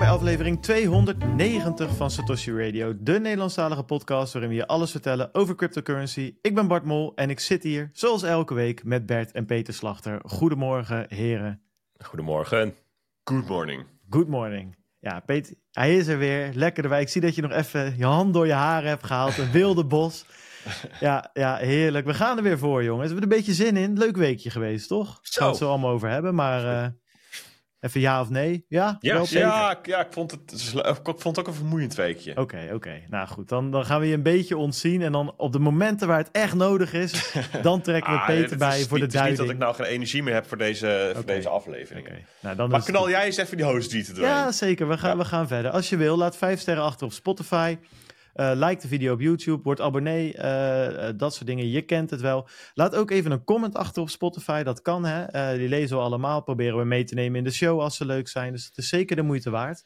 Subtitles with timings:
[0.00, 5.54] bij aflevering 290 van Satoshi Radio, de Nederlandstalige podcast waarin we je alles vertellen over
[5.54, 6.34] cryptocurrency.
[6.42, 9.74] Ik ben Bart Mol en ik zit hier, zoals elke week, met Bert en Peter
[9.74, 10.20] Slachter.
[10.24, 11.62] Goedemorgen, heren.
[12.04, 12.74] Goedemorgen.
[13.24, 13.86] Good morning.
[14.08, 14.76] Good morning.
[14.98, 16.50] Ja, Peter, hij is er weer.
[16.54, 17.00] Lekker erbij.
[17.00, 19.38] Ik zie dat je nog even je hand door je haren hebt gehaald.
[19.38, 20.24] Een wilde bos.
[21.00, 22.06] Ja, ja, heerlijk.
[22.06, 23.08] We gaan er weer voor, jongens.
[23.08, 23.98] We hebben er een beetje zin in.
[23.98, 25.18] Leuk weekje geweest, toch?
[25.22, 25.40] Zo.
[25.40, 26.34] Gaan we het zo allemaal over hebben.
[26.34, 26.86] Maar uh,
[27.80, 28.64] even ja of nee?
[28.68, 32.30] Ja, ja, wel, ja, ja, ik, vond het, ik vond het ook een vermoeiend weekje.
[32.30, 32.74] Oké, okay, oké.
[32.74, 33.04] Okay.
[33.08, 35.02] Nou goed, dan, dan gaan we je een beetje ontzien.
[35.02, 38.58] En dan op de momenten waar het echt nodig is, dan trekken we ah, Peter
[38.58, 39.12] bij voor de duiding.
[39.12, 41.14] Het is niet dat ik nou geen energie meer heb voor deze, okay.
[41.14, 42.08] voor deze aflevering.
[42.40, 44.24] Nou, dan maar knal jij eens even die host doorheen.
[44.24, 44.88] Ja, zeker.
[44.88, 45.16] We gaan, ja.
[45.16, 45.70] we gaan verder.
[45.70, 47.76] Als je wil, laat vijf sterren achter op Spotify.
[48.34, 51.68] Uh, like de video op YouTube, word abonnee, uh, dat soort dingen.
[51.68, 52.48] Je kent het wel.
[52.74, 55.58] Laat ook even een comment achter op Spotify, dat kan hè.
[55.58, 58.28] die lezen we allemaal, proberen we mee te nemen in de show als ze leuk
[58.28, 58.52] zijn.
[58.52, 59.84] Dus het is zeker de moeite waard.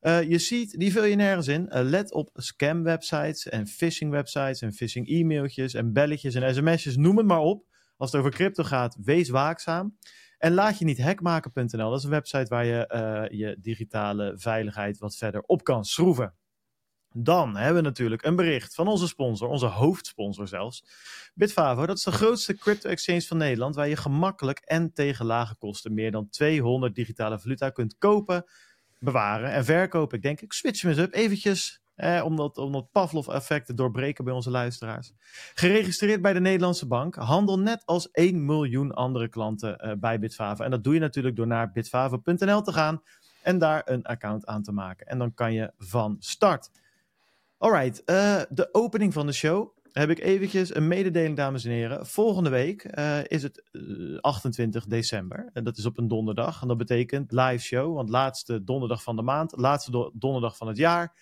[0.00, 1.68] je ziet, die vul je nergens in.
[1.70, 7.16] let op scam websites en phishing websites en phishing e-mailtjes en belletjes en sms'jes, noem
[7.16, 7.64] het maar op.
[7.96, 9.96] Als het over crypto gaat, wees waakzaam.
[10.38, 15.16] En laat je niet hackmaken.nl, dat is een website waar je je digitale veiligheid wat
[15.16, 16.34] verder op kan schroeven.
[17.18, 20.84] Dan hebben we natuurlijk een bericht van onze sponsor, onze hoofdsponsor zelfs.
[21.34, 25.94] Bitfavo, dat is de grootste crypto-exchange van Nederland, waar je gemakkelijk en tegen lage kosten
[25.94, 28.44] meer dan 200 digitale valuta kunt kopen,
[28.98, 30.16] bewaren en verkopen.
[30.16, 33.74] Ik denk, ik switch me eens up eventjes, eh, om dat, om dat Pavlov-effect te
[33.74, 35.12] doorbreken bij onze luisteraars.
[35.54, 40.64] Geregistreerd bij de Nederlandse Bank, handel net als 1 miljoen andere klanten eh, bij Bitfavo.
[40.64, 43.02] En dat doe je natuurlijk door naar bitfavo.nl te gaan
[43.42, 45.06] en daar een account aan te maken.
[45.06, 46.70] En dan kan je van start.
[47.58, 52.06] Alright, uh, de opening van de show heb ik eventjes een mededeling, dames en heren.
[52.06, 55.50] Volgende week uh, is het uh, eh, 28 december.
[55.52, 56.62] En dat is op een donderdag.
[56.62, 60.68] En dat betekent live show, want laatste donderdag van de maand, laatste do donderdag van
[60.68, 61.14] het jaar.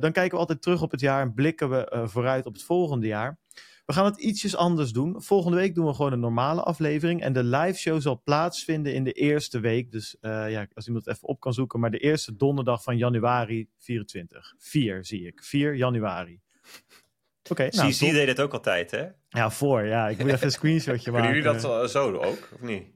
[0.00, 3.06] dan kijken we altijd terug op het jaar en blikken we vooruit op het volgende
[3.06, 3.38] jaar.
[3.88, 5.22] We gaan het ietsjes anders doen.
[5.22, 7.22] Volgende week doen we gewoon een normale aflevering.
[7.22, 9.92] En de live show zal plaatsvinden in de eerste week.
[9.92, 11.80] Dus uh, ja, als iemand het even op kan zoeken.
[11.80, 14.54] Maar de eerste donderdag van januari 24.
[14.58, 15.44] 4 zie ik.
[15.44, 16.40] 4 januari.
[17.42, 17.50] Oké.
[17.50, 19.06] Okay, nou, CC deed het ook altijd, hè?
[19.28, 19.84] Ja, voor.
[19.84, 21.26] Ja, ik moet even een screenshotje maken.
[21.30, 22.86] Kunnen jullie dat zo ook, of niet?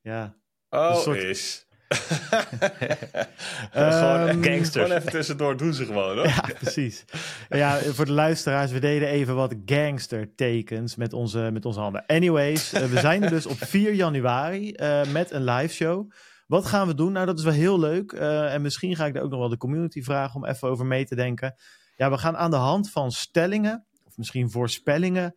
[0.00, 0.36] Ja.
[0.68, 1.22] Oh, soort...
[1.22, 1.65] is.
[3.70, 4.84] gewoon, um, gangsters.
[4.84, 6.26] Gewoon even tussendoor doen ze gewoon, hoor.
[6.36, 7.04] Ja, precies.
[7.48, 12.06] Ja, voor de luisteraars, we deden even wat gangster-tekens met onze, met onze handen.
[12.06, 16.10] Anyways, uh, we zijn er dus op 4 januari uh, met een live show.
[16.46, 17.12] Wat gaan we doen?
[17.12, 18.12] Nou, dat is wel heel leuk.
[18.12, 20.86] Uh, en misschien ga ik daar ook nog wel de community vragen om even over
[20.86, 21.54] mee te denken.
[21.96, 25.34] Ja, we gaan aan de hand van stellingen, of misschien voorspellingen,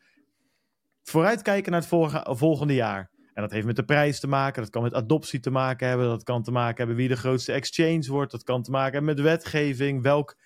[1.03, 3.09] vooruitkijken naar het volgende jaar.
[3.39, 6.07] En dat heeft met de prijs te maken, dat kan met adoptie te maken hebben,
[6.07, 9.15] dat kan te maken hebben wie de grootste exchange wordt, dat kan te maken hebben
[9.15, 10.37] met wetgeving, welk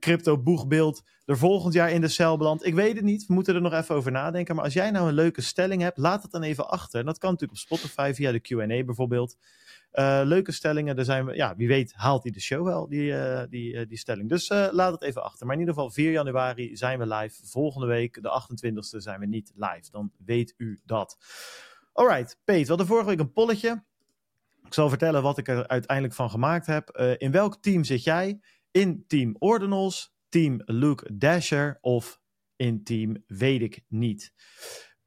[0.00, 2.66] crypto boegbeeld er volgend jaar in de cel belandt.
[2.66, 4.54] Ik weet het niet, we moeten er nog even over nadenken.
[4.54, 7.00] Maar als jij nou een leuke stelling hebt, laat het dan even achter.
[7.00, 9.36] En dat kan natuurlijk op Spotify via de Q&A bijvoorbeeld.
[9.92, 13.10] Uh, leuke stellingen, daar zijn we, ja, wie weet haalt hij de show wel, die,
[13.10, 14.28] uh, die, uh, die stelling.
[14.28, 15.46] Dus laat het even achter.
[15.46, 17.46] Maar in ieder geval 4 januari zijn we live.
[17.46, 19.90] Volgende week, de 28e, zijn we niet live.
[19.90, 21.18] Dan weet u dat.
[21.98, 23.84] Alright, Peet, we hadden vorige week een polletje.
[24.64, 26.98] Ik zal vertellen wat ik er uiteindelijk van gemaakt heb.
[27.00, 28.40] Uh, in welk team zit jij?
[28.70, 32.20] In team Ordinals, team Luke Dasher of
[32.56, 34.32] in team weet ik niet.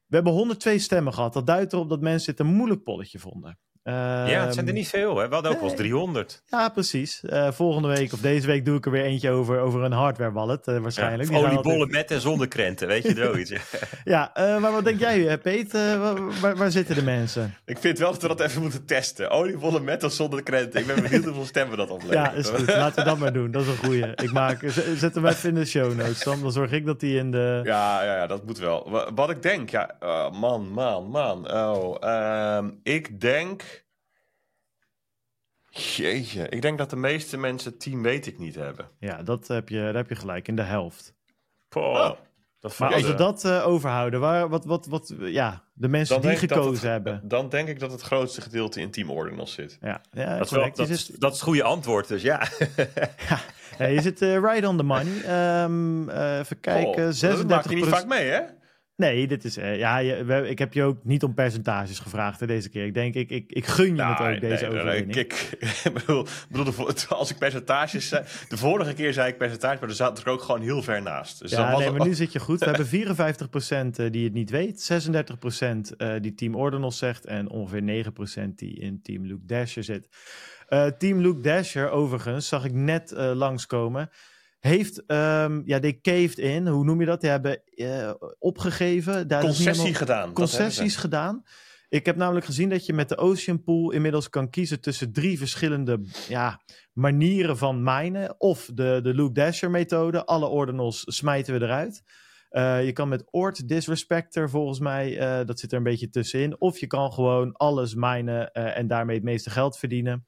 [0.06, 1.34] We hebben 102 stemmen gehad.
[1.34, 4.74] Dat duidt erop dat mensen dit een moeilijk polletje vonden ja, het zijn er ehm,
[4.74, 5.18] niet veel.
[5.18, 5.28] Hè?
[5.28, 6.42] We hadden ook wel eens 300.
[6.46, 7.24] Ja, precies.
[7.24, 10.32] Uh, volgende week of deze week doe ik er weer eentje over, over een hardware
[10.32, 11.30] wallet uh, waarschijnlijk.
[11.30, 11.92] Ja, oliebollen altijd...
[11.92, 13.52] met en zonder krenten, weet je zoiets.
[14.04, 15.72] ja, uh, maar wat denk jij, Peet?
[15.72, 17.56] Waar, waar, zitten de mensen?
[17.66, 19.30] Ik vind wel dat we dat even moeten testen.
[19.30, 20.80] Oliebollen met of zonder krenten.
[20.80, 22.18] Ik ben benieuwd hoeveel stemmen dat oplevert.
[22.18, 22.68] Ja, is goed.
[22.68, 23.52] Laten we dat maar doen.
[23.52, 24.06] Dat is een goeie.
[24.16, 24.64] Ik maak,
[24.96, 26.24] zet hem even in de show notes.
[26.24, 27.62] Dan, dan zorg ik dat die in de...
[27.64, 29.06] Ja, ja, ja, dat moet wel.
[29.16, 29.96] Wat ik denk, ja,
[30.32, 31.52] man, man, man.
[31.52, 33.71] Oh, uh, ik denk...
[35.74, 38.90] Jeetje, ik denk dat de meeste mensen team weet ik niet hebben.
[39.00, 41.14] Ja, dat heb je, daar heb je gelijk, in de helft.
[41.76, 42.12] Oh,
[42.60, 46.36] dat maar als we dat uh, overhouden, waar, wat, wat, wat, ja, de mensen die
[46.36, 47.22] gekozen hebben.
[47.24, 49.78] Dan denk ik dat het grootste gedeelte in Team Ordinals zit.
[49.82, 52.48] Ja, ja dat, is wel, dat, is, dat is het goede antwoord, dus ja.
[53.78, 55.14] ja, je zit uh, right on the money.
[55.64, 58.42] Um, uh, even kijken, oh, 36 Dat maak je niet vaak mee, hè?
[59.02, 62.48] Nee, dit is, uh, ja, je, ik heb je ook niet om percentages gevraagd hè,
[62.48, 62.86] deze keer.
[62.86, 65.16] Ik denk, ik, ik, ik gun je nou, het ook, deze nee, overwinning.
[65.16, 68.24] Nee, ik, ik bedoel, bedoel, als ik percentages zei...
[68.50, 71.40] De vorige keer zei ik percentage, maar er zat er ook gewoon heel ver naast.
[71.40, 72.60] Dus ja, nee, maar nu zit je goed.
[72.60, 72.88] We hebben
[73.98, 77.26] 54% eh, die het niet weet, 36% uh, die Team Ordinals zegt...
[77.26, 78.06] en ongeveer
[78.50, 80.10] 9% die in Team Luke Dasher zit.
[80.98, 84.10] Team Luke Dasher, overigens, zag ik net uh, langskomen.
[84.62, 86.68] Heeft, um, ja, they caved in.
[86.68, 87.22] Hoe noem je dat?
[87.22, 89.28] Die hebben uh, opgegeven.
[89.28, 90.34] Daar Concessie gedaan.
[90.34, 91.44] Concessies gedaan.
[91.90, 95.38] Ik heb namelijk gezien dat je met de Ocean Pool inmiddels kan kiezen tussen drie
[95.38, 96.62] verschillende ja,
[96.94, 98.36] manieren van minen.
[98.38, 100.26] Of de, de Luke Dasher methode.
[100.26, 102.04] Alle ordinals smijten we eruit.
[102.52, 106.62] Uh, je kan met Oort Disrespector volgens mij, uh, dat zit er een beetje tussenin.
[106.62, 110.26] Of je kan gewoon alles minen en daarmee het meeste geld verdienen.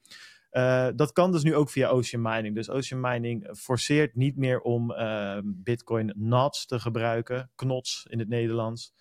[0.96, 2.54] Dat kan dus nu ook via Ocean Mining.
[2.54, 4.94] Dus Ocean Mining forceert niet meer om
[5.44, 7.50] Bitcoin NOTs te gebruiken.
[7.54, 8.92] Knots in het Nederlands.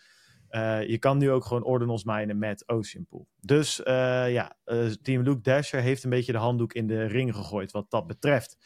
[0.88, 3.28] je kan nu ook gewoon ordinals minen met Ocean Pool.
[3.40, 4.56] Dus ja,
[5.02, 8.58] Team Luke Dasher heeft een beetje de handdoek in de ring gegooid wat dat betreft.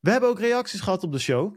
[0.00, 1.54] We hebben ook reacties gehad op de show.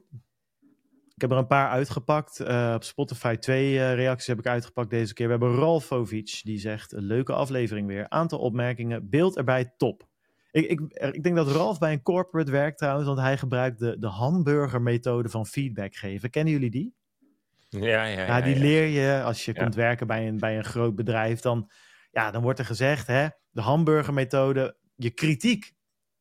[1.20, 2.40] Ik heb er een paar uitgepakt.
[2.40, 5.26] Uh, op Spotify twee uh, reacties heb ik uitgepakt deze keer.
[5.26, 8.10] We hebben Ralfovic, die zegt, een leuke aflevering weer.
[8.10, 10.08] Aantal opmerkingen, beeld erbij top.
[10.52, 10.80] Ik, ik,
[11.12, 15.30] ik denk dat Ralf bij een corporate werkt trouwens, want hij gebruikt de, de hamburger-methode
[15.30, 16.30] van feedback geven.
[16.30, 16.94] Kennen jullie die?
[17.70, 18.26] Ja, ja, ja.
[18.26, 18.62] ja die ja.
[18.62, 21.40] leer je als je komt werken bij een, bij een groot bedrijf.
[21.40, 21.72] Dan,
[22.12, 25.72] ja, dan wordt er gezegd, hè, de hamburger-methode, je kritiek,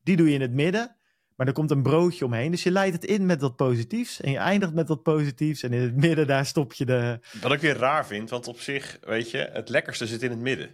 [0.03, 0.97] die doe je in het midden.
[1.39, 2.51] Maar er komt een broodje omheen.
[2.51, 4.21] Dus je leidt het in met wat positiefs.
[4.21, 5.63] En je eindigt met wat positiefs.
[5.63, 7.19] En in het midden, daar stop je de.
[7.41, 10.39] Wat ik weer raar vind, want op zich, weet je, het lekkerste zit in het
[10.39, 10.69] midden.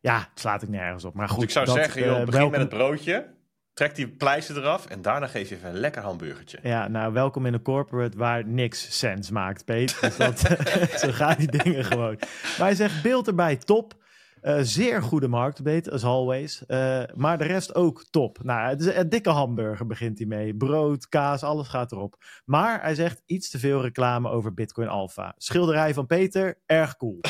[0.00, 1.14] Ja, het slaat ik nergens op.
[1.14, 2.50] Maar goed, dus ik zou dat, zeggen, joh, uh, begin welkom...
[2.50, 3.34] met het broodje.
[3.72, 6.58] Trek die pleister eraf en daarna geef je even een lekker hamburgertje.
[6.62, 10.00] Ja, nou, welkom in een corporate waar niks sens maakt, Peet.
[10.00, 10.38] Dus dat,
[11.02, 12.16] zo gaan die dingen gewoon.
[12.18, 13.94] Maar hij zegt, beeld erbij, top.
[14.42, 16.62] Uh, zeer goede marktbeet, as always.
[16.68, 18.38] Uh, maar de rest ook top.
[18.42, 20.54] Nou, het is een dikke hamburger begint hij mee.
[20.54, 22.16] Brood, kaas, alles gaat erop.
[22.44, 25.34] Maar hij zegt iets te veel reclame over Bitcoin Alpha.
[25.36, 27.20] Schilderij van Peter, erg cool.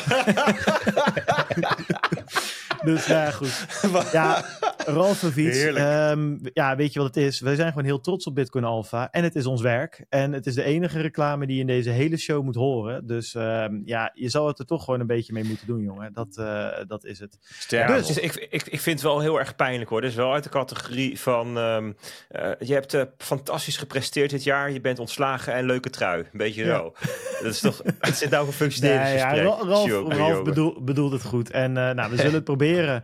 [2.83, 3.65] dus ja, goed.
[4.11, 4.45] Ja,
[4.85, 5.77] Ralfovic.
[5.77, 7.39] Um, ja, weet je wat het is?
[7.39, 9.11] Wij zijn gewoon heel trots op Bitcoin Alpha.
[9.11, 10.05] En het is ons werk.
[10.09, 13.07] En het is de enige reclame die je in deze hele show moet horen.
[13.07, 16.13] Dus um, ja, je zal het er toch gewoon een beetje mee moeten doen, jongen.
[16.13, 16.67] Dat, uh,
[17.01, 17.37] dat is het.
[17.59, 17.87] Sterk.
[17.87, 20.01] Dus, dus ik, ik, ik vind het wel heel erg pijnlijk hoor.
[20.01, 21.95] Dus wel uit de categorie van um,
[22.31, 24.71] uh, je hebt uh, fantastisch gepresteerd dit jaar.
[24.71, 26.19] Je bent ontslagen en leuke trui.
[26.19, 26.77] Een beetje ja.
[26.77, 26.93] zo.
[27.41, 29.33] Dat is toch, het zit nou een functioneringsgesprek.
[29.33, 31.51] Nee, ja, Ralf, Ralf bedoel, bedoelt het goed.
[31.51, 33.03] En nou, we zullen het proberen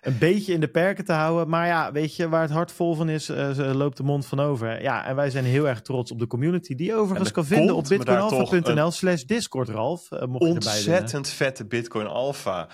[0.00, 1.48] een beetje in de perken te houden.
[1.48, 4.40] Maar ja, weet je, waar het hart vol van is, uh, loopt de mond van
[4.40, 4.82] over.
[4.82, 6.74] Ja, en wij zijn heel erg trots op de community.
[6.74, 10.10] Die overigens kan vinden op bitcoinalpha.nl slash discord, Ralf.
[10.10, 12.68] Uh, mocht ontzettend vette Bitcoin Alpha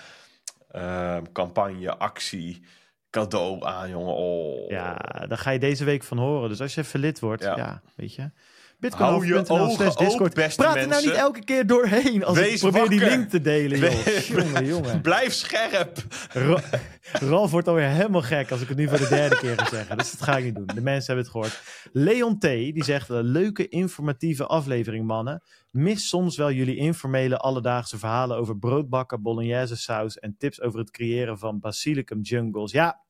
[0.71, 2.63] uh, campagne, actie,
[3.09, 4.15] cadeau aan, jongen.
[4.15, 4.69] Oh.
[4.69, 4.95] Ja,
[5.27, 6.49] daar ga je deze week van horen.
[6.49, 8.31] Dus als je even lid wordt, ja, ja weet je...
[8.79, 10.33] Hou je ogen Discord.
[10.33, 10.89] Praat er mensen.
[10.89, 12.99] nou niet elke keer doorheen als Wees ik probeer wakker.
[12.99, 14.17] die link te delen, joh.
[14.27, 15.01] jongen, jongen.
[15.01, 15.97] Blijf scherp.
[16.29, 16.61] Ra
[17.11, 19.97] Ralf wordt alweer helemaal gek als ik het nu voor de derde keer ga zeggen.
[19.97, 20.65] Dus dat ga ik niet doen.
[20.65, 21.61] De mensen hebben het gehoord.
[21.93, 22.41] Leon T.
[22.41, 25.41] die zegt, leuke informatieve aflevering, mannen.
[25.71, 30.91] Mis soms wel jullie informele alledaagse verhalen over broodbakken, bolognese saus en tips over het
[30.91, 32.71] creëren van basilicum jungles.
[32.71, 33.05] Ja,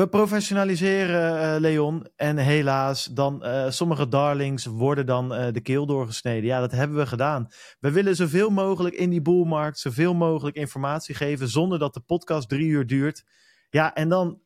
[0.00, 2.06] we professionaliseren, uh, Leon.
[2.16, 6.44] En helaas, dan, uh, sommige darlings worden dan uh, de keel doorgesneden.
[6.44, 7.48] Ja, dat hebben we gedaan.
[7.80, 12.48] We willen zoveel mogelijk in die boelmarkt, zoveel mogelijk informatie geven, zonder dat de podcast
[12.48, 13.24] drie uur duurt.
[13.70, 14.40] Ja, en dan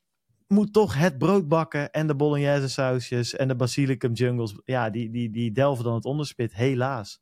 [0.47, 4.61] moet toch het brood bakken en de bolognese sausjes en de basilicum jungles.
[4.65, 7.21] Ja, die, die, die delven dan het onderspit, helaas.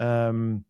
[0.00, 0.64] Um,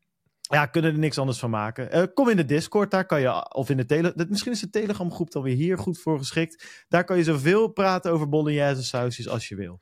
[0.50, 1.96] ja, kunnen er niks anders van maken.
[1.96, 4.70] Uh, kom in de Discord, daar kan je, of in de tele, misschien is de
[4.70, 6.84] Telegram groep dan weer hier goed voor geschikt.
[6.88, 9.80] Daar kan je zoveel praten over bolognese sausjes als je wil.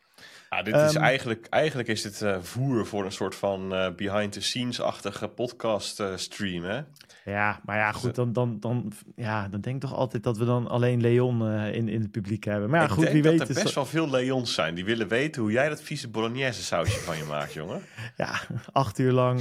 [0.51, 3.87] Ja, dit is um, eigenlijk, eigenlijk is dit uh, voer voor een soort van uh,
[3.97, 6.81] behind-the-scenes-achtige podcast stream, hè?
[7.25, 10.45] Ja, maar ja, goed, dan, dan, dan, ja, dan denk ik toch altijd dat we
[10.45, 12.71] dan alleen Leon in, in het publiek hebben.
[12.71, 13.41] Maar ja, ik goed, denk wie dat weet.
[13.41, 13.75] er best dat...
[13.75, 17.25] wel veel Leons zijn die willen weten hoe jij dat vieze bolognese sausje van je
[17.25, 17.81] maakt, jongen.
[18.17, 18.41] Ja,
[18.73, 19.41] acht uur lang,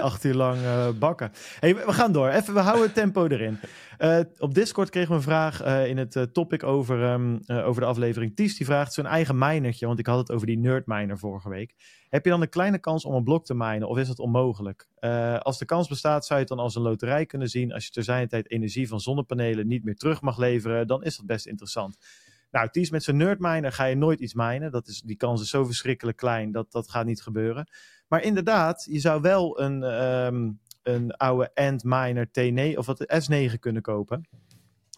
[0.00, 0.58] acht uur lang
[0.98, 1.32] bakken.
[1.60, 2.28] Hey, we gaan door.
[2.28, 3.58] Even, we houden het tempo erin.
[3.98, 7.80] Uh, op Discord kregen we een vraag uh, in het uh, topic over, um, over
[7.80, 8.36] de aflevering.
[8.36, 11.48] Ties die vraagt zo'n eigen minertje, want ik had het over die nerd miner vorige
[11.48, 11.74] week.
[12.08, 14.88] Heb je dan een kleine kans om een blok te minen of is het onmogelijk?
[15.38, 17.72] als de kans bestaat, zou je het dan als een loterij kunnen zien.
[17.72, 21.16] Als je ter zijn tijd energie van zonnepanelen niet meer terug mag leveren, dan is
[21.16, 21.96] dat best interessant.
[22.50, 24.70] Nou, Ties met zijn nerdminer ga je nooit iets minen.
[24.70, 27.68] Dat is, die kans is zo verschrikkelijk klein, dat, dat gaat niet gebeuren.
[28.08, 33.82] Maar inderdaad, je zou wel een, um, een oude Antminer T9 of wat S9 kunnen
[33.82, 34.28] kopen.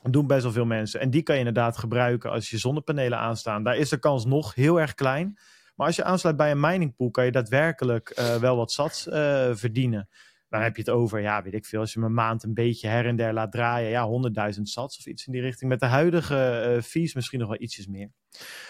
[0.02, 1.00] Dat doen best wel veel mensen.
[1.00, 3.62] En die kan je inderdaad gebruiken als je zonnepanelen aanstaan.
[3.62, 5.38] Daar is de kans nog heel erg klein.
[5.76, 9.14] Maar als je aansluit bij een miningpool, kan je daadwerkelijk uh, wel wat sats uh,
[9.52, 10.09] verdienen.
[10.49, 12.55] Dan heb je het over, ja, weet ik veel, als je hem een maand een
[12.55, 14.09] beetje her en der laat draaien, ja,
[14.55, 15.71] 100.000 sats of iets in die richting.
[15.71, 18.11] Met de huidige uh, fees misschien nog wel ietsjes meer.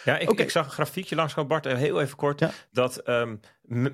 [0.05, 3.41] Ja, ik, ik zag een grafiekje langs Bart, eh, heel even kort, dat um,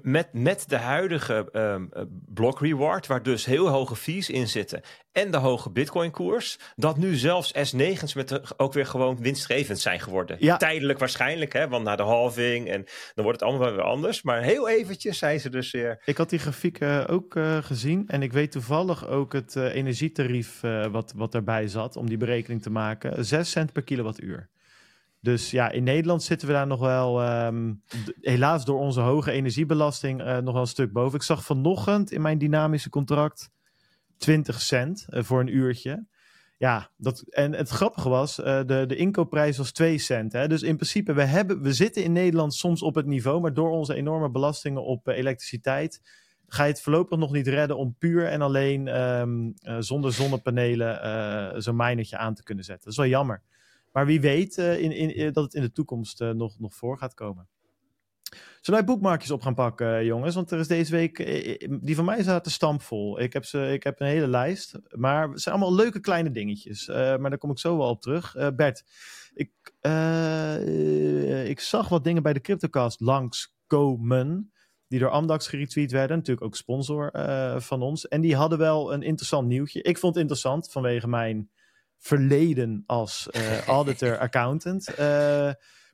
[0.02, 1.90] met, met de huidige um,
[2.34, 6.96] block reward, waar dus heel hoge fees in zitten, en de hoge bitcoin koers, dat
[6.96, 10.36] nu zelfs S9's met de, ook weer gewoon winstgevend zijn geworden.
[10.40, 10.56] Ja.
[10.56, 14.22] Tijdelijk waarschijnlijk, hè, want na de halving en dan wordt het allemaal weer anders.
[14.22, 16.02] Maar heel eventjes zijn ze dus weer...
[16.04, 19.74] Ik had die grafiek uh, ook uh, gezien en ik weet toevallig ook het uh,
[19.74, 20.60] energietarief
[20.90, 23.24] wat, wat erbij zat om die berekening te maken.
[23.24, 24.50] 6 cent per kilowattuur.
[25.22, 27.82] Dus ja, in Nederland zitten we daar nog wel, um,
[28.20, 31.18] helaas door onze hoge energiebelasting, uh, nog wel een stuk boven.
[31.18, 33.50] Ik zag vanochtend in mijn dynamische contract
[34.16, 36.06] 20 cent uh, voor een uurtje.
[36.58, 40.32] Ja, dat, en het grappige was, uh, de, de inkoopprijs was 2 cent.
[40.32, 40.48] Hè?
[40.48, 43.70] Dus in principe, we, hebben, we zitten in Nederland soms op het niveau, maar door
[43.70, 46.00] onze enorme belastingen op elektriciteit
[46.46, 51.76] ga je het voorlopig nog niet redden om puur en alleen um, zonder zonnepanelen zo'n
[51.76, 52.84] minertje aan te kunnen zetten.
[52.84, 53.42] Dat is wel jammer.
[53.92, 56.74] Maar wie weet uh, in, in, eh, dat het in de toekomst uh, nog, nog
[56.74, 57.48] voor gaat komen.
[58.60, 60.34] Zullen wij boekmarkjes op gaan pakken, jongens?
[60.34, 61.16] Want er is deze week,
[61.80, 63.20] die van mij zaten stampvol.
[63.20, 66.86] Ik heb, ze, ik heb een hele lijst, maar het zijn allemaal leuke kleine dingetjes.
[66.86, 68.34] maar daar kom ik zo wel op terug.
[68.54, 68.84] Bert,
[69.34, 69.52] ik,
[71.48, 74.52] ik zag wat dingen bij de CryptoCast langskomen
[74.88, 76.16] die door Amdax geretweet werden.
[76.16, 77.10] Natuurlijk ook sponsor
[77.60, 78.08] van ons.
[78.08, 79.82] En die hadden wel een interessant nieuwtje.
[79.82, 81.50] Ik vond het interessant vanwege mijn
[82.02, 84.88] verleden als uh, auditor-accountant.
[84.90, 84.96] Uh,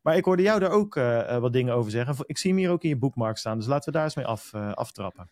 [0.03, 2.15] maar ik hoorde jou daar ook uh, wat dingen over zeggen.
[2.27, 4.27] Ik zie hem hier ook in je boekmark staan, dus laten we daar eens mee
[4.27, 5.31] af, aftrappen.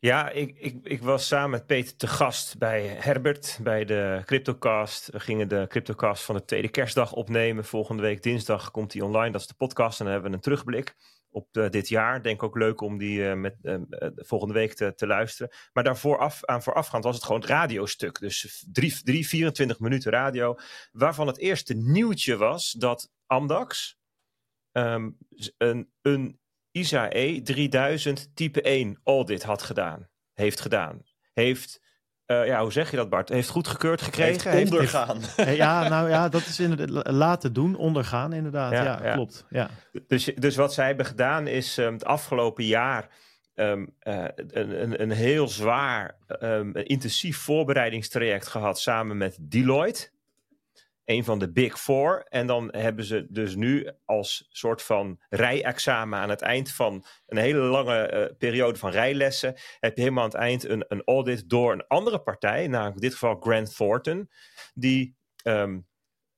[0.00, 5.10] Ja, ik, ik, ik was samen met Peter te gast bij Herbert bij de CryptoCast.
[5.10, 7.64] We gingen de CryptoCast van de tweede kerstdag opnemen.
[7.64, 9.98] Volgende week dinsdag komt die online, dat is de podcast.
[9.98, 10.94] En dan hebben we een terugblik
[11.30, 12.22] op uh, dit jaar.
[12.22, 13.76] Denk ook leuk om die uh, met, uh,
[14.14, 15.52] volgende week te, te luisteren.
[15.72, 18.20] Maar daarvoor af, aan voorafgaand was het gewoon het radiostuk.
[18.20, 20.56] Dus drie, drie, 24 minuten radio.
[20.92, 23.98] Waarvan het eerste nieuwtje was dat Amdax
[24.72, 25.18] um,
[25.56, 30.08] een, een ISAE 3000 type 1 audit had gedaan.
[30.32, 31.02] Heeft gedaan.
[31.32, 31.80] Heeft
[32.30, 33.28] uh, ja, hoe zeg je dat, Bart?
[33.28, 34.50] Heeft goedgekeurd gekregen?
[34.50, 35.18] Heeft ondergaan.
[35.36, 38.72] Heeft, ja, nou ja, dat is inderdaad laten doen, ondergaan inderdaad.
[38.72, 39.12] Ja, ja, ja.
[39.12, 39.46] klopt.
[39.50, 39.70] Ja.
[40.06, 43.08] Dus, dus wat zij hebben gedaan is um, het afgelopen jaar
[43.54, 50.10] um, uh, een, een, een heel zwaar, um, intensief voorbereidingstraject gehad samen met Deloitte
[51.08, 52.24] een van de Big Four.
[52.28, 57.36] En dan hebben ze dus nu als soort van rijexamen aan het eind van een
[57.36, 59.54] hele lange uh, periode van rijlessen.
[59.80, 63.00] Heb je helemaal aan het eind een, een audit door een andere partij, namelijk in
[63.00, 64.30] dit geval Grant Thornton,
[64.74, 65.86] die um,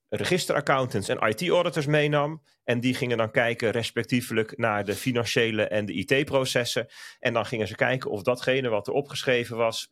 [0.09, 2.43] registeraccountants en IT-auditors meenam.
[2.63, 6.87] En die gingen dan kijken respectievelijk naar de financiële en de IT-processen.
[7.19, 9.89] En dan gingen ze kijken of datgene wat er opgeschreven was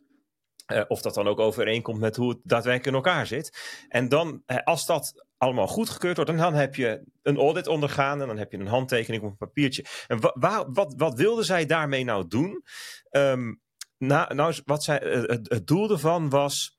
[0.72, 3.58] uh, of dat dan ook overeenkomt met hoe het daadwerkelijk in elkaar zit.
[3.88, 8.26] En dan, uh, als dat allemaal goedgekeurd wordt, dan heb je een audit ondergaan en
[8.26, 9.84] dan heb je een handtekening op een papiertje.
[10.06, 12.64] En wa wa wat, wat wilden zij daarmee nou doen?
[13.10, 13.60] Um,
[13.98, 14.96] nou, nou, wat uh,
[15.28, 16.78] het, het doel ervan was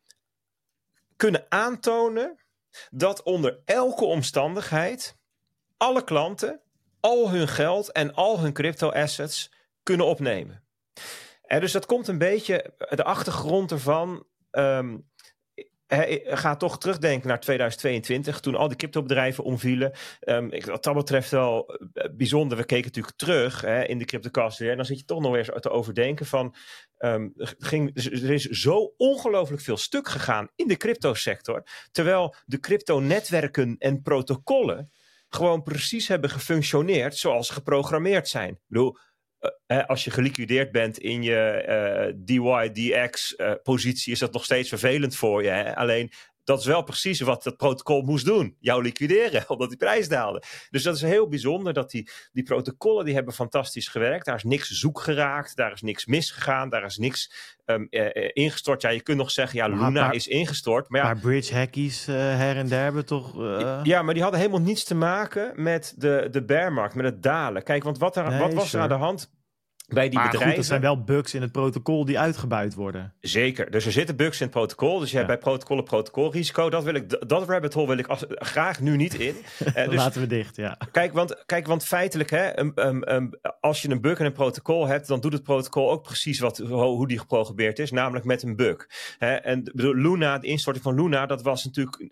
[1.15, 2.43] kunnen aantonen
[2.89, 5.17] dat onder elke omstandigheid
[5.77, 6.61] alle klanten
[6.99, 9.51] al hun geld en al hun crypto assets
[9.83, 10.63] kunnen opnemen.
[11.59, 14.25] Dus dat komt een beetje, de achtergrond ervan.
[14.51, 15.09] Um,
[16.23, 19.91] ga toch terugdenken naar 2022, toen al die cryptobedrijven omvielen.
[20.21, 22.57] Um, ik, wat dat betreft wel eh, bijzonder.
[22.57, 24.69] We keken natuurlijk terug in de cryptocast weer.
[24.69, 26.55] En dan zit je toch nog weer te overdenken van...
[26.97, 31.63] Um, ging, er is zo ongelooflijk veel stuk gegaan in de cryptosector.
[31.91, 34.91] Terwijl de cryptonetwerken en protocollen
[35.29, 38.49] gewoon precies hebben gefunctioneerd zoals ze geprogrammeerd zijn.
[38.49, 38.97] Ik bedoel,
[39.67, 45.15] uh, als je geliquideerd bent in je eh, DY-DX-positie, uh, is dat nog steeds vervelend
[45.15, 45.49] voor je.
[45.49, 45.75] Hè?
[45.75, 46.11] Alleen
[46.43, 48.55] dat is wel precies wat het protocol moest doen.
[48.59, 50.43] Jou liquideren, omdat die prijs daalde.
[50.69, 54.25] Dus dat is heel bijzonder dat die, die protocollen, die hebben fantastisch gewerkt.
[54.25, 57.33] Daar is niks zoek geraakt, daar is niks misgegaan, daar is niks
[57.65, 58.81] um, uh, ingestort.
[58.81, 60.89] Ja, je kunt nog zeggen, ja, Luna maar, is ingestort.
[60.89, 63.39] Maar, ja, maar bridge hackies uh, her en der hebben toch...
[63.39, 63.79] Uh...
[63.83, 67.63] Ja, maar die hadden helemaal niets te maken met de, de bearmarkt, met het dalen.
[67.63, 68.77] Kijk, want wat, er, nee, wat was sure.
[68.77, 69.29] er aan de hand
[69.93, 70.49] bij die maar bedrijven.
[70.49, 73.13] Goed, er zijn wel bugs in het protocol die uitgebuit worden.
[73.19, 73.71] Zeker.
[73.71, 74.99] Dus er zitten bugs in het protocol.
[74.99, 75.23] Dus je ja.
[75.25, 76.69] hebt bij protocollen protocolrisico.
[76.69, 79.35] Dat, wil ik, dat rabbit hole wil ik als, graag nu niet in.
[79.59, 80.77] uh, dus, Laten we dicht, ja.
[80.91, 83.29] Kijk, want, kijk, want feitelijk, hè, um, um, um,
[83.59, 86.57] als je een bug in een protocol hebt, dan doet het protocol ook precies wat,
[86.57, 88.87] hoe die geprogrammeerd is, namelijk met een bug.
[89.17, 92.09] Hè, en bedoel, Luna, de instorting van Luna, dat was natuurlijk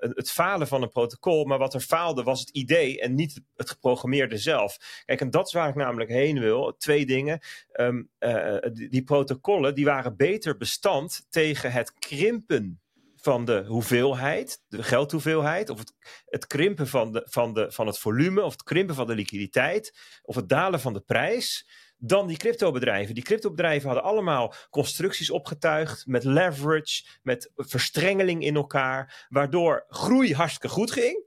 [0.00, 1.44] het falen van een protocol.
[1.44, 5.02] Maar wat er faalde was het idee en niet het geprogrammeerde zelf.
[5.04, 7.40] Kijk, en dat is waar ik namelijk heen wil twee dingen.
[7.72, 12.80] Ehm, eh, die, die protocollen die waren beter bestand tegen het krimpen
[13.16, 15.92] van de hoeveelheid, de geldhoeveelheid, of het,
[16.26, 19.94] het krimpen van, de, van, de, van het volume, of het krimpen van de liquiditeit,
[20.22, 23.14] of het dalen van de prijs, dan die cryptobedrijven.
[23.14, 30.68] Die cryptobedrijven hadden allemaal constructies opgetuigd met leverage, met verstrengeling in elkaar, waardoor groei hartstikke
[30.68, 31.24] goed ging,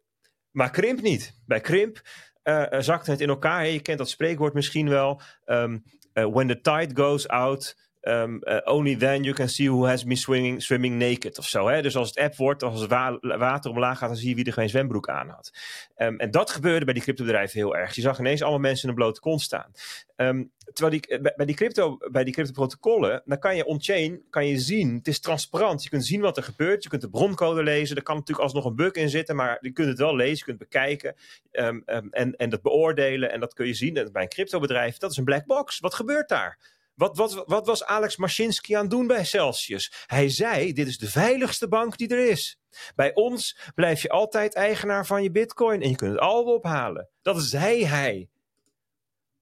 [0.51, 1.33] maar krimp niet.
[1.45, 2.01] Bij krimp
[2.49, 3.67] uh, zakte het in elkaar.
[3.67, 5.21] Je kent dat spreekwoord misschien wel.
[5.45, 9.85] Um, uh, when the tide goes out, Um, uh, only then you can see who
[9.85, 10.17] has been
[10.61, 11.67] swimming, naked of zo.
[11.67, 11.81] Hè?
[11.81, 14.45] Dus als het app wordt, als het wa water omlaag gaat, dan zie je wie
[14.45, 15.51] er geen zwembroek aan had.
[15.97, 17.95] Um, en dat gebeurde bij die cryptobedrijven heel erg.
[17.95, 19.71] Je zag ineens allemaal mensen in een blote kont staan.
[20.15, 24.59] Um, terwijl die, bij, die crypto, bij die cryptoprotocollen, dan kan je on-chain kan je
[24.59, 25.83] zien, het is transparant.
[25.83, 27.95] Je kunt zien wat er gebeurt, je kunt de broncode lezen.
[27.95, 30.43] Er kan natuurlijk alsnog een bug in zitten, maar je kunt het wel lezen, je
[30.43, 31.15] kunt bekijken
[31.51, 33.31] en, en dat beoordelen.
[33.31, 34.97] En dat kun je zien en bij een cryptobedrijf.
[34.97, 35.79] Dat is een black box.
[35.79, 36.77] Wat gebeurt daar?
[36.99, 40.03] Wat, wat, wat was Alex Mashinsky aan het doen bij Celsius?
[40.05, 42.59] Hij zei: Dit is de veiligste bank die er is.
[42.95, 47.09] Bij ons blijf je altijd eigenaar van je Bitcoin en je kunt het al ophalen.
[47.21, 48.29] Dat zei hij.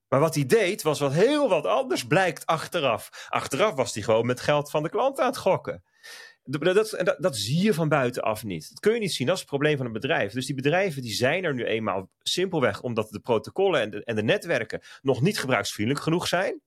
[0.07, 3.27] Maar wat hij deed was wat heel wat anders blijkt achteraf.
[3.29, 5.83] Achteraf was hij gewoon met geld van de klant aan het gokken.
[6.43, 8.69] Dat, dat, dat, zie je van buitenaf niet.
[8.69, 9.27] Dat kun je niet zien.
[9.27, 10.33] Dat is het probleem van een bedrijf.
[10.33, 14.15] Dus die bedrijven die zijn er nu eenmaal simpelweg omdat de protocollen en de, en
[14.15, 16.61] de netwerken nog niet gebruiksvriendelijk genoeg zijn.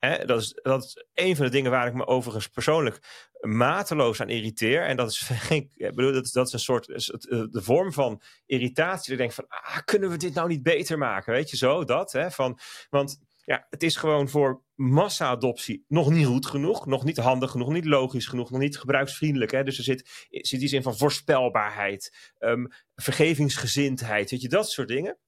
[0.00, 2.98] Hè, dat, is, dat een van de dingen waar ik me overigens persoonlijk
[3.40, 4.82] mateloos aan irriteer.
[4.82, 9.02] En dat is, ik bedoel, dat, dat is een soort eh, de vorm van irritatie.
[9.02, 11.32] Dat ik denk van, ah, kunnen we dit nou niet beter maken?
[11.32, 12.12] Weet je zo, dat.
[12.12, 12.58] Hè, van,
[12.90, 17.72] want ja, het is gewoon voor massa-adoptie nog niet goed genoeg, nog niet handig genoeg,
[17.72, 19.50] niet logisch genoeg, nog niet gebruiksvriendelijk.
[19.50, 19.62] Hè?
[19.62, 25.18] Dus er zit, zit iets in van voorspelbaarheid, um, vergevingsgezindheid, weet je, dat soort dingen.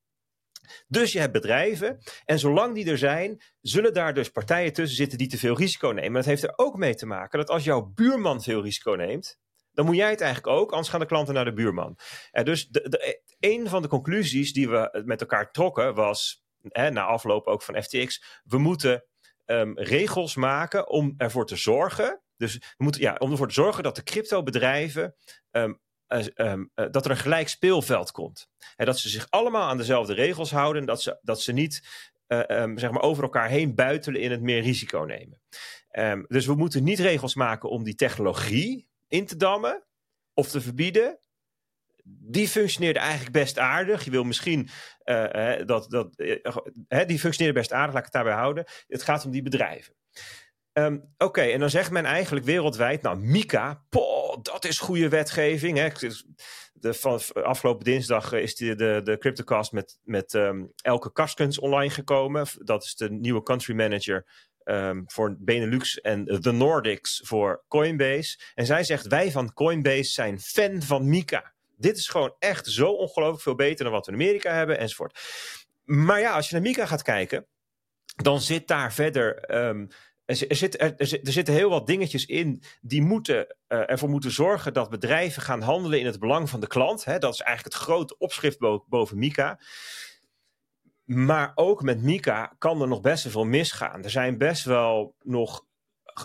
[0.88, 5.18] Dus je hebt bedrijven en zolang die er zijn, zullen daar dus partijen tussen zitten
[5.18, 6.12] die te veel risico nemen.
[6.12, 9.40] Maar dat heeft er ook mee te maken dat als jouw buurman veel risico neemt,
[9.72, 11.98] dan moet jij het eigenlijk ook, anders gaan de klanten naar de buurman.
[12.30, 17.04] En dus de, een van de conclusies die we met elkaar trokken was, hè, na
[17.04, 19.04] afloop ook van FTX, we moeten
[19.46, 22.22] um, regels maken om ervoor te zorgen.
[22.36, 25.14] Dus we moeten, ja, om ervoor te zorgen dat de cryptobedrijven
[25.50, 25.80] um,
[26.34, 28.48] um, dat er een gelijk speelveld komt.
[28.76, 30.86] Dat ze zich allemaal aan dezelfde regels houden.
[30.86, 31.82] Dat ze, dat ze niet
[32.28, 35.40] uh, um, zeg maar over elkaar heen buitelen in het meer risico nemen.
[35.92, 39.84] Um, dus we moeten niet regels maken om die technologie in te dammen
[40.34, 41.18] of te verbieden.
[42.04, 44.04] Die functioneerde eigenlijk best aardig.
[44.04, 44.68] Je wil misschien
[45.66, 45.90] dat.
[45.90, 46.16] dat
[47.06, 48.64] die functioneerde best aardig, laat ik het daarbij houden.
[48.86, 49.94] Het gaat om die bedrijven.
[50.72, 55.78] Um, Oké, en dan zegt men eigenlijk wereldwijd, nou, Mika, poh, dat is goede wetgeving.
[55.78, 55.88] Hè?
[56.72, 61.90] De, van, afgelopen dinsdag is de, de, de CryptoCast met, met um, Elke Karskens online
[61.90, 62.46] gekomen.
[62.58, 64.26] Dat is de nieuwe country manager
[64.64, 68.38] um, voor Benelux en de Nordics voor Coinbase.
[68.54, 71.52] En zij zegt, wij van Coinbase zijn fan van Mika.
[71.76, 75.20] Dit is gewoon echt zo ongelooflijk veel beter dan wat we in Amerika hebben, enzovoort.
[75.84, 77.46] Maar ja, als je naar Mika gaat kijken,
[78.16, 79.50] dan zit daar verder
[80.24, 83.36] er, zit, er, er, zitten heel wat dingetjes in die moeten,
[83.68, 87.04] uh, ervoor moeten zorgen dat bedrijven gaan handelen in het belang van de klant.
[87.04, 87.18] Hè?
[87.18, 88.58] Dat is eigenlijk het grote opschrift
[88.88, 89.60] boven Mika.
[91.04, 94.04] Maar ook met Mika kan er nog best wel misgaan.
[94.04, 95.66] Er zijn best wel nog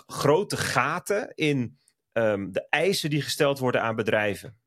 [0.06, 1.78] grote gaten in
[2.12, 4.58] um, de eisen die gesteld worden aan bedrijven.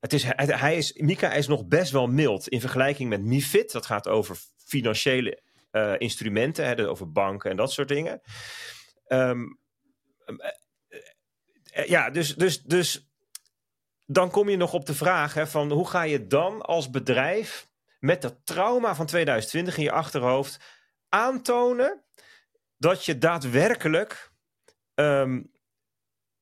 [0.00, 3.72] Het is, hij is, Mika is nog best wel mild in vergelijking met MIFID.
[3.72, 8.20] Dat gaat over financiële uh, instrumenten, hè, over banken en dat soort dingen.
[9.08, 9.60] Um,
[11.86, 13.10] ja, dus, dus, dus
[14.06, 17.70] dan kom je nog op de vraag hè, van hoe ga je dan als bedrijf
[17.98, 20.60] met dat trauma van 2020 in je achterhoofd
[21.08, 22.04] aantonen
[22.76, 24.32] dat je daadwerkelijk
[24.94, 25.50] um,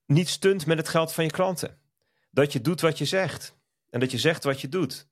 [0.07, 1.81] niet stunt met het geld van je klanten.
[2.31, 3.59] Dat je doet wat je zegt.
[3.91, 5.09] En dat je zegt wat je doet.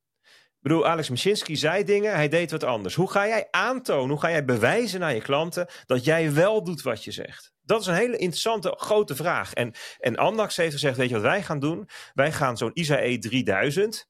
[0.59, 2.95] Ik bedoel, Alex Mashinsky zei dingen, hij deed wat anders.
[2.95, 6.83] Hoe ga jij aantonen, hoe ga jij bewijzen naar je klanten dat jij wel doet
[6.83, 7.53] wat je zegt?
[7.63, 9.53] Dat is een hele interessante, grote vraag.
[9.53, 11.89] En, en Andax heeft gezegd, weet je wat wij gaan doen?
[12.15, 14.09] Wij gaan zo'n ISAE 3000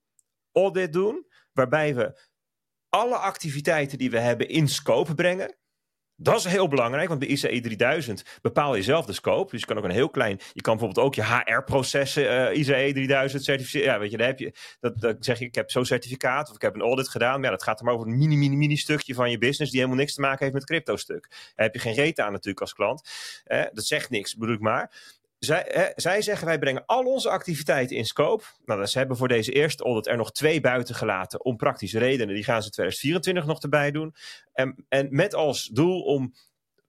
[0.53, 2.21] audit doen, waarbij we
[2.89, 5.58] alle activiteiten die we hebben in scope brengen.
[6.21, 9.51] Dat is heel belangrijk, want bij ICE 3000 bepaal je zelf de scope.
[9.51, 12.91] Dus je kan ook een heel klein, je kan bijvoorbeeld ook je HR-processen uh, ICE
[12.93, 13.87] 3000 certificeren.
[13.87, 16.55] Ja, weet je, dan heb je, dat, dat zeg je, ik heb zo'n certificaat of
[16.55, 17.35] ik heb een audit gedaan.
[17.35, 19.71] Maar ja, dat gaat er maar over een mini, mini, mini stukje van je business
[19.71, 21.29] die helemaal niks te maken heeft met crypto-stuk.
[21.31, 23.09] Daar heb je geen reden aan natuurlijk als klant.
[23.45, 25.18] Eh, dat zegt niks, bedoel ik maar.
[25.39, 28.45] Zij, zij zeggen wij brengen al onze activiteiten in scope.
[28.65, 32.35] Nou, ze hebben voor deze eerste audit er nog twee buiten gelaten om praktische redenen.
[32.35, 34.15] Die gaan ze 2024 nog erbij doen.
[34.53, 36.35] En, en met als doel om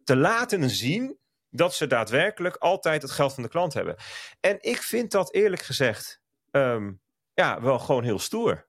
[0.03, 1.17] te laten zien
[1.49, 3.95] dat ze daadwerkelijk altijd het geld van de klant hebben.
[4.39, 6.91] En ik vind dat eerlijk gezegd ehm,
[7.33, 8.67] ja, wel gewoon heel stoer.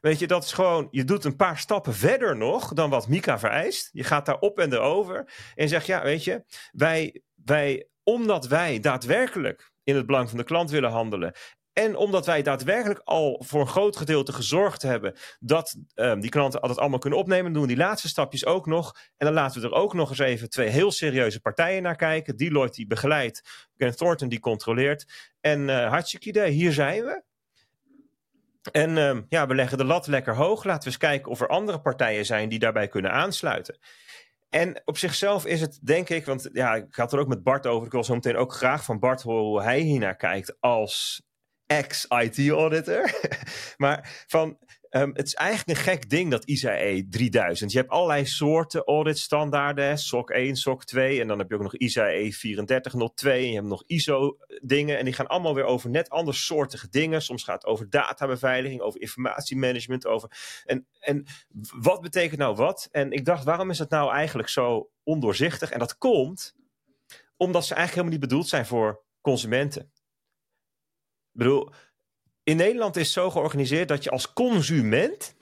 [0.00, 3.38] Weet je, dat is gewoon, je doet een paar stappen verder nog dan wat Mika
[3.38, 3.88] vereist.
[3.92, 8.80] Je gaat daar op en erover en zegt, ja, weet je, wij, wij, omdat wij
[8.80, 11.34] daadwerkelijk in het belang van de klant willen handelen
[11.72, 16.60] en omdat wij daadwerkelijk al voor een groot gedeelte gezorgd hebben dat um, die klanten
[16.60, 18.94] altijd allemaal kunnen opnemen, doen die laatste stapjes ook nog.
[19.16, 22.36] En dan laten we er ook nog eens even twee heel serieuze partijen naar kijken.
[22.36, 25.30] Deloitte die begeleidt, Grant Thornton die controleert.
[25.40, 27.22] En uh, hartstikke idee, hier zijn we.
[28.72, 30.64] En uh, ja, we leggen de lat lekker hoog.
[30.64, 33.78] Laten we eens kijken of er andere partijen zijn die daarbij kunnen aansluiten.
[34.48, 37.66] En op zichzelf is het, denk ik, want ja, ik had er ook met Bart
[37.66, 37.86] over.
[37.86, 41.22] Ik wil zo meteen ook graag van Bart horen hoe hij hiernaar kijkt als
[41.66, 43.10] ex-IT-auditor.
[43.76, 44.58] maar van,
[44.90, 47.72] um, het is eigenlijk een gek ding, dat ISAE 3000.
[47.72, 51.20] Je hebt allerlei soorten auditstandaarden, SOC 1, SOC 2.
[51.20, 53.32] En dan heb je ook nog ISAE 3402.
[53.32, 54.98] En je hebt nog ISO-dingen.
[54.98, 57.22] En die gaan allemaal weer over net andere soortige dingen.
[57.22, 60.06] Soms gaat het over databeveiliging, over informatiemanagement.
[60.06, 60.30] Over...
[60.64, 61.24] En, en
[61.76, 62.88] wat betekent nou wat?
[62.90, 65.70] En ik dacht, waarom is het nou eigenlijk zo ondoorzichtig?
[65.70, 66.56] En dat komt
[67.36, 69.92] omdat ze eigenlijk helemaal niet bedoeld zijn voor consumenten
[71.38, 71.72] bedoel,
[72.48, 75.34] in Nederland is zo georganiseerd dat je als consument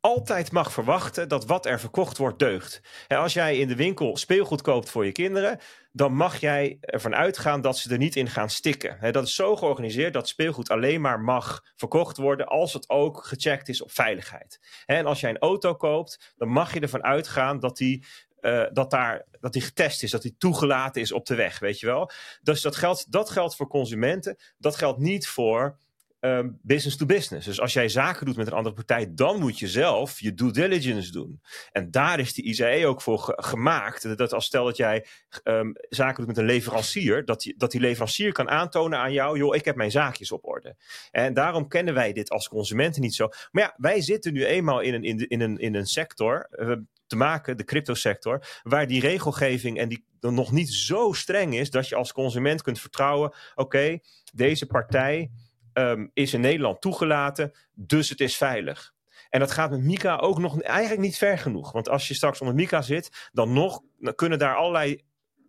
[0.00, 2.80] altijd mag verwachten dat wat er verkocht wordt deugt.
[3.08, 5.58] En als jij in de winkel speelgoed koopt voor je kinderen,
[5.92, 9.12] dan mag jij ervan uitgaan dat ze er niet in gaan stikken.
[9.12, 13.68] dat is zo georganiseerd dat speelgoed alleen maar mag verkocht worden als het ook gecheckt
[13.68, 14.60] is op veiligheid.
[14.86, 18.06] en als jij een auto koopt, dan mag je ervan uitgaan dat die
[18.40, 21.80] uh, dat, daar, dat die getest is, dat die toegelaten is op de weg, weet
[21.80, 22.10] je wel.
[22.42, 24.36] Dus dat geldt, dat geldt voor consumenten.
[24.58, 25.78] Dat geldt niet voor
[26.24, 27.46] um, business to business.
[27.46, 30.50] Dus als jij zaken doet met een andere partij, dan moet je zelf je due
[30.50, 31.40] diligence doen.
[31.72, 34.16] En daar is die ICE ook voor gemaakt.
[34.18, 35.06] Dat als stel dat jij
[35.44, 39.38] um, zaken doet met een leverancier, dat die, dat die leverancier kan aantonen aan jou,
[39.38, 40.76] joh, ik heb mijn zaakjes op orde.
[41.10, 43.28] En daarom kennen wij dit als consumenten niet zo.
[43.50, 46.48] Maar ja, wij zitten nu eenmaal in een, in, de, in een, in een sector.
[46.50, 46.72] Uh,
[47.06, 51.88] te maken, de cryptosector, waar die regelgeving en die nog niet zo streng is dat
[51.88, 53.98] je als consument kunt vertrouwen: oké,
[54.32, 55.30] deze partij
[55.74, 58.92] um, is in Nederland toegelaten, dus het is veilig.
[59.28, 61.72] En dat gaat met Mika ook nog eigenlijk niet ver genoeg.
[61.72, 63.80] Want als je straks onder Mika zit, dan nog
[64.14, 65.02] kunnen daar allerlei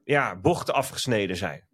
[0.03, 1.67] ja, bochten afgesneden zijn.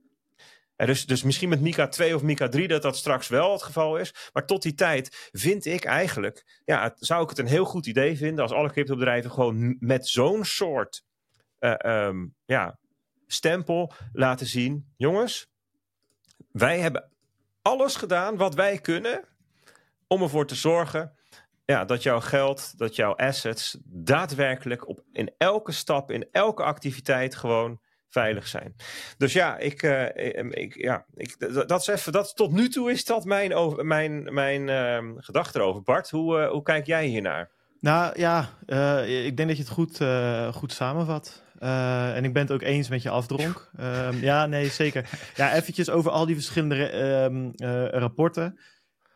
[0.76, 3.64] En dus, dus misschien met Mika 2 of Mika 3 dat dat straks wel het
[3.64, 4.30] geval is.
[4.34, 8.18] Maar tot die tijd vind ik eigenlijk, ja, zou ik het een heel goed idee
[8.18, 11.04] vinden als alle cryptobedrijven gewoon met zo'n soort
[11.60, 12.80] uh, um, ja,
[13.28, 14.94] stempel laten zien.
[14.98, 15.48] Jongens,
[16.52, 17.11] wij hebben
[17.62, 19.28] alles gedaan wat wij kunnen
[20.08, 21.20] om ervoor te zorgen
[21.72, 27.36] ja, dat jouw geld, dat jouw assets daadwerkelijk op, in elke stap, in elke activiteit
[27.36, 28.76] gewoon veilig zijn.
[29.18, 30.06] Dus ja, ik, uh,
[30.50, 34.34] ik, ja ik, dat is even, dat, tot nu toe is dat mijn, over, mijn,
[34.34, 35.82] mijn uh, gedachte erover.
[35.82, 37.52] Bart, hoe, uh, hoe kijk jij hiernaar?
[37.80, 40.00] Nou ja, uh, ik denk dat je het goed,
[40.56, 41.44] goed samenvat.
[41.62, 43.72] Uh, en ik ben het ook eens met je afdronk.
[43.80, 45.10] Um, ja, nee, zeker.
[45.36, 46.94] Ja, eventjes over al die verschillende
[47.24, 48.60] um, uh, rapporten.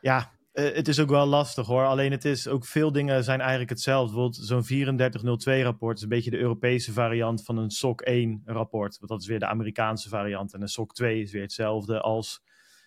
[0.01, 1.85] Ja, uh, het is ook wel lastig hoor.
[1.85, 4.13] Alleen het is ook veel dingen zijn eigenlijk hetzelfde.
[4.13, 8.97] Bijvoorbeeld zo'n 3402 rapport is een beetje de Europese variant van een SOC 1 rapport.
[8.97, 10.53] Want dat is weer de Amerikaanse variant.
[10.53, 12.43] En een SOC 2 is weer hetzelfde als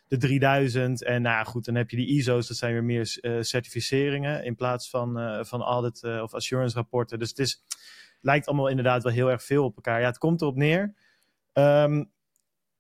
[0.08, 1.04] de 3000.
[1.04, 2.48] En nou goed, dan heb je die ISO's.
[2.48, 7.18] Dat zijn weer meer certificeringen in plaats van, van audit of assurance rapporten.
[7.18, 7.62] Dus het is
[8.20, 10.00] lijkt allemaal inderdaad wel heel erg veel op elkaar.
[10.00, 10.94] Ja, het komt erop neer.
[11.52, 12.10] Um,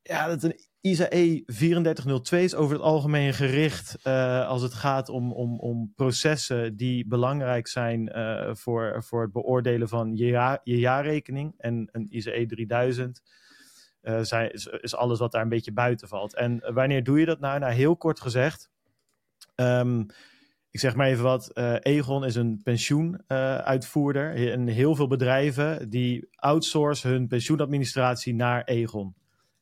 [0.02, 5.32] ja, dat een ISAE 3402 is over het algemeen gericht uh, als het gaat om,
[5.32, 10.78] om, om processen die belangrijk zijn uh, voor, voor het beoordelen van je, jaar, je
[10.78, 11.54] jaarrekening.
[11.58, 13.22] En een ISAE 3000
[14.02, 16.34] uh, zijn, is, alles wat daar een beetje buiten valt.
[16.34, 17.58] En wanneer doe je dat nou?
[17.58, 18.70] Nou, heel kort gezegd.
[19.54, 20.06] Um,
[20.78, 24.36] ik zeg maar even wat, uh, Egon is een pensioenuitvoerder.
[24.36, 29.14] Uh, en heel veel bedrijven die outsourcen hun pensioenadministratie naar Egon.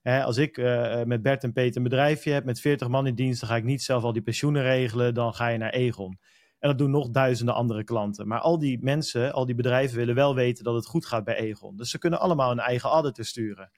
[0.03, 3.15] Hè, als ik uh, met Bert en Peter een bedrijfje heb met 40 man in
[3.15, 6.19] dienst, dan ga ik niet zelf al die pensioenen regelen, dan ga je naar Egon.
[6.59, 8.29] En dat doen nog duizenden andere klanten.
[8.29, 11.37] Maar al die mensen, al die bedrijven willen wel weten dat het goed gaat bij
[11.37, 11.77] Egon.
[11.77, 13.71] Dus ze kunnen allemaal een eigen auditor sturen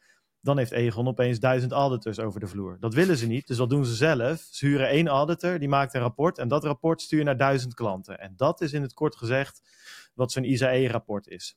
[0.48, 2.76] dan heeft Egon opeens duizend auditors over de vloer.
[2.80, 4.48] Dat willen ze niet, dus wat doen ze zelf?
[4.50, 7.74] Ze huren één auditor, die maakt een rapport en dat rapport stuur je naar duizend
[7.74, 8.18] klanten.
[8.18, 9.62] En dat is in het kort gezegd
[10.14, 11.56] wat zo'n ISAE-rapport is.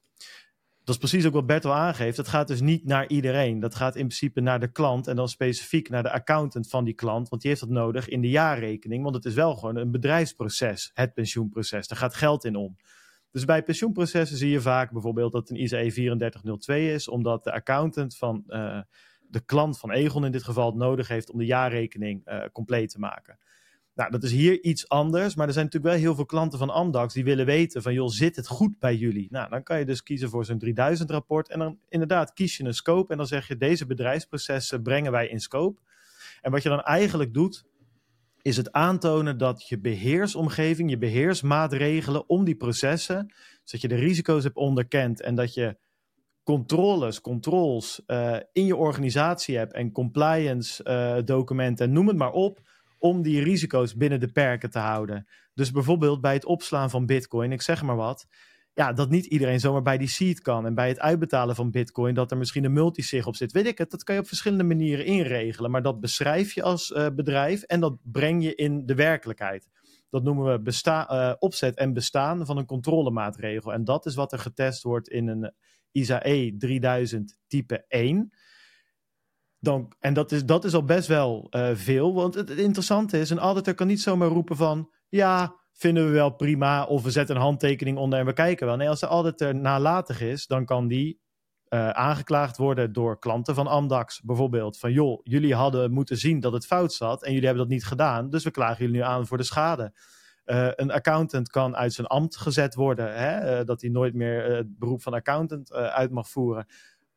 [0.84, 2.18] Dat is precies ook wat Bert al aangeeft.
[2.18, 3.60] Dat gaat dus niet naar iedereen.
[3.60, 6.94] Dat gaat in principe naar de klant en dan specifiek naar de accountant van die
[6.94, 7.30] klant.
[7.30, 9.04] Want die heeft dat nodig in de jaarrekening.
[9.04, 11.88] Want het is wel gewoon een bedrijfsproces, het pensioenproces.
[11.88, 12.76] Daar gaat geld in om.
[13.32, 18.18] Dus bij pensioenprocessen zie je vaak bijvoorbeeld dat een ICE 3402 is, omdat de accountant
[18.18, 18.82] van uh,
[19.30, 22.90] de klant van Egon in dit geval het nodig heeft om de jaarrekening uh, compleet
[22.90, 23.38] te maken.
[23.94, 26.70] Nou, dat is hier iets anders, maar er zijn natuurlijk wel heel veel klanten van
[26.70, 29.28] Amdax die willen weten van, joh, zit het goed bij jullie?
[29.32, 32.64] Nou, dan kan je dus kiezen voor zo'n 3000 rapport en dan inderdaad kies je
[32.64, 35.82] een scope en dan zeg je, deze bedrijfsprocessen brengen wij in scope.
[36.42, 37.64] En wat je dan eigenlijk doet,
[38.42, 44.44] is het aantonen dat je beheersomgeving, je beheersmaatregelen om die processen, zodat je de risico's
[44.44, 45.78] hebt onderkend en dat je
[46.44, 52.60] controles, controls uh, in je organisatie hebt en compliance uh, documenten, noem het maar op,
[52.98, 55.28] om die risico's binnen de perken te houden.
[55.54, 58.28] Dus bijvoorbeeld bij het opslaan van Bitcoin, ik zeg maar wat,
[58.74, 60.66] ja, dat niet iedereen zomaar bij die seed kan.
[60.66, 63.52] En bij het uitbetalen van Bitcoin, dat er misschien een multisig op zit.
[63.52, 65.72] Weet ik het, dat kan je op verschillende manieren inregelen.
[65.72, 69.68] Maar dat beschrijf je als uh, bedrijf en dat breng je in de werkelijkheid.
[70.10, 73.74] Dat noemen we besta uh, opzet en bestaan van een controlemaatregel.
[73.74, 75.54] En dat is wat er getest wordt in een
[75.92, 78.34] ISAE 3000 type 1.
[79.60, 82.14] Dan, en dat is, dat is al best wel uh, veel.
[82.14, 84.92] Want het, het interessante is, een auditor kan niet zomaar roepen van...
[85.10, 86.84] ja, vinden we wel prima.
[86.84, 88.76] Of we zetten een handtekening onder en we kijken wel.
[88.76, 91.20] Nee, als de auditor nalatig is, dan kan die
[91.70, 94.22] uh, aangeklaagd worden door klanten van Amdax.
[94.22, 97.74] Bijvoorbeeld van, joh, jullie hadden moeten zien dat het fout zat en jullie hebben dat
[97.74, 98.30] niet gedaan.
[98.30, 99.94] Dus we klagen jullie nu aan voor de schade.
[100.46, 103.16] Uh, een accountant kan uit zijn ambt gezet worden.
[103.16, 103.64] Hè?
[103.64, 106.66] Dat hij nooit meer het beroep van accountant uit mag voeren.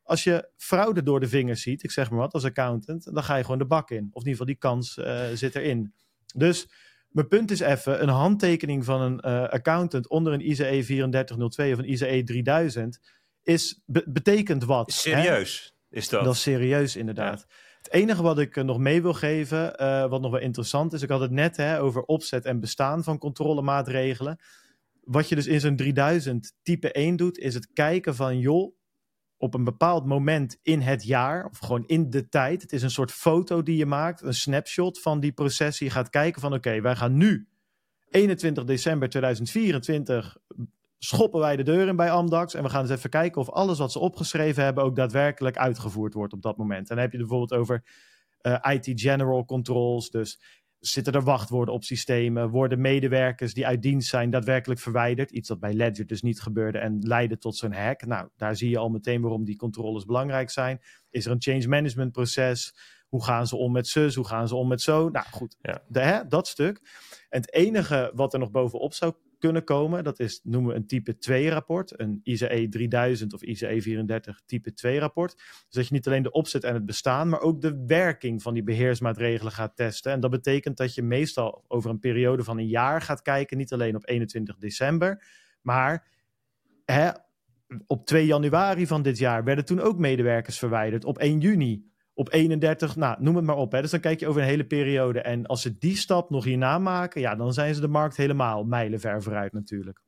[0.03, 3.35] Als je fraude door de vingers ziet, ik zeg maar wat, als accountant, dan ga
[3.35, 4.09] je gewoon de bak in.
[4.11, 4.93] Of in ieder geval die kans
[5.39, 5.93] zit erin.
[6.35, 6.69] Dus
[7.15, 11.77] mijn punt is even, een handtekening van een uh, accountant onder een ICE 3402 of
[11.77, 12.99] een ICE 3000
[13.43, 14.91] is, be betekent wat.
[14.91, 15.97] Serieus hè?
[15.97, 16.23] is dat?
[16.23, 17.45] Dat is serieus inderdaad.
[17.47, 17.55] Ja.
[17.77, 21.09] Het enige wat ik nog mee wil geven, uh, wat nog wel interessant is, ik
[21.09, 24.39] had het net hè, over opzet en bestaan van controlemaatregelen.
[25.01, 28.75] Wat je dus in zo'n 3000 type 1 doet, is het kijken van, joh,
[29.37, 32.61] op een bepaald moment in het jaar, of gewoon in de tijd.
[32.61, 35.87] Het is een soort foto die je maakt, een snapshot van die processie.
[35.87, 37.47] Je gaat kijken van oké, wij gaan nu
[38.09, 40.37] 21 december 2024
[41.05, 43.77] schoppen wij de deur in bij Amdax en we gaan eens even kijken of alles
[43.77, 46.89] wat ze opgeschreven hebben ook daadwerkelijk uitgevoerd wordt op dat moment.
[46.89, 47.83] En dan heb je bijvoorbeeld over
[48.41, 50.39] uh, IT general controls, dus
[50.87, 52.49] zitten er wachtwoorden op systemen?
[52.49, 55.31] Worden medewerkers die uit dienst zijn daadwerkelijk verwijderd?
[55.31, 58.05] Iets dat bij Ledger dus niet gebeurde en leidde tot zo'n hack.
[58.05, 60.81] Nou, daar zie je al meteen waarom die controles belangrijk zijn.
[61.09, 62.75] Is er een change management proces?
[63.07, 64.15] Hoe gaan ze om met zus?
[64.15, 65.09] Hoe gaan ze om met zo?
[65.09, 65.83] Nou goed, ja.
[65.87, 66.81] de, hè, dat stuk.
[67.29, 69.13] En het enige wat er nog bovenop zou
[69.45, 73.81] kunnen komen, dat is, noemen we een type 2 rapport, een ICE 3000 of ICE
[73.81, 75.35] 34 type 2 rapport.
[75.35, 78.53] Dus dat je niet alleen de opzet en het bestaan, maar ook de werking van
[78.53, 80.11] die beheersmaatregelen gaat testen.
[80.11, 83.73] En dat betekent dat je meestal over een periode van een jaar gaat kijken, niet
[83.73, 85.23] alleen op 21 december,
[85.61, 86.07] maar
[86.85, 87.09] hè,
[87.87, 91.05] op 2 januari van dit jaar werden toen ook medewerkers verwijderd.
[91.05, 93.71] Op 1 juni op 31, nou, noem het maar op.
[93.71, 93.81] Hè.
[93.81, 95.21] Dus dan kijk je over een hele periode.
[95.21, 98.63] En als ze die stap nog hierna maken, ja, dan zijn ze de markt helemaal
[98.63, 100.01] mijlenver vooruit natuurlijk.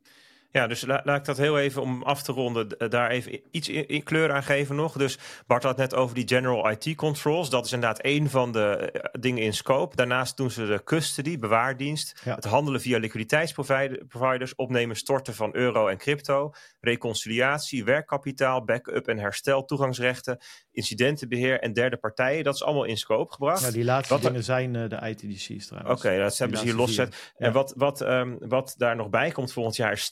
[0.52, 3.70] Ja, dus la laat ik dat heel even om af te ronden, daar even iets
[3.70, 4.94] in, in, kleur aan geven nog.
[4.94, 7.50] Dus Bart had net over die General IT Controls.
[7.50, 9.96] Dat is inderdaad één van de uh, dingen in scope.
[9.96, 12.36] Daarnaast doen ze de custody, bewaardienst, ja.
[12.36, 19.66] het handelen via liquiditeitsproviders, opnemen, storten van euro en crypto, reconciliatie, werkkapitaal, backup en herstel,
[19.66, 20.38] toegangsrechten,
[20.72, 22.44] incidentenbeheer en derde partijen.
[22.44, 23.62] Dat is allemaal in scope gebracht.
[23.62, 26.00] Ja, die laatste wat dingen zijn uh, de ITDC's trouwens.
[26.00, 27.34] Oké, okay, dat hebben ze hier loszet.
[27.38, 27.46] Ja.
[27.46, 30.04] En wat, wat, um, wat daar nog bij komt volgend jaar is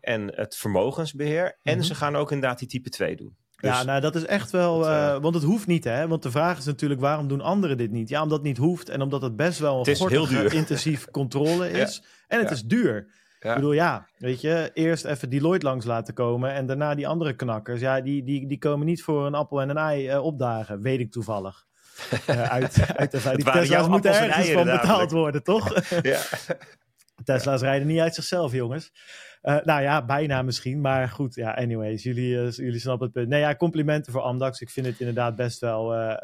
[0.00, 1.42] en het vermogensbeheer.
[1.42, 1.72] Mm -hmm.
[1.72, 3.36] En ze gaan ook inderdaad die type 2 doen.
[3.62, 6.08] Dus, ja, nou dat is echt wel, dat, uh, want het hoeft niet hè.
[6.08, 8.08] Want de vraag is natuurlijk waarom doen anderen dit niet?
[8.08, 11.96] Ja, omdat het niet hoeft en omdat het best wel een gortige, intensief controle is.
[11.96, 12.08] Ja.
[12.28, 12.54] En het ja.
[12.54, 13.20] is duur.
[13.40, 13.48] Ja.
[13.48, 17.36] Ik bedoel, ja, weet je, eerst even Deloitte langs laten komen en daarna die andere
[17.36, 17.80] knakkers.
[17.80, 21.00] Ja, die, die, die komen niet voor een appel en een ei uh, opdagen, weet
[21.00, 21.64] ik toevallig.
[22.30, 25.74] uh, uit, uit de, die Tesla's moeten ergens van betaald worden, toch?
[26.02, 26.20] ja.
[27.24, 28.92] Tesla's rijden niet uit zichzelf, jongens.
[29.42, 30.80] Uh, nou ja, bijna misschien.
[30.80, 32.02] Maar goed, ja, anyways.
[32.02, 33.28] Jullie, uh, jullie snappen het punt.
[33.28, 34.60] Nee, ja, complimenten voor Amdax.
[34.60, 36.14] Ik vind het inderdaad best wel, uh,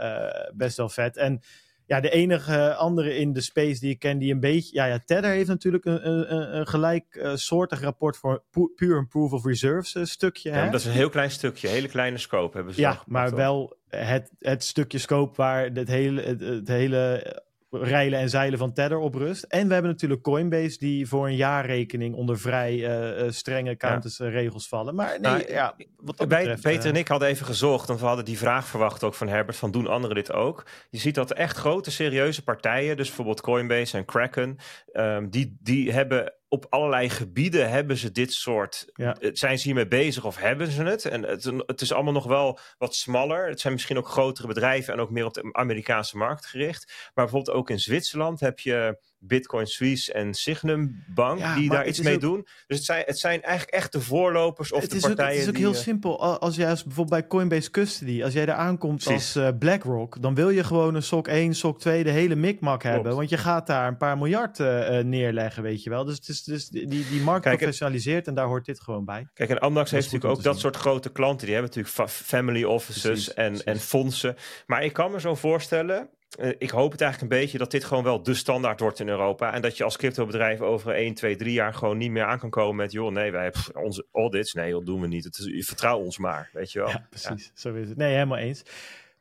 [0.54, 1.16] best wel vet.
[1.16, 1.40] En
[1.86, 4.74] ja, de enige andere in de space die ik ken die een beetje...
[4.74, 8.42] Ja, ja Tether heeft natuurlijk een, een, een gelijksoortig rapport voor
[8.74, 10.50] Pure and Proof of Reserves stukje.
[10.50, 10.70] Ja, hè?
[10.70, 11.68] dat is een heel klein stukje.
[11.68, 16.22] Hele kleine scope hebben ze Ja, maar wel het, het stukje scope waar het hele...
[16.22, 19.42] Het, het hele reilen en zeilen van Tether op rust.
[19.42, 24.68] En we hebben natuurlijk Coinbase die voor een jaarrekening onder vrij uh, uh, strenge accountantsregels
[24.68, 24.94] vallen.
[24.94, 27.88] Maar nee, Nou, ja, wat dat Wij, betreft, Peter eh, en ik hadden even gezocht,
[27.88, 30.66] want we hadden die vraag verwacht ook van Herbert, van doen anderen dit ook?
[30.90, 34.56] Je ziet dat echt grote, serieuze partijen, dus bijvoorbeeld Coinbase en Kraken,
[34.92, 39.14] ehm, die, die hebben op allerlei gebieden hebben ze dit soort, Ja.
[39.14, 41.04] eh, zijn ze hiermee bezig of hebben ze het?
[41.04, 43.48] En het, het is allemaal nog wel wat smaller.
[43.48, 46.86] Het zijn misschien ook grotere bedrijven en ook meer op de Amerikaanse markt gericht.
[47.14, 51.86] Maar bijvoorbeeld ook in Zwitserland heb je Bitcoin Suisse en Signum Bank Ja, die daar
[51.86, 52.46] iets mee ook- doen.
[52.66, 55.32] Dus het zijn, het zijn eigenlijk echt de voorlopers of het de is, ook, partijen
[55.34, 56.20] het is ook die, heel eh, simpel.
[56.20, 59.36] Al- Als jij als bijvoorbeeld bij Coinbase Custody, als jij daar aankomt Precies.
[59.36, 62.82] als eh, BlackRock, dan wil je gewoon een SOC 1, SOC 2, de hele mikmak
[62.82, 63.16] hebben.
[63.16, 66.04] Want je gaat daar een paar miljard eh, neerleggen, weet je wel.
[66.04, 69.26] Dus, het is, dus die, die markt Kijk, professionaliseert en daar hoort dit gewoon bij.
[69.34, 70.62] Kijk, en Amdax heeft natuurlijk ook dat zien.
[70.62, 71.46] soort grote klanten.
[71.46, 73.64] Die hebben natuurlijk fa- family offices Precies, en, precies.
[73.64, 74.36] en fondsen.
[74.66, 77.84] Maar ik kan me zo voorstellen, eh, ik hoop het eigenlijk een beetje, dat dit
[77.84, 79.52] gewoon wel de standaard wordt in Europa.
[79.52, 82.50] En dat je als cryptobedrijf over 1, 2, 3 jaar gewoon niet meer aan kan
[82.50, 84.52] komen met, joh, nee, wij hebben onze audits.
[84.52, 85.24] Nee, dat doen we niet.
[85.24, 86.88] Het is, vertrouw ons maar, weet je wel.
[86.88, 87.50] Ja, precies.
[87.54, 87.98] Zo is het.
[87.98, 88.62] Nee, helemaal eens.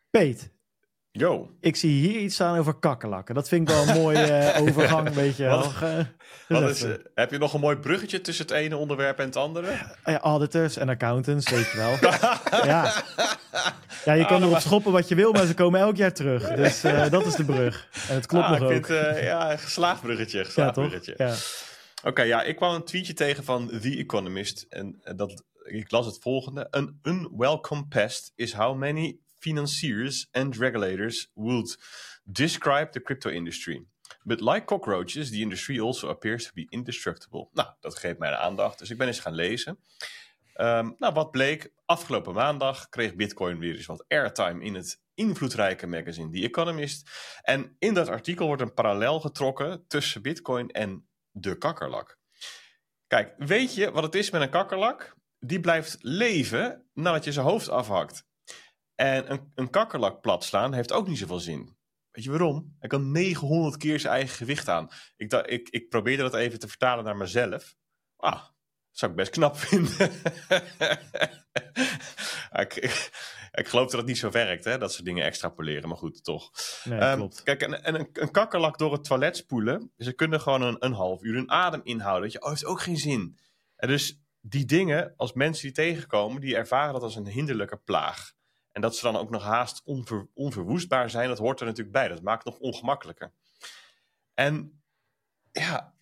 [0.10, 0.52] Peet,
[1.18, 1.50] Yo.
[1.62, 3.36] ik zie hier iets staan over kakkerlakken.
[3.36, 5.48] Dat vind ik wel een mooie eh, overgang, weet je.
[6.48, 9.36] Wat- is, eh, heb je nog een mooi bruggetje tussen het ene onderwerp en het
[9.36, 9.72] andere?
[10.04, 11.98] Ah ja, auditors en accountants, weet je wel.
[12.72, 12.94] ja.
[14.06, 16.48] ja, je kan erop schoppen wat je wil, maar ze komen elk jaar terug.
[16.56, 17.88] Dus eh, dat is de brug.
[18.10, 18.86] En het klopt Ah, nog ik ook.
[18.86, 20.38] vind, eh, ja, een geslaagd bruggetje.
[20.38, 20.88] ja, Geslaagd toch?
[20.88, 21.14] bruggetje.
[21.18, 21.34] Ja.
[22.10, 24.66] Oké, ja, ik kwam een tweetje tegen van The Economist.
[24.70, 26.72] En eh, dat, ik las het volgende.
[26.72, 31.78] An unwelcome pest is how many financiers and regulators would
[32.24, 33.86] describe the crypto industry.
[34.24, 37.50] But like cockroaches, the industry also appears to be indestructible.
[37.54, 39.80] Nou, dat geeft mij de aandacht, dus ik ben eens gaan lezen.
[40.54, 41.72] Ehm, nou, wat bleek?
[41.86, 47.10] Afgelopen maandag kreeg Bitcoin weer eens wat airtime in het invloedrijke magazine The Economist.
[47.42, 52.18] En in dat artikel wordt een parallel getrokken tussen Bitcoin en de kakkerlak.
[53.08, 55.16] Kijk, weet je wat het is met een kakkerlak?
[55.40, 58.27] Die blijft leven nadat je zijn hoofd afhakt.
[58.98, 61.78] En een, een kakkerlak plat slaan heeft ook niet zoveel zin.
[62.12, 62.76] Weet je waarom?
[62.80, 64.90] Hij kan 900 keer zijn eigen gewicht aan.
[65.16, 67.76] Ik, dacht, ik, ik probeerde dat even te vertalen naar mezelf.
[68.16, 68.44] Ah,
[68.92, 70.12] zou ik best knap vinden.
[72.52, 73.10] ik, ik,
[73.52, 75.90] ik geloof dat het niet zo werkt, hè, dat ze dingen extrapoleren.
[75.90, 76.52] Maar goed, toch.
[76.84, 77.44] Nee, Ehm, klopt.
[77.44, 79.92] Kijk, en, en een, een kakkerlak door het toilet spoelen.
[79.98, 82.24] Ze kunnen gewoon een, een half uur hun adem inhouden.
[82.24, 83.38] Dat je, oh, heeft ook geen zin.
[83.76, 88.36] En dus die dingen, als mensen die tegenkomen, die ervaren dat als een hinderlijke plaag.
[88.78, 92.08] En dat ze dan ook nog haast onver, onverwoestbaar zijn, dat hoort er natuurlijk bij.
[92.08, 93.32] Dat maakt het nog ongemakkelijker.
[94.34, 94.82] En
[95.52, 95.94] ja,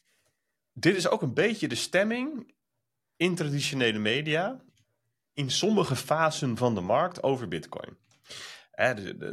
[0.73, 2.53] dit is ook een beetje de stemming
[3.15, 4.61] in traditionele media.
[5.33, 7.97] In sommige fasen van de markt over Bitcoin.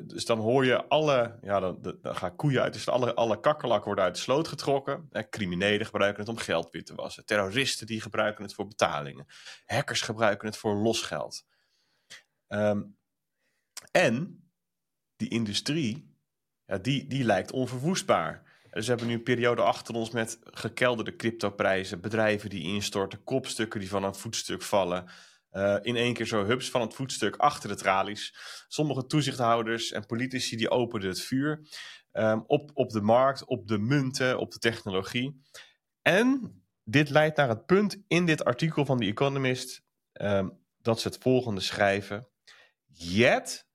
[0.03, 3.87] Dus dan hoor je alle, ja, dan, dan gaan koeien uit, dus alle, alle kakkerlakken
[3.87, 5.09] worden uit de sloot getrokken.
[5.31, 7.27] Criminelen gebruiken het om geld wit te wassen.
[7.27, 9.27] Terroristen die gebruiken het voor betalingen.
[9.67, 11.45] Hackers gebruiken het voor losgeld.
[12.47, 12.83] Ehm,
[13.91, 14.45] en
[15.17, 16.17] die industrie,
[16.67, 18.51] ja, die, die lijkt onverwoestbaar.
[18.71, 23.81] Dus we hebben nu een periode achter ons met gekelderde cryptoprijzen, bedrijven die instorten, kopstukken
[23.81, 25.11] die van een voetstuk vallen.
[25.51, 28.35] Eh, in één keer zo hubs van het voetstuk achter de tralies.
[28.69, 31.69] Sommige toezichthouders en politici die openden het vuur
[32.13, 35.43] ehm, op, op de markt, op de munten, op de technologie.
[36.03, 41.09] En dit leidt naar het punt in dit artikel van The Economist ehm, dat ze
[41.09, 42.29] het volgende schrijven.
[42.87, 43.67] Yet,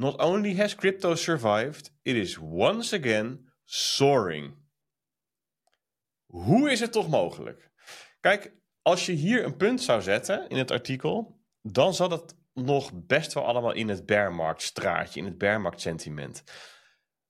[0.00, 4.54] not only has crypto survived, it is once again soaring.
[6.26, 7.70] Hoe is het toch mogelijk?
[8.20, 12.90] Kijk, als je hier een punt zou zetten in het artikel, dan zat het nog
[12.94, 16.44] best wel allemaal in het bearmarktstraatje, in het bearmarktsentiment.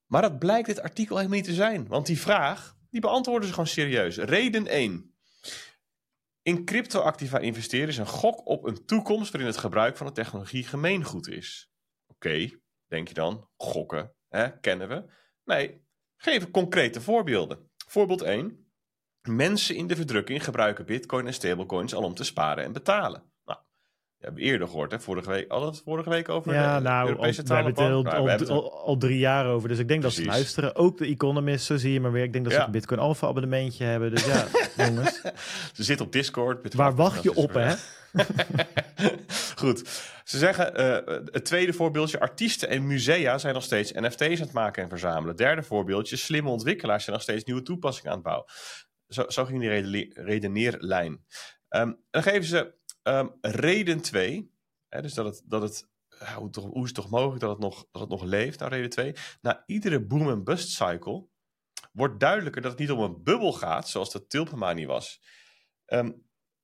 [0.07, 1.89] Maar dat blijkt dit artikel helemaal niet te zijn.
[1.89, 4.17] Want die vraag, die beantwoorden ze gewoon serieus.
[4.17, 5.15] Reden 1.
[6.43, 10.65] In cryptoactiva investeren is een gok op een toekomst waarin het gebruik van de technologie
[10.65, 11.70] gemeengoed is.
[12.25, 12.49] Oké,
[12.89, 15.05] denk je dan, gokken, hè, kennen we.
[15.45, 15.85] Nee,
[16.17, 17.71] geef concrete voorbeelden.
[17.87, 18.71] Voorbeeld 1.
[19.29, 23.23] Mensen in de verdrukking gebruiken bitcoin en stablecoins al om te sparen en betalen.
[23.45, 23.59] Nou,
[24.17, 25.01] we hebben eerder gehoord, hè?
[25.01, 27.81] Vorige week, we het vorige week over Ja, de nou, al, Europese we hebben het
[27.81, 29.69] al, Nou, al, we hebben het- al, al drie jaar over.
[29.69, 30.75] Dus ik denk dat ze luisteren.
[30.77, 32.25] Ook de Economist, zo zie je maar weer.
[32.25, 32.65] Ik denk dat ze Ja.
[32.67, 34.11] een Bitcoin Alpha abonnementje hebben.
[34.11, 34.47] Dus ja,
[34.87, 35.21] jongens.
[35.73, 36.63] Ze zit op Discord.
[36.63, 37.75] Bitcoin Waar wacht je op, hè?
[39.57, 39.89] Goed.
[40.25, 44.53] Ze zeggen, eh, het tweede voorbeeldje, artiesten en musea zijn nog steeds NFT's aan het
[44.53, 45.37] maken en verzamelen.
[45.37, 48.47] Derde voorbeeldje, slimme ontwikkelaars zijn nog steeds nieuwe toepassingen aan het bouwen.
[49.09, 51.25] Zo, zo ging die redeneerlijn.
[51.69, 54.53] Ehm, dan geven ze ehm, reden 2,
[54.89, 55.89] hè, dus dat het, dat het
[56.35, 58.91] hoe, toch, is het toch mogelijk dat het nog, dat het nog leeft, nou reden
[58.91, 59.15] 2?
[59.41, 61.29] Na iedere boom en bust cycle
[61.93, 65.23] wordt duidelijker dat het niet om een bubbel gaat, zoals de Tilpemanie was.
[65.85, 66.11] Ehm,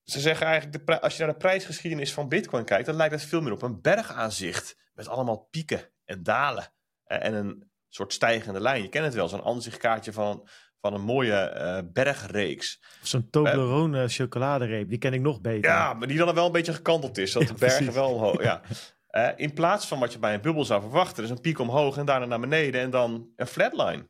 [0.07, 3.25] ze zeggen eigenlijk, de als je naar de prijsgeschiedenis van Bitcoin kijkt, dan lijkt het
[3.25, 4.77] veel meer op een bergaanzicht.
[4.95, 6.73] Met allemaal pieken en dalen.
[7.05, 8.83] en een soort stijgende lijn.
[8.83, 10.49] Je kent het wel, zo'n aanzichtkaartje van,
[10.81, 12.83] van een mooie uh, bergreeks.
[13.03, 15.71] Zo'n Toblerone uh, chocoladereep, die ken ik nog beter.
[15.71, 18.43] Ja, maar die dan wel een beetje gekanteld is, zodat de bergen wel omhoog...
[18.43, 18.63] Ja.
[19.11, 21.97] Uh, in plaats van wat je bij een bubbel zou verwachten, dus een piek omhoog
[21.97, 24.09] en daarna naar beneden en dan een flatline.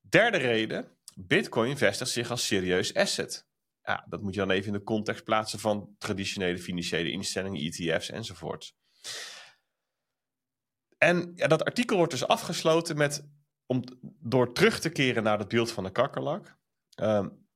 [0.00, 3.45] Derde reden, Bitcoin vestigt zich als serieus asset.
[3.86, 8.10] Ja, dat moet je dan even in de context plaatsen van traditionele financiële instellingen, ETF's
[8.10, 8.74] enzovoort.
[10.98, 13.28] En ja, dat artikel wordt dus afgesloten met,
[13.66, 13.82] om,
[14.20, 16.56] door terug te keren naar het beeld van de kakkerlak.
[17.00, 17.46] Um,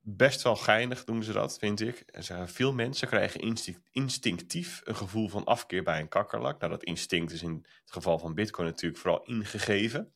[0.00, 2.00] best wel geinig doen ze dat, vind ik.
[2.00, 6.60] En zeggen, veel mensen krijgen instinct, instinctief een gevoel van afkeer bij een kakkerlak.
[6.60, 10.14] Nou, dat instinct is in het geval van Bitcoin natuurlijk vooral ingegeven.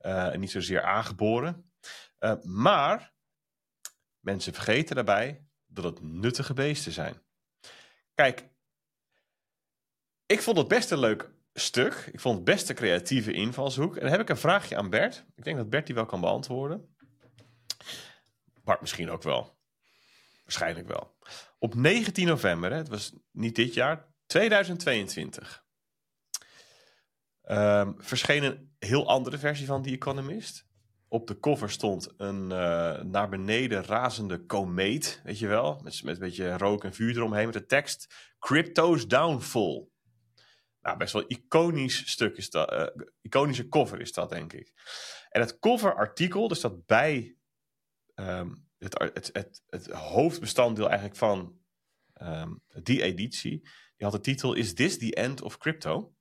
[0.00, 1.70] Uh, en niet zozeer aangeboren.
[2.20, 3.16] Uh, maar
[4.28, 7.22] mensen vergeten daarbij dat het nuttige beesten zijn.
[8.14, 8.48] Kijk,
[10.26, 12.08] ik vond het best een leuk stuk.
[12.12, 13.94] Ik vond het best een creatieve invalshoek.
[13.94, 15.24] En dan heb ik een vraagje aan Bert.
[15.34, 16.96] Ik denk dat Bert die wel kan beantwoorden.
[18.62, 19.58] Bart misschien ook wel.
[20.42, 21.16] Waarschijnlijk wel.
[21.58, 25.64] Op 19 november, het was niet dit jaar, 2022.
[27.44, 30.67] Um, verscheen een heel andere versie van The Economist.
[31.08, 36.14] Op de cover stond een uh, naar beneden razende komeet, weet je wel, met, met
[36.14, 39.88] een beetje rook en vuur eromheen, met de tekst Crypto's Downfall.
[40.80, 44.72] Nou, best wel iconisch stuk is dat, uh, iconische cover is dat, denk ik.
[45.28, 47.36] En het coverartikel, dus dat bij
[48.14, 51.58] um, het, het, het, hoofdbestanddeel eigenlijk van
[52.22, 53.60] um, die editie,
[53.96, 56.14] die had de titel Is this the end of crypto?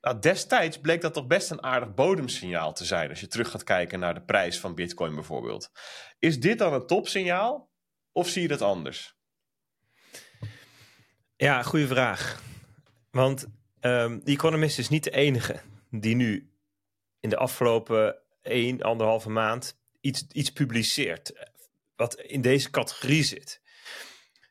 [0.00, 3.64] Nou, destijds bleek dat toch best een aardig bodemsignaal te zijn als je terug gaat
[3.64, 5.70] kijken naar de prijs van Bitcoin bijvoorbeeld.
[6.18, 7.70] Is dit dan een topsignaal
[8.12, 9.16] of zie je dat anders?
[11.36, 12.42] Ja, goede vraag.
[13.10, 13.46] Want
[13.80, 16.52] um, The Economist is niet de enige die nu
[17.20, 21.50] in de afgelopen 1, anderhalve maand iets, iets publiceert.
[21.96, 23.60] Wat in deze categorie zit.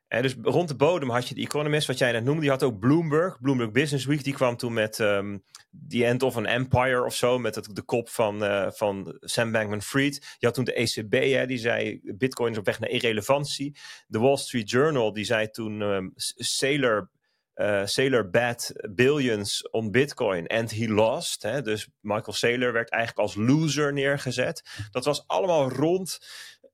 [0.07, 2.41] En dus rond de bodem had je de Economist, wat jij net noemde.
[2.41, 4.23] Die had ook Bloomberg, Bloomberg Business Week.
[4.23, 5.43] Die kwam toen met um,
[5.87, 7.39] The End of an Empire of zo.
[7.39, 10.35] Met het, de kop van, uh, van Sam Bankman-Fried.
[10.37, 13.77] Je had toen de ECB, hè, die zei Bitcoin is op weg naar irrelevantie.
[14.07, 17.09] De Wall Street Journal, die zei toen um, Sailor
[17.57, 21.43] uh, Sailor bet billions on Bitcoin and he lost.
[21.43, 21.61] Hè?
[21.61, 24.63] Dus Michael Saylor werd eigenlijk als loser neergezet.
[24.91, 26.19] Dat was allemaal rond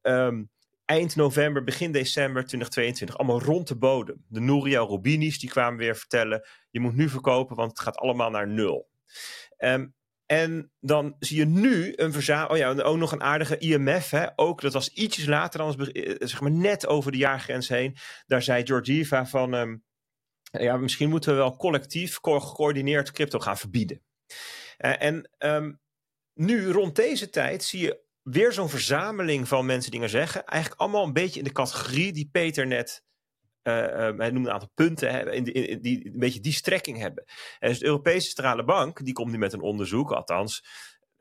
[0.02, 0.50] um,
[0.86, 3.18] eind november, begin december 2022.
[3.18, 4.26] Allemaal rond de bodem.
[4.28, 8.30] De Nouria Robinis die kwamen weer vertellen: je moet nu verkopen, want het gaat allemaal
[8.30, 8.90] naar nul.
[9.58, 12.52] Um, en dan zie je nu een verzameling.
[12.52, 14.10] Oh ja, ook nog een aardige IMF.
[14.10, 14.28] Hè?
[14.36, 17.98] Ook dat was ietsjes later, dan eh, zeg maar net over de jaargrens heen.
[18.26, 19.54] Daar zei Georgieva van.
[19.54, 19.84] Um,
[20.52, 24.02] ja, misschien moeten we wel collectief, gecoördineerd crypto gaan verbieden.
[24.78, 25.80] Uh, en um,
[26.34, 30.46] nu rond deze tijd zie je weer zo'n verzameling van mensen dingen zeggen.
[30.46, 33.04] Eigenlijk allemaal een beetje in de categorie die Peter net.
[33.64, 37.24] Uh, uh, hij noemde een aantal punten in, in, die een beetje die strekking hebben.
[37.60, 40.64] En dus de Europese Centrale Bank die komt nu met een onderzoek, althans,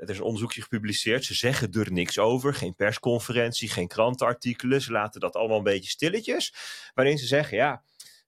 [0.03, 1.25] er is een onderzoekje gepubliceerd.
[1.25, 4.81] Ze zeggen er niks over, geen persconferentie, geen krantenartikelen.
[4.81, 6.55] Ze laten dat allemaal een beetje stilletjes.
[6.95, 7.83] Waarin ze zeggen, ja,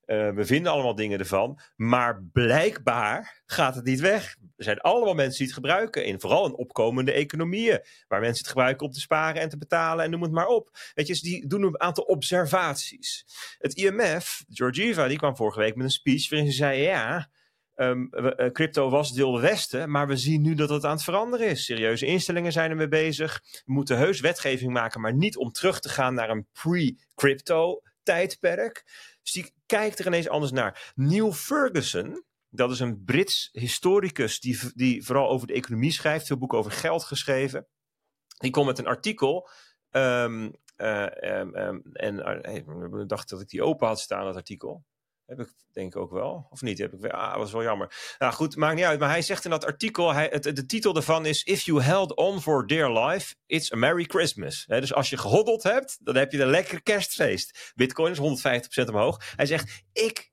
[0.07, 4.37] uh, we vinden allemaal dingen ervan, maar blijkbaar gaat het niet weg.
[4.57, 8.53] Er zijn allemaal mensen die het gebruiken, in vooral in opkomende economieën, waar mensen het
[8.53, 10.71] gebruiken om te sparen en te betalen en noem het maar op.
[10.95, 13.25] Weet je, dus die doen een aantal observaties.
[13.59, 17.31] Het IMF, Georgieva, die kwam vorige week met een speech waarin ze zei, ja,
[17.77, 18.11] um,
[18.53, 21.65] crypto was wilde westen, maar we zien nu dat het aan het veranderen is.
[21.65, 23.43] Serieuze instellingen zijn ermee bezig.
[23.65, 28.85] We moeten heus wetgeving maken, maar niet om terug te gaan naar een pre-crypto tijdperk.
[29.25, 30.93] Dus die kijkt er ineens anders naar.
[30.95, 36.39] Neil Ferguson, dat is een Brits historicus die, die vooral over de economie schrijft, veel
[36.39, 37.67] boeken over geld geschreven.
[38.39, 39.49] Die komt met een artikel.
[39.91, 42.19] Um, uh, um, um, en
[42.55, 44.85] ik dacht dat ik die open had staan, dat artikel.
[45.27, 46.47] Heb ik denk ik ook wel.
[46.51, 46.79] Of niet?
[46.79, 48.15] Heb ik weer, ah, was wel jammer.
[48.19, 48.99] Nou goed, maakt niet uit.
[48.99, 52.15] Maar hij zegt in dat artikel, hij, het, de titel daarvan is If you held
[52.15, 54.65] on for dear life, it's a Merry Christmas.
[54.67, 57.73] Dus als je gehoddeld hebt, dan heb je een lekker kerstfeest.
[57.75, 58.43] Bitcoin is
[58.85, 59.33] 150% omhoog.
[59.37, 60.31] Hij zegt, ik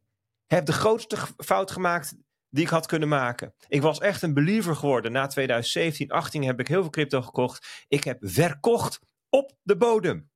[0.47, 2.15] heb de grootste fout gemaakt
[2.49, 3.53] die ik had kunnen maken.
[3.67, 5.11] Ik was echt een believer geworden.
[5.11, 7.85] Na 2017, 18 heb ik heel veel crypto gekocht.
[7.87, 10.29] Ik heb verkocht op de bodem.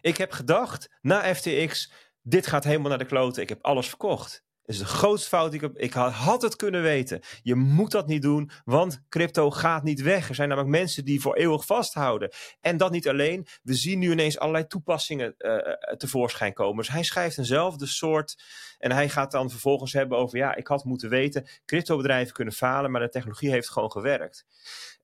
[0.00, 1.92] Ik heb gedacht, na FTX,
[2.26, 3.42] dit gaat helemaal naar de kloten.
[3.42, 4.44] Ik heb alles verkocht.
[4.64, 5.78] is de grootste fout die ik heb.
[5.78, 7.20] Ik had het kunnen weten.
[7.42, 10.28] Je moet dat niet doen, want crypto gaat niet weg.
[10.28, 12.30] Er zijn namelijk mensen die voor eeuwig vasthouden.
[12.60, 13.46] En dat niet alleen.
[13.62, 15.56] We zien nu ineens allerlei toepassingen uh,
[15.96, 16.76] tevoorschijn komen.
[16.76, 18.42] Dus hij schrijft eenzelfde soort.
[18.78, 21.48] En hij gaat dan vervolgens hebben over: ja, ik had moeten weten.
[21.64, 24.46] Cryptobedrijven kunnen falen, maar de technologie heeft gewoon gewerkt.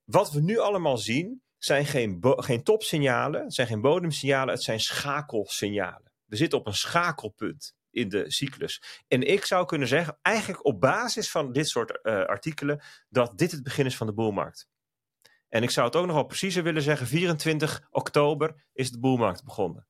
[0.05, 4.81] Wat we nu allemaal zien, zijn geen, geen topsignalen, het zijn geen bodemsignalen, het zijn
[4.81, 6.10] schakelsignalen.
[6.31, 9.03] We zitten op een schakelpunt in de cyclus.
[9.09, 13.51] En ik zou kunnen zeggen, eigenlijk op basis van dit soort uh, artikelen, dat dit
[13.51, 14.69] het begin is van de boelmarkt.
[15.49, 19.45] En ik zou het ook nog wel preciezer willen zeggen, 24 oktober is de boelmarkt
[19.45, 19.87] begonnen.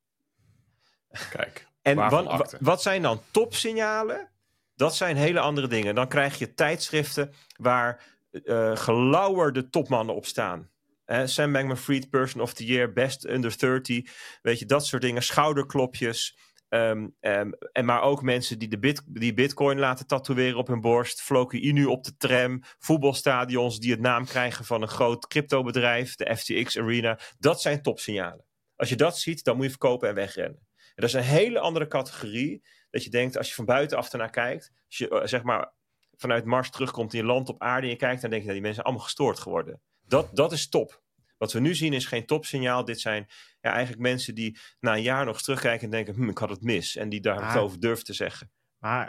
[1.30, 1.68] Kijk.
[1.82, 4.30] En wat, wat zijn dan topsignalen?
[4.74, 5.94] Dat zijn hele andere dingen.
[5.94, 10.70] Dan krijg je tijdschriften waar uh, gelauwerde topmannen op staan.
[11.10, 14.02] Uh, Sam Bankman-Fried, Person of the Year, Best Under 30.
[14.42, 15.22] Weet je, dat soort dingen.
[15.22, 16.38] Schouderklopjes.
[16.68, 20.80] Um, um, en maar ook mensen die, de bit, die bitcoin laten tatoeëren op hun
[20.80, 21.22] borst.
[21.22, 22.62] Floki Inu op de tram.
[22.78, 26.14] Voetbalstadions die het naam krijgen van een groot cryptobedrijf.
[26.14, 27.18] De FTX Arena.
[27.38, 28.44] Dat zijn topsignalen.
[28.76, 30.66] Als je dat ziet, dan moet je verkopen en wegrennen.
[30.76, 32.64] En dat is een hele andere categorie.
[32.90, 34.72] Dat je denkt, als je van buitenaf ernaar kijkt.
[34.86, 35.72] Als je uh, zeg maar
[36.16, 37.86] vanuit Mars terugkomt in je land op aarde.
[37.86, 39.80] En je kijkt, dan denk je dat die mensen allemaal gestoord geworden.
[40.10, 41.02] Dat, dat is top.
[41.38, 42.84] Wat we nu zien is geen topsignaal.
[42.84, 43.26] Dit zijn
[43.60, 46.62] ja, eigenlijk mensen die na een jaar nog terugkijken en denken: hm, ik had het
[46.62, 46.96] mis.
[46.96, 48.50] En die daar het over durven te zeggen.
[48.78, 49.06] Maar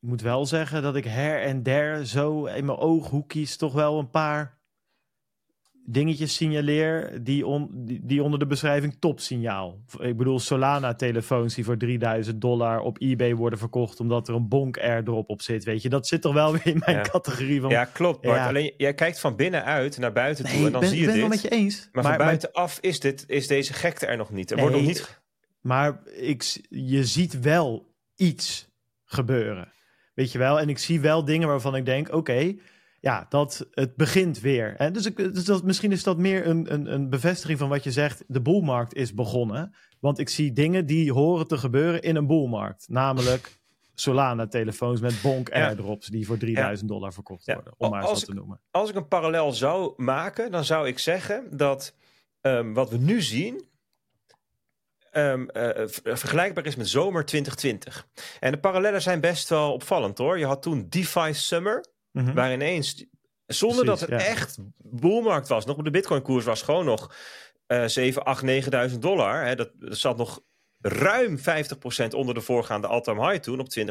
[0.00, 3.98] ik moet wel zeggen dat ik her en der zo in mijn ooghoekjes toch wel
[3.98, 4.61] een paar
[5.84, 9.80] dingetjes signaleer die, on, die, die, onder de beschrijving topsignaal.
[9.98, 14.78] Ik bedoel Solana-telefoons die voor 3000 dollar op eBay worden verkocht omdat er een bonk
[14.78, 15.64] airdrop op zit.
[15.64, 17.70] Weet je, dat zit toch wel weer in mijn categorie van.
[17.70, 18.20] Ja, klopt.
[18.20, 18.36] Bart.
[18.36, 18.48] Ja.
[18.48, 21.22] Alleen jij kijkt van binnenuit naar buiten toe en dan ben, zie je ben dit.
[21.22, 21.88] wel met je eens.
[21.92, 24.50] Maar, maar van buitenaf is, dit, is deze gekte er nog niet.
[24.50, 25.20] Er nee, wordt nog niet.
[25.60, 28.68] Maar ik, je ziet wel iets
[29.04, 29.72] gebeuren.
[30.14, 30.60] Weet je wel?
[30.60, 32.16] En ik zie wel dingen waarvan ik denk: oké.
[32.16, 32.60] Okay,
[33.02, 34.74] ja, dat het begint weer.
[34.76, 34.90] Hè?
[34.90, 37.92] Dus, ik, dus dat, misschien is dat meer een, een, een bevestiging van wat je
[37.92, 38.24] zegt.
[38.26, 39.74] De boelmarkt is begonnen.
[40.00, 42.88] Want ik zie dingen die horen te gebeuren in een boelmarkt.
[42.88, 43.60] Namelijk
[43.94, 46.94] Solana-telefoons met bonk airdrops die voor 3000 ja.
[46.94, 47.74] dollar verkocht worden.
[47.78, 47.86] Ja.
[47.86, 48.60] Om maar eens wat te noemen.
[48.70, 51.94] Als ik een parallel zou maken, dan zou ik zeggen dat
[52.40, 53.70] um, wat we nu zien.
[55.12, 55.68] Um, uh,
[56.02, 58.06] vergelijkbaar is met zomer 2020.
[58.40, 60.38] En de parallellen zijn best wel opvallend hoor.
[60.38, 61.84] Je had toen DeFi Summer.
[62.12, 62.34] Mm -hmm.
[62.34, 63.06] Waar ineens,
[63.46, 64.26] zonder Precies, dat het ja.
[64.26, 67.14] echt boelmarkt was, nog de bitcoin-koers was gewoon nog
[67.66, 69.44] uh, 7, 8, 9.000 dollar.
[69.44, 70.42] Hè, dat, dat zat nog
[70.82, 71.42] ruim 50%
[72.14, 73.86] onder de voorgaande all-time high toen op 20.000.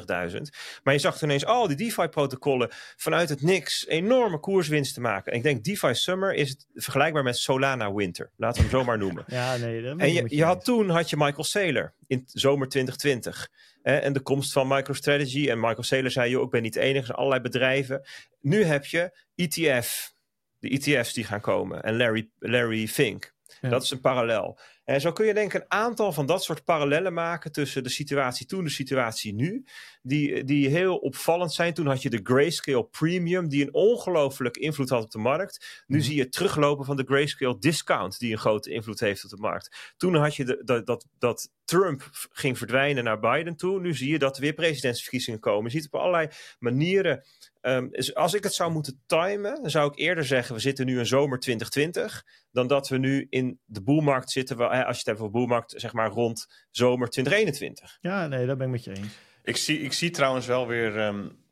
[0.83, 5.31] Maar je zag toen ineens al die DeFi-protocollen vanuit het niks enorme koerswinsten maken.
[5.31, 8.31] En ik denk DeFi Summer is het vergelijkbaar met Solana Winter.
[8.35, 9.23] Laten we hem zo maar noemen.
[9.27, 12.67] ja, nee, dat en je, je, je had toen had je Michael Saylor in zomer
[12.67, 13.49] 2020.
[13.81, 15.49] Eh, en de komst van MicroStrategy.
[15.49, 16.99] En Michael Saylor zei, joh, ik ben niet de enige.
[16.99, 18.07] Er zijn allerlei bedrijven.
[18.39, 20.13] Nu heb je ETF.
[20.59, 21.83] De ETF's die gaan komen.
[21.83, 23.33] En Larry, Larry Fink.
[23.61, 23.69] Ja.
[23.69, 24.59] Dat is een parallel.
[24.83, 27.89] En zo kun je denk ik een aantal van dat soort parallellen maken tussen de
[27.89, 29.65] situatie toen en de situatie nu.
[30.01, 31.73] Die, die heel opvallend zijn.
[31.73, 35.83] Toen had je de Grayscale Premium, die een ongelooflijke invloed had op de markt.
[35.87, 36.03] Nu mm.
[36.03, 39.37] zie je het teruglopen van de Grayscale Discount, die een grote invloed heeft op de
[39.37, 39.93] markt.
[39.97, 43.79] Toen had je de, dat, dat, dat Trump ging verdwijnen naar Biden toe.
[43.79, 45.71] Nu zie je dat er weer presidentsverkiezingen komen.
[45.71, 46.27] Je ziet op allerlei
[46.59, 47.23] manieren
[47.61, 50.85] Um, dus als ik het zou moeten timen, dan zou ik eerder zeggen: we zitten
[50.85, 54.57] nu in zomer 2020, dan dat we nu in de boelmarkt zitten.
[54.71, 57.97] Als je het hebt over boelmarkt, zeg maar rond zomer 2021.
[58.01, 59.17] Ja, nee, dat ben ik met je eens.
[59.43, 61.45] Ik zie, ik zie trouwens wel weer, um,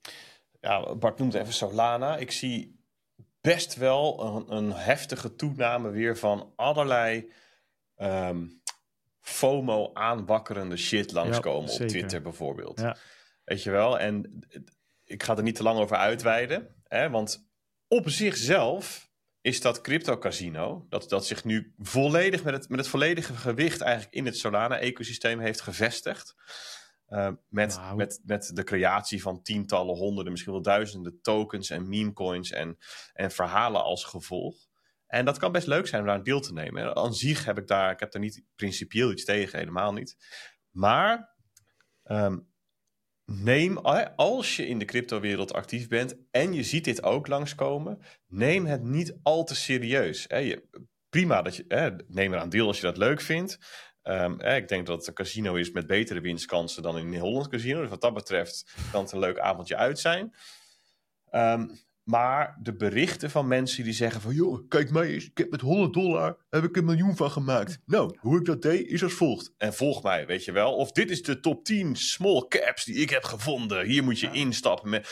[0.59, 2.17] ja, Bart noemt even Solana.
[2.17, 2.79] Ik zie
[3.41, 7.31] best wel een, een heftige toename weer van allerlei
[7.97, 8.61] um,
[9.19, 12.79] FOMO aanwakkerende shit langskomen ja, op Twitter bijvoorbeeld.
[12.79, 12.97] Ja.
[13.43, 13.99] Weet je wel?
[13.99, 14.43] En
[15.03, 16.75] ik ga er niet te lang over uitweiden.
[16.83, 17.49] Hè, want
[17.87, 19.08] op zichzelf
[19.41, 23.81] is dat crypto casino, dat, dat zich nu volledig met het, met het volledige gewicht
[23.81, 26.35] eigenlijk in het Solana-ecosysteem heeft gevestigd.
[27.09, 27.95] Uh, met, nou.
[27.95, 32.77] met, met de creatie van tientallen, honderden, misschien wel duizenden tokens en memecoins en,
[33.13, 34.67] en verhalen als gevolg.
[35.07, 36.95] En dat kan best leuk zijn om daar een deel te nemen.
[36.95, 40.17] Aan zich heb ik daar, ik heb daar niet principieel iets tegen, helemaal niet.
[40.69, 41.35] Maar
[42.03, 42.48] um,
[43.29, 43.77] neem,
[44.15, 48.83] als je in de cryptowereld actief bent en je ziet dit ook langskomen, neem het
[48.83, 50.27] niet al te serieus.
[51.09, 53.57] prima dat je, neem eraan deel als je dat leuk vindt.
[54.03, 57.47] Um, ik denk dat het een casino is met betere winstkansen dan in een Holland
[57.47, 57.81] casino.
[57.81, 60.33] Dus wat dat betreft kan het een leuk avondje uit zijn.
[61.31, 61.71] Um,
[62.09, 64.33] maar de berichten van mensen die zeggen van...
[64.33, 67.79] joh, kijk mij eens, ik heb met 100 dollar heb ik een miljoen van gemaakt.
[67.85, 69.53] Nou, hoe ik dat deed is als volgt.
[69.57, 70.75] En volg mij, weet je wel.
[70.75, 73.85] Of dit is de top 10 small caps die ik heb gevonden.
[73.85, 74.89] Hier moet je instappen.
[74.89, 75.07] Met...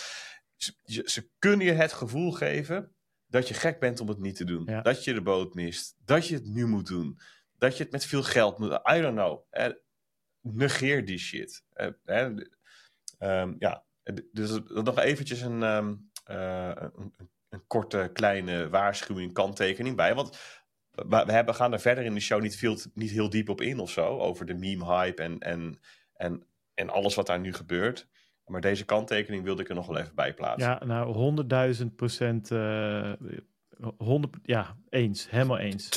[0.56, 0.74] Ze,
[1.06, 2.96] ze, kunnen je het gevoel geven
[3.28, 4.66] dat je gek bent om het niet te doen.
[4.84, 5.96] Dat je de boot mist.
[6.06, 7.20] Dat je het nu moet doen.
[7.58, 8.72] Dat je het met veel geld moet...
[8.72, 9.46] I don't know.
[9.50, 9.72] Eh,
[10.42, 11.64] negeer die shit.
[11.74, 12.28] Eh,
[13.18, 13.86] eh, ja,
[14.32, 15.62] dus nog eventjes een...
[15.62, 17.14] Um, uh, een,
[17.50, 20.16] een, korte kleine waarschuwing, kanttekening bij.
[20.16, 20.40] Want
[20.92, 23.90] we, gaan er verder in de show niet, veel, niet heel diep op in of
[23.90, 24.20] zo.
[24.20, 25.80] Over de meme-hype en, en,
[26.14, 28.08] en, en alles wat daar nu gebeurt.
[28.46, 30.70] Maar deze kanttekening wilde ik er nog wel even bij plaatsen.
[30.70, 31.36] Ja, nou,
[31.82, 32.52] 100.000 procent.
[33.82, 35.28] Uh, 100, ja, eens.
[35.30, 35.90] Helemaal eens.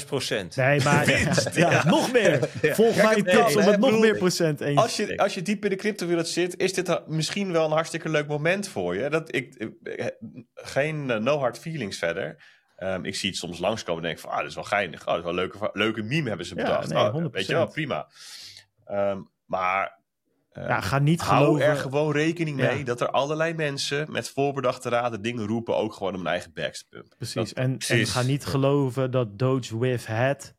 [0.00, 0.56] 200.000 procent.
[0.56, 1.10] Nee, maar
[1.54, 2.48] ja, nog meer.
[2.62, 4.80] Volg mij tips om het nog meer procent eens.
[4.80, 8.08] Als je, als je diep in de cryptowereld zit, is dit misschien wel een hartstikke
[8.08, 9.10] leuk moment voor je.
[9.10, 9.70] Dat ik,
[10.54, 12.56] geen uh, no hard feelings verder.
[12.78, 15.00] Um, ik zie het soms langskomen en denk van, ah, dat is wel geinig.
[15.00, 16.88] Oh, dat is wel een leuke, leuke meme hebben ze bedacht.
[16.88, 18.08] Nee, oh, weet je wel, prima.
[18.86, 19.97] Um, maar
[20.66, 21.66] ja, ga niet hou geloven.
[21.66, 26.12] er gewoon rekening mee dat er allerlei mensen met voorbedachte raden dingen roepen, ook gewoon
[26.12, 27.16] om hun eigen backs te pumpen.
[27.16, 27.52] Precies.
[27.52, 30.56] en, en, ga niet geloven dat Doge with het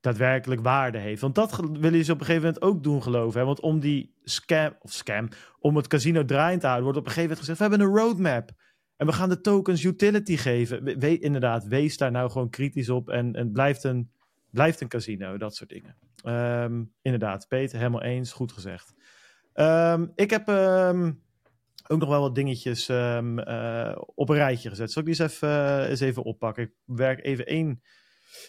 [0.00, 1.20] daadwerkelijk waarde heeft.
[1.20, 3.40] Want dat willen ze op een gegeven moment ook doen geloven.
[3.40, 3.46] Hè?
[3.46, 7.12] Want om die scam, of scam, om het casino draaiend te houden, wordt op een
[7.12, 8.50] gegeven moment gezegd, we hebben een roadmap.
[8.96, 10.84] En we gaan de tokens utility geven.
[10.84, 13.08] We, inderdaad, wees daar nou gewoon kritisch op.
[13.08, 14.10] En, en blijft, een,
[14.50, 15.96] blijft een casino, dat soort dingen.
[16.24, 18.32] Um, inderdaad, Peter, helemaal eens.
[18.32, 18.94] Goed gezegd.
[19.54, 21.22] Um, ik heb um,
[21.86, 24.92] ook nog wel wat dingetjes um, uh, op een rijtje gezet.
[24.92, 26.62] Zal ik die eens even, uh, eens even oppakken?
[26.62, 27.82] Ik werk even één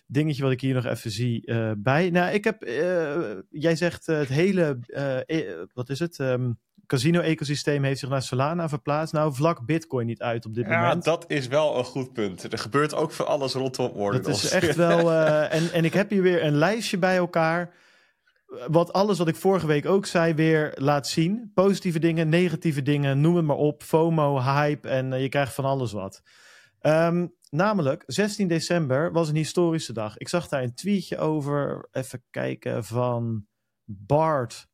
[0.08, 2.10] dingetje wat ik hier nog even zie uh, bij.
[2.10, 2.64] Nou, ik heb,
[3.50, 4.80] jij zegt het hele,
[5.26, 6.38] e wat is het?
[6.88, 9.14] casino-ecosysteem heeft zich naar Solana verplaatst.
[9.14, 11.06] Nou, vlak Bitcoin niet uit op dit ja, moment.
[11.06, 12.52] Ja, dat is wel een goed punt.
[12.52, 14.42] Er gebeurt ook voor alles rondom Ordinals.
[14.42, 15.12] Dat is echt wel...
[15.12, 17.74] en, en ik heb hier weer een lijstje bij elkaar
[18.68, 21.52] wat alles wat ik vorige week ook zei weer laat zien.
[21.54, 23.84] Positieve dingen, negatieve dingen, noem het maar op.
[23.84, 26.22] FOMO, hype en uh, je krijgt van alles wat.
[26.82, 30.18] Um, namelijk, 16 december was een historische dag.
[30.18, 31.88] Ik zag daar een tweetje over.
[31.92, 33.46] Even kijken van
[33.86, 34.70] Bart.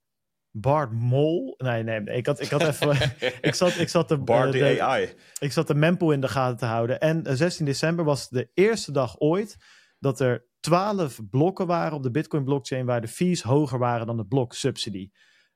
[0.52, 1.56] Bart Mol.
[1.58, 2.18] Nee, nee, nee.
[2.18, 3.16] Ik had, ik had even.
[3.42, 4.18] ik, zat, ik zat de.
[4.18, 5.14] Bart de, de AI.
[5.40, 7.00] Ik zat de mempo in de gaten te houden.
[7.00, 9.58] En 16 december was de eerste dag ooit
[10.00, 14.18] dat er 12 blokken waren op de Bitcoin blockchain waar de fees hoger waren dan
[14.18, 15.10] de blok subsidy.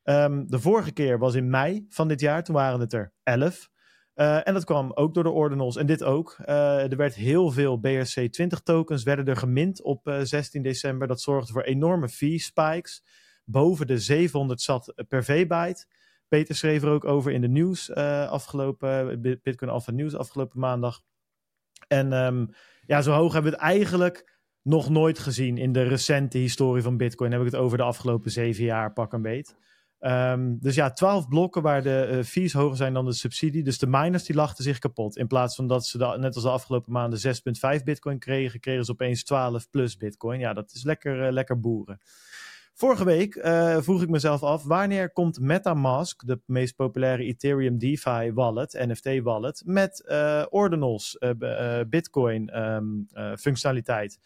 [0.04, 3.70] Um, de vorige keer was in mei van dit jaar, toen waren het er 11.
[4.16, 6.38] Uh, eh, en dat kwam ook door de ordinals en dit ook.
[6.46, 11.08] Uh, er werd heel veel BRC20 tokens werden er gemint op uh, eh, 16 december.
[11.08, 13.04] Dat zorgde voor enorme fee spikes.
[13.46, 15.86] Boven de 700 zat per V-byte.
[16.28, 21.02] Peter schreef er ook over in de nieuws afgelopen Bitcoin Alpha Nieuws afgelopen maandag.
[21.88, 22.50] En um,
[22.86, 26.98] ja, zo hoog hebben we het eigenlijk nog nooit gezien in de recente historie van
[26.98, 27.32] Bitcoin.
[27.32, 29.56] Heb ik het over de afgelopen zeven jaar, pak een beet.
[30.00, 33.64] Um, dus ja, 12 blokken waar de uh, fees hoger zijn dan de subsidie.
[33.64, 35.18] Dus de miners die lachten zich kapot.
[35.18, 37.20] In plaats van dat ze net als de afgelopen maanden
[37.78, 40.40] 6,5 bitcoin kregen, kregen ze opeens 12 plus bitcoin.
[40.40, 42.00] Ja, dat is lekker, uh, lekker boeren.
[42.74, 48.32] Vorige week uh, vroeg ik mezelf af, wanneer komt MetaMask, de meest populaire Ethereum DeFi
[48.34, 50.06] wallet, NFT wallet, met
[50.50, 51.18] ordinals,
[51.90, 53.08] bitcoin um,
[53.38, 54.20] functionaliteit?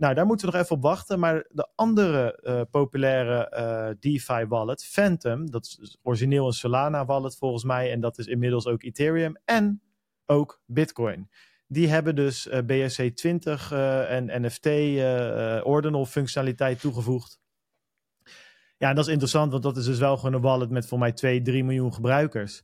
[0.00, 1.18] Nou, daar moeten we nog even op wachten.
[1.18, 7.36] Maar de andere uh, populaire uh, DeFi wallet, Phantom, dat is origineel een Solana wallet
[7.36, 7.92] volgens mij.
[7.92, 9.82] En dat is inmiddels ook Ethereum en
[10.26, 11.30] ook Bitcoin.
[11.66, 13.72] Die hebben dus uh, BSC20
[14.08, 14.66] en NFT
[15.64, 17.40] ordinal functionaliteit toegevoegd.
[18.76, 20.98] Ja, en dat is interessant, want dat is dus wel gewoon een wallet met voor
[20.98, 22.62] mij 2, 3 miljoen gebruikers.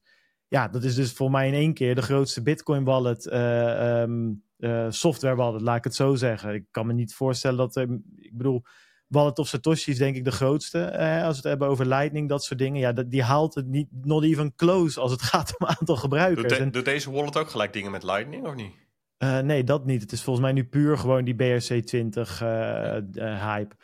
[0.48, 4.86] Ja, dat is dus voor mij in één keer de grootste Bitcoin wallet um, uh,
[4.88, 6.54] software wallet, laat ik het zo zeggen.
[6.54, 8.62] Ik kan me niet voorstellen dat, er, ik bedoel,
[9.06, 10.84] Wallet of Satoshi is denk ik de grootste.
[10.84, 12.80] Eh, als we het hebben over Lightning, dat soort dingen.
[12.80, 16.58] Ja, dat, die haalt het niet, not even close als het gaat om aantal gebruikers.
[16.58, 18.72] Doet, de, deze wallet ook gelijk dingen met Lightning, of niet?
[19.18, 20.02] Uh, nee, dat niet.
[20.02, 23.74] Het is volgens mij nu puur gewoon die BRC20 uh, hype.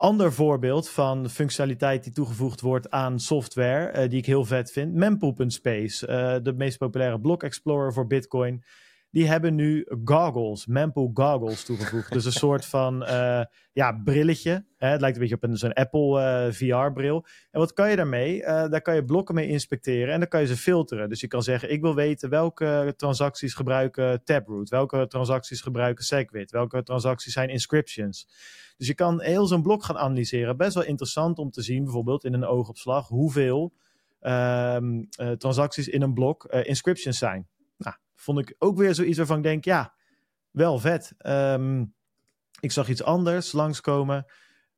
[0.00, 4.94] Ander voorbeeld van functionaliteit die toegevoegd wordt aan software, die ik heel vet vind.
[4.94, 6.06] Mempool.space,
[6.42, 8.64] de meest populaire block explorer voor Bitcoin
[9.10, 12.12] die hebben nu goggles, Mempool goggles toegevoegd.
[12.12, 13.42] dus een soort van uh,
[13.72, 14.64] ja, brilletje.
[14.76, 14.88] Hè?
[14.88, 17.26] Het lijkt een beetje op een, zo'n Apple eh, VR-bril.
[17.50, 18.40] En wat kan je daarmee?
[18.40, 21.08] Uh, daar kan je blokken mee inspecteren en dan kan je ze filteren.
[21.08, 26.50] Dus je kan zeggen, ik wil weten welke transacties gebruiken Taproot, welke transacties gebruiken Segwit,
[26.50, 28.28] welke transacties zijn inscriptions.
[28.76, 30.56] Dus je kan heel zo'n blok gaan analyseren.
[30.56, 33.72] Best wel interessant om te zien, bijvoorbeeld in een oogopslag, hoeveel
[34.20, 35.08] um,
[35.38, 37.48] transacties in een blok inscriptions zijn
[38.20, 39.94] Vond ik ook weer zoiets waarvan ik denk, ja,
[40.50, 41.14] wel vet.
[41.18, 41.84] Ehm,
[42.60, 44.24] ik zag iets anders langskomen.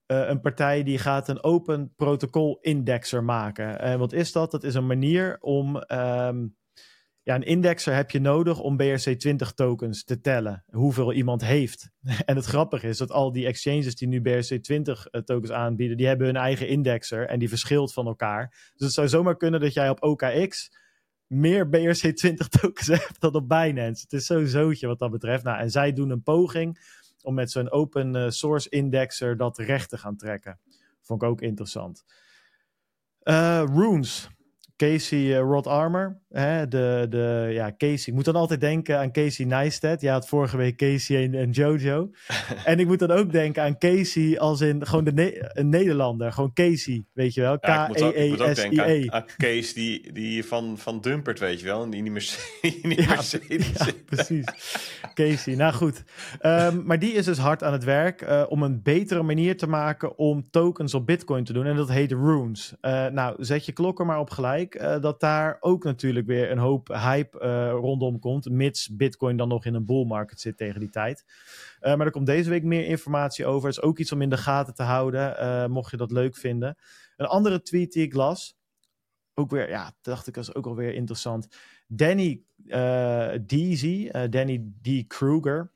[0.06, 3.80] Uh, een partij die gaat een open protocol indexer maken.
[3.80, 4.50] En wat is dat?
[4.50, 6.46] Dat is een manier om ehm,
[7.22, 10.64] ja, een indexer heb je nodig om BRC20 tokens te tellen.
[10.70, 11.90] Hoeveel iemand heeft.
[12.24, 16.06] en het grappige is dat al die exchanges die nu BRC20 eh, tokens aanbieden, die
[16.06, 18.48] hebben hun eigen indexer en die verschilt van elkaar.
[18.48, 20.70] Dus het zou zomaar kunnen dat jij op OKX
[21.32, 24.02] meer BRC20 tokens hebt dan op Binance.
[24.02, 25.44] Het is zo zootje wat dat betreft.
[25.44, 26.78] Nou, en zij doen een poging
[27.22, 30.58] om met zo'n open eh, source indexer dat recht te gaan trekken.
[31.00, 32.04] Vond ik ook interessant.
[33.22, 34.28] Uh, runes.
[34.82, 36.20] Casey uh, Rod Armor.
[36.32, 38.04] Hè, de, de, ja, Casey.
[38.06, 40.00] Ik moet dan altijd denken aan Casey Neistat.
[40.00, 42.10] Ja, had vorige week Casey en, en Jojo.
[42.64, 46.32] en ik moet dan ook denken aan Casey als in gewoon de een Nederlander.
[46.32, 47.58] Gewoon Casey, weet je wel.
[47.58, 49.10] K-E-E-S-I-E.
[49.10, 51.90] Aan Casey die, die van, van Dumpert, weet je wel.
[51.90, 53.06] Die, die Mercedes.
[53.06, 53.70] Mercedes.
[53.86, 54.46] Ja, precies.
[55.14, 56.02] Casey, nou goed.
[56.42, 59.66] Um, maar die is dus hard aan het werk uh, om een betere manier te
[59.66, 61.66] maken om tokens op Bitcoin te doen.
[61.66, 62.74] En dat heet Runes.
[62.82, 64.71] Uh, nou, zet je klok er maar op gelijk.
[64.74, 68.50] Uh, dat daar ook natuurlijk weer een hoop hype uh, rondom komt.
[68.50, 71.24] Mits Bitcoin dan nog in een bull market zit tegen die tijd.
[71.80, 73.68] Uh, maar er komt deze week meer informatie over.
[73.68, 75.70] Het is ook iets om in de gaten te houden.
[75.70, 76.76] mocht je dat leuk vinden.
[77.16, 78.56] Een andere tweet die ik las.
[79.34, 81.48] Ook weer, ja, dacht ik, is ook alweer interessant.
[81.86, 82.42] Danny
[83.46, 85.06] Deasy, Danny D.
[85.06, 85.72] Kruger.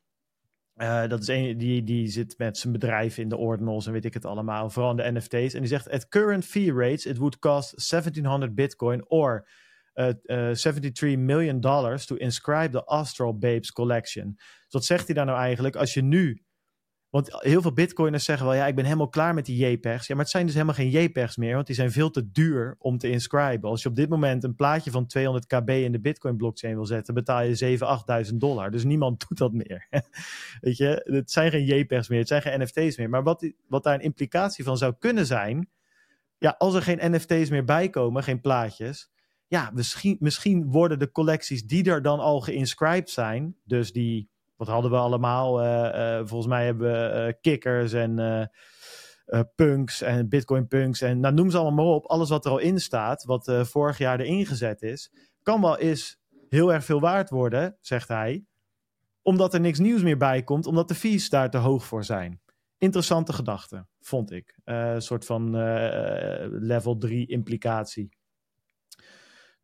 [0.77, 4.05] Uh, dat is een die, die zit met zijn bedrijf in de ordinals en weet
[4.05, 5.55] ik het allemaal, vooral de NFT's.
[5.55, 9.49] En die zegt: At current fee rates, it would cost 1700 Bitcoin or
[9.95, 14.35] uh, uh, 73 million dollars to inscribe the Astral Babes collection.
[14.37, 15.77] Dus wat zegt hij daar nou eigenlijk?
[15.77, 16.43] Als je nu
[17.11, 20.07] want heel veel bitcoiners zeggen wel, ja, ik ben helemaal klaar met die JPEGs.
[20.07, 22.76] Ja, maar het zijn dus helemaal geen JPEGs meer, want die zijn veel te duur
[22.78, 23.70] om te inscriben.
[23.70, 26.86] Als je op dit moment een plaatje van 200 kb in de bitcoin blockchain wil
[26.86, 27.78] zetten, betaal je
[28.24, 28.70] 7.000, 8.000 dollar.
[28.70, 29.86] Dus niemand doet dat meer.
[30.61, 33.09] Weet je, het zijn geen JPEGs meer, het zijn geen NFT's meer.
[33.09, 35.70] Maar wat, wat daar een implicatie van zou kunnen zijn,
[36.38, 39.11] ja, als er geen NFT's meer bij komen, geen plaatjes,
[39.48, 44.68] ja, misschien, misschien worden de collecties die er dan al geïnscribed zijn, dus die wat
[44.68, 45.64] hadden we allemaal?
[45.64, 48.50] Uh, volgens mij hebben we uh, kikkers en
[49.54, 52.07] punks en bitcoin punks en nou, noem ze allemaal maar op.
[52.07, 56.18] Alles wat er al in staat, wat vorig jaar erin gezet is, kan wel eens
[56.48, 58.44] heel erg veel waard worden, zegt hij.
[59.22, 62.40] Omdat er niks nieuws meer bij komt, omdat de fees daar te hoog voor zijn.
[62.78, 64.59] Interessante gedachte, vond ik.
[64.64, 65.50] Een soort van
[66.66, 68.16] level 3 implicatie.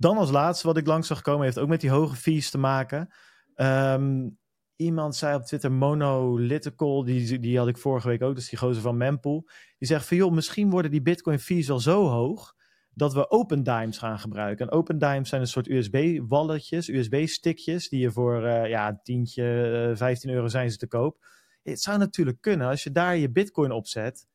[0.03, 2.59] Dan als laatste, wat ik langs zag komen, heeft ook met die hoge fees te
[2.59, 3.15] maken.
[3.57, 4.39] Um,
[4.83, 8.83] iemand zei op Twitter, Monolithical, die, die had ik vorige week ook, dus die gozer
[8.83, 9.49] van Mempool.
[9.79, 12.55] Die zegt van, joh, misschien worden die bitcoin fees wel zo hoog
[12.95, 14.67] dat we Open Dimes gaan gebruiken.
[14.67, 19.91] En Open Dimes zijn een soort USB-walletjes, USB-stickjes, die je voor uh, ja, tientje, uh,
[19.91, 21.25] eh, 15 euro zijn ze te koop.
[21.63, 24.27] Het zou natuurlijk kunnen, als je daar je bitcoin op zet,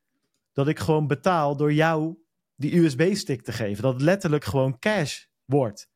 [0.53, 2.17] dat ik gewoon betaal door jou
[2.55, 3.83] die USB-stick te geven.
[3.83, 5.89] Dat letterlijk gewoon cash wordt.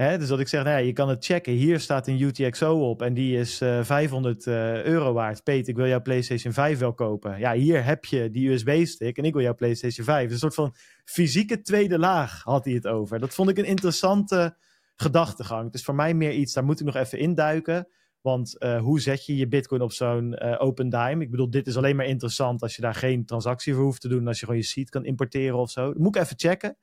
[0.00, 1.52] Hè, dus dat ik zeg, nou je kan het checken.
[1.52, 5.42] Hier staat een UTXO op en die is uh, 500 uh, euro waard.
[5.42, 7.38] Peter, ik wil jouw PlayStation 5 wel kopen.
[7.38, 10.22] Ja, hier heb je die USB-stick en ik wil jouw PlayStation 5.
[10.22, 10.74] Dus een soort van
[11.04, 13.18] fysieke tweede laag had hij het over.
[13.18, 14.56] Dat vond ik een interessante
[14.96, 15.64] gedachtegang.
[15.64, 17.88] Het is voor mij meer iets, daar moet ik nog even induiken.
[18.20, 21.22] Want uh, hoe zet je je bitcoin op zo'n uh, open dime?
[21.22, 24.08] Ik bedoel, dit is alleen maar interessant als je daar geen transactie voor hoeft te
[24.08, 24.26] doen.
[24.26, 25.92] Als je gewoon je seed kan importeren of zo.
[25.96, 26.76] Moet ik even checken.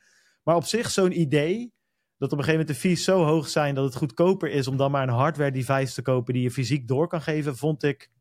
[0.44, 1.76] Maar op zich zo'n idee
[2.18, 4.78] dat op een gegeven moment de fees zo hoog zijn dat het goedkoper is om
[4.78, 8.12] dan maar een hardware device te kopen die je fysiek door kan geven, vond ik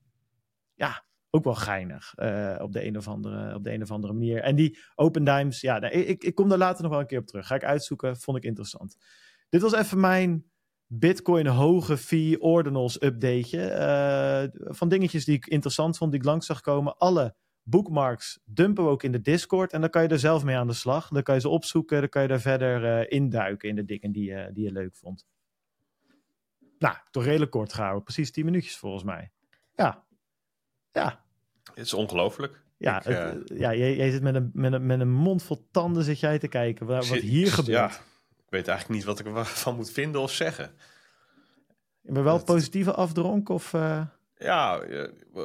[0.75, 4.13] ja, ook wel geinig uh, op, de een of andere, op de een of andere
[4.13, 4.43] manier.
[4.43, 7.19] En die open dimes, ja, nee, ik, ik kom daar later nog wel een keer
[7.19, 7.47] op terug.
[7.47, 8.97] Ga ik uitzoeken, vond ik interessant.
[9.49, 10.45] Dit was even mijn
[10.87, 13.71] Bitcoin hoge fee ordinals updateje.
[14.59, 16.97] Uh, van dingetjes die ik interessant vond, die ik langs zag komen.
[16.99, 17.35] Alle
[17.69, 19.73] bookmarks dumpen we ook in de Discord.
[19.73, 21.09] En dan kan je er zelf mee aan de slag.
[21.09, 22.01] Dan kan je ze opzoeken.
[22.01, 24.97] Dan kan je daar verder uh, induiken in de dingen die, uh, die je leuk
[24.97, 25.27] vond.
[26.79, 28.03] Nou, toch redelijk kort gehouden.
[28.03, 29.31] Precies 10 minuutjes volgens mij.
[29.75, 30.05] Ja.
[30.93, 31.25] Ja.
[31.75, 32.63] Het is ongelooflijk.
[32.77, 35.43] Ja, ik, het, uh, ja jij, jij, zit met een, met, een, met een mond
[35.43, 36.87] vol tanden zit jij te kijken.
[36.87, 37.77] Wat, wat hier gebeurt.
[37.77, 37.89] Ja,
[38.37, 40.75] ik weet eigenlijk niet wat ik ervan moet vinden of zeggen.
[42.03, 43.75] Maar wel positieve afdronk of...
[44.39, 44.83] Ja,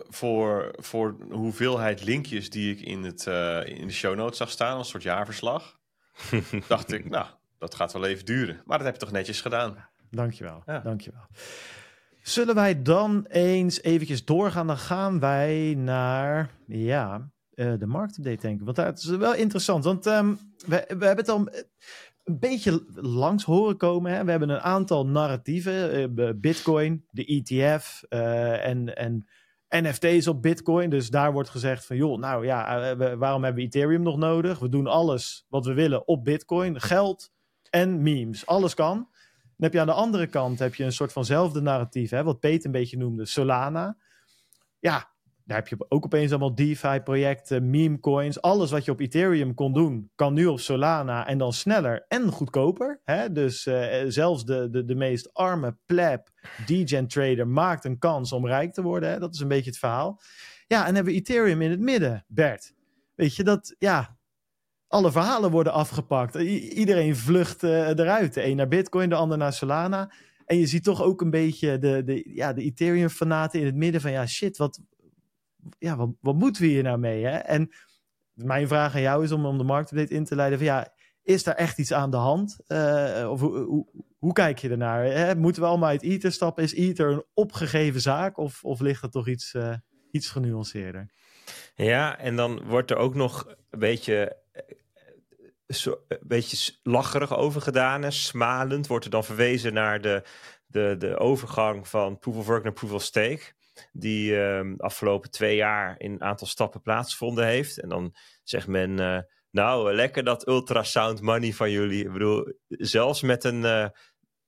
[0.10, 4.50] voor, voor de hoeveelheid linkjes die ik in, het, uh, in de show notes zag
[4.50, 5.80] staan, een soort jaarverslag,
[6.68, 7.26] dacht ik, nou,
[7.58, 8.62] dat gaat wel even duren.
[8.66, 9.89] Maar dat heb je toch netjes gedaan.
[10.10, 10.80] Dankjewel, ja.
[10.80, 11.28] dankjewel.
[12.22, 14.68] Zullen wij dan eens eventjes doorgaan?
[14.68, 18.66] Dan gaan wij naar, ja, uh, de marktupdate denken.
[18.66, 21.50] Want dat is wel interessant, want um, we, we hebben het al
[22.24, 24.11] een beetje langs horen komen.
[24.11, 24.24] Hè?
[24.24, 25.91] We hebben een aantal narratieven.
[26.17, 29.28] eh, Bitcoin, de ETF eh, en, en
[29.69, 30.89] NFT's op Bitcoin.
[30.89, 34.59] Dus daar wordt gezegd van, joh, nou ja, eh, waarom hebben we Ethereum nog nodig?
[34.59, 36.82] We doen alles wat we willen op Bitcoin.
[36.82, 37.32] Geld
[37.69, 38.95] en memes, alles kan.
[38.97, 42.39] Dan heb je aan de andere kant heb je een soort vanzelfde narratief, hè, wat
[42.39, 43.97] Peter een beetje noemde, Solana.
[44.80, 45.11] Ja,
[45.46, 48.42] daar heb je ook opeens allemaal DeFi-projecten, meme coins.
[48.42, 52.32] Alles wat je op Ethereum kon doen, kan nu op Solana en dan sneller en
[52.32, 53.02] goedkoper.
[53.04, 53.32] Hè?
[53.32, 56.30] Dus eh, zelfs de, de, de meest arme pleb,
[56.66, 59.10] degen trader, maakt een kans om rijk te worden.
[59.10, 59.20] Hè?
[59.20, 60.22] Dat is een beetje het verhaal.
[60.68, 62.74] Ja, en hebben we Ethereum in het midden, Bert.
[63.16, 64.18] Weet je, dat, ja,
[64.88, 66.36] alle verhalen worden afgepakt.
[66.36, 68.34] Iedereen vlucht eh, eruit.
[68.34, 70.12] De een naar Bitcoin, de ander naar Solana.
[70.46, 74.02] En je ziet toch ook een beetje de, de, ja, de Ethereum-fanaten in het midden
[74.02, 74.12] van...
[74.12, 74.80] ja, shit, wat,
[75.80, 77.26] ja, wat, wat moeten we hier nou mee?
[77.26, 77.38] Hè?
[77.38, 77.70] En
[78.34, 80.68] mijn vraag aan jou is om, om de marktupdate in te leiden van...
[80.68, 80.93] ja,
[81.24, 82.57] is daar echt iets aan de hand?
[82.68, 83.86] Eh, of hoe,
[84.18, 85.03] hoe, kijk je ernaar?
[85.03, 85.36] Hè?
[85.36, 86.64] Moeten we allemaal uit Ether stappen?
[86.64, 88.38] Is Ether een opgegeven zaak?
[88.38, 89.74] Of, of ligt dat toch iets, eh,
[90.12, 91.09] iets genuanceerder?
[91.76, 94.64] Ja, en dan wordt er ook nog een beetje, eh,
[95.68, 98.12] zo, een beetje lacherig over gedaan.
[98.12, 100.24] Smalend wordt er dan verwezen naar de,
[100.66, 103.53] de, de overgang van proof of work naar proof of stake.
[103.91, 107.79] Die ehm, de afgelopen twee jaar in een aantal stappen plaatsgevonden heeft.
[107.79, 109.19] En dan zegt men, eh,
[109.51, 112.05] nou eh, lekker dat ultrasound money van jullie.
[112.05, 113.88] Ik bedoel, zelfs met een eh,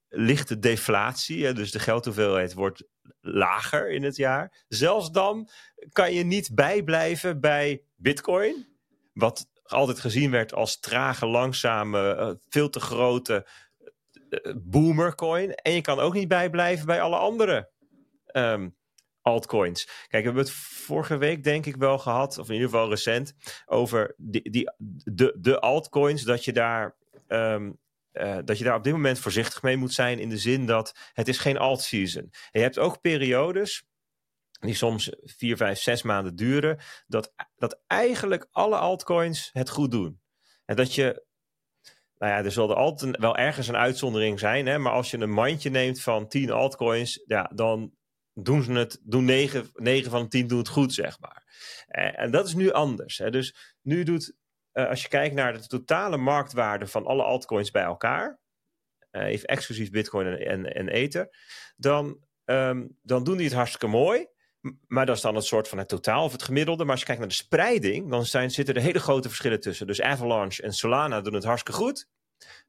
[0.07, 2.83] lichte deflatie, dus de geldhoeveelheid wordt
[3.21, 4.63] lager in het jaar.
[4.67, 5.49] Zelfs dan
[5.91, 8.67] kan je niet bijblijven bij Bitcoin,
[9.13, 13.47] wat altijd gezien werd als trage, langzame, veel te grote
[14.63, 15.53] boomercoin.
[15.53, 17.71] En je kan ook niet bijblijven bij alle andere
[18.25, 18.69] ehm,
[19.23, 19.85] altcoins.
[19.85, 23.33] Kijk, we hebben het vorige week denk ik wel gehad, of in ieder geval recent,
[23.65, 24.71] over die, die,
[25.03, 26.95] de, de altcoins, dat je daar...
[27.27, 27.71] ehm,
[28.11, 30.95] eh, dat je daar op dit moment voorzichtig mee moet zijn in de zin dat
[31.13, 32.21] het is geen alt season.
[32.23, 33.85] En je hebt ook periodes
[34.59, 40.21] die soms vier, vijf, zes maanden duren, dat, dat eigenlijk alle altcoins het goed doen.
[40.65, 41.25] En dat je,
[42.17, 45.17] nou ja, er zal er altijd wel ergens een uitzondering zijn, hè, maar als je
[45.17, 47.93] een mandje neemt van 10 altcoins, ja, dan
[48.33, 51.43] doen ze het, doen 9, 9 van de 10 doen het goed, zeg maar.
[51.87, 53.17] En, en dat is nu anders.
[53.17, 53.31] Hè.
[53.31, 54.35] Dus nu doet,
[54.71, 58.39] eh, als je kijkt naar de totale marktwaarde van alle altcoins bij elkaar,
[59.09, 61.29] eh, even exclusief Bitcoin en, en, en Ether,
[61.75, 64.27] dan, ehm, dan doen die het hartstikke mooi.
[64.87, 66.83] Maar dat is dan het soort van het totaal of het gemiddelde.
[66.83, 69.87] Maar als je kijkt naar de spreiding, dan zijn, zitten er hele grote verschillen tussen.
[69.87, 72.07] Dus Avalanche en Solana doen het hartstikke goed.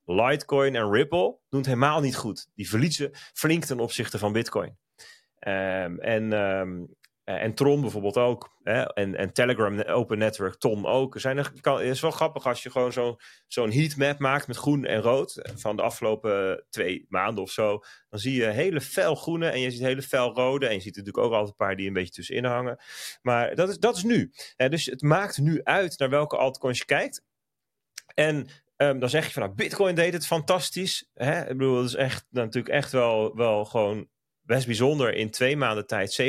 [0.04, 2.48] Litecoin en Ripple doen het helemaal niet goed.
[2.54, 4.78] Die verliezen flink ten opzichte van Bitcoin.
[5.44, 6.84] Ehm, en, ehm,
[7.24, 8.56] eh, en Tron bijvoorbeeld ook.
[8.62, 8.82] Hè?
[8.94, 11.20] En, en Telegram Open Network, Tom ook.
[11.20, 13.16] Zijn er, het is wel grappig als je gewoon zo,
[13.46, 15.50] zo'n heatmap maakt met groen en rood.
[15.54, 17.82] Van de afgelopen twee maanden of zo.
[18.08, 20.66] Dan zie je hele fel groene en je ziet hele fel rode.
[20.66, 22.78] En je ziet er natuurlijk ook altijd een paar die een beetje tussenin hangen.
[23.22, 24.32] Maar dat is, dat is nu.
[24.56, 24.68] Hè?
[24.68, 27.22] Dus het maakt nu uit naar welke altcoins je kijkt.
[28.14, 31.10] En ehm, dan zeg je van nou, Bitcoin deed het fantastisch.
[31.14, 31.40] Hè?
[31.40, 34.08] Ik bedoel, dat is echt natuurlijk echt wel, wel gewoon
[34.44, 36.22] best bijzonder in twee maanden tijd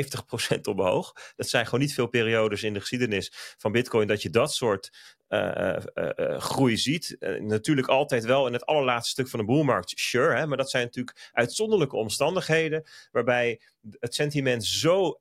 [0.54, 1.12] 70% omhoog.
[1.36, 5.15] Dat zijn gewoon niet veel periodes in de geschiedenis van Bitcoin dat je dat soort
[5.28, 7.16] eh, eh, eh, groei ziet.
[7.40, 10.36] Natuurlijk altijd wel in het allerlaatste stuk van de boelmarkt, sure.
[10.36, 10.46] Hè?
[10.46, 13.60] Maar dat zijn natuurlijk uitzonderlijke omstandigheden waarbij
[13.98, 15.18] het sentiment zo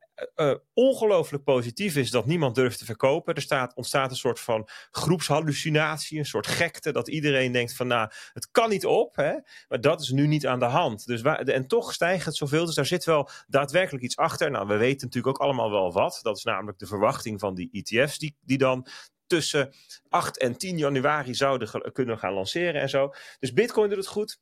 [0.73, 3.35] ongelooflijk positief is dat niemand durft te verkopen.
[3.35, 8.09] Er staat, ontstaat een soort van groepshallucinatie, een soort gekte, dat iedereen denkt van nou,
[8.33, 9.15] het kan niet op.
[9.15, 9.33] Hè?
[9.67, 11.05] Maar dat is nu niet aan de hand.
[11.05, 14.51] Dus waar, en toch stijgt het zoveel, dus daar zit wel daadwerkelijk iets achter.
[14.51, 16.19] Nou, we weten natuurlijk ook allemaal wel wat.
[16.21, 18.87] Dat is namelijk de verwachting van die ETF's die, die dan
[19.27, 19.73] tussen
[20.09, 23.13] 8 en 10 januari zouden kunnen gaan lanceren en zo.
[23.39, 24.39] Dus Bitcoin doet het goed.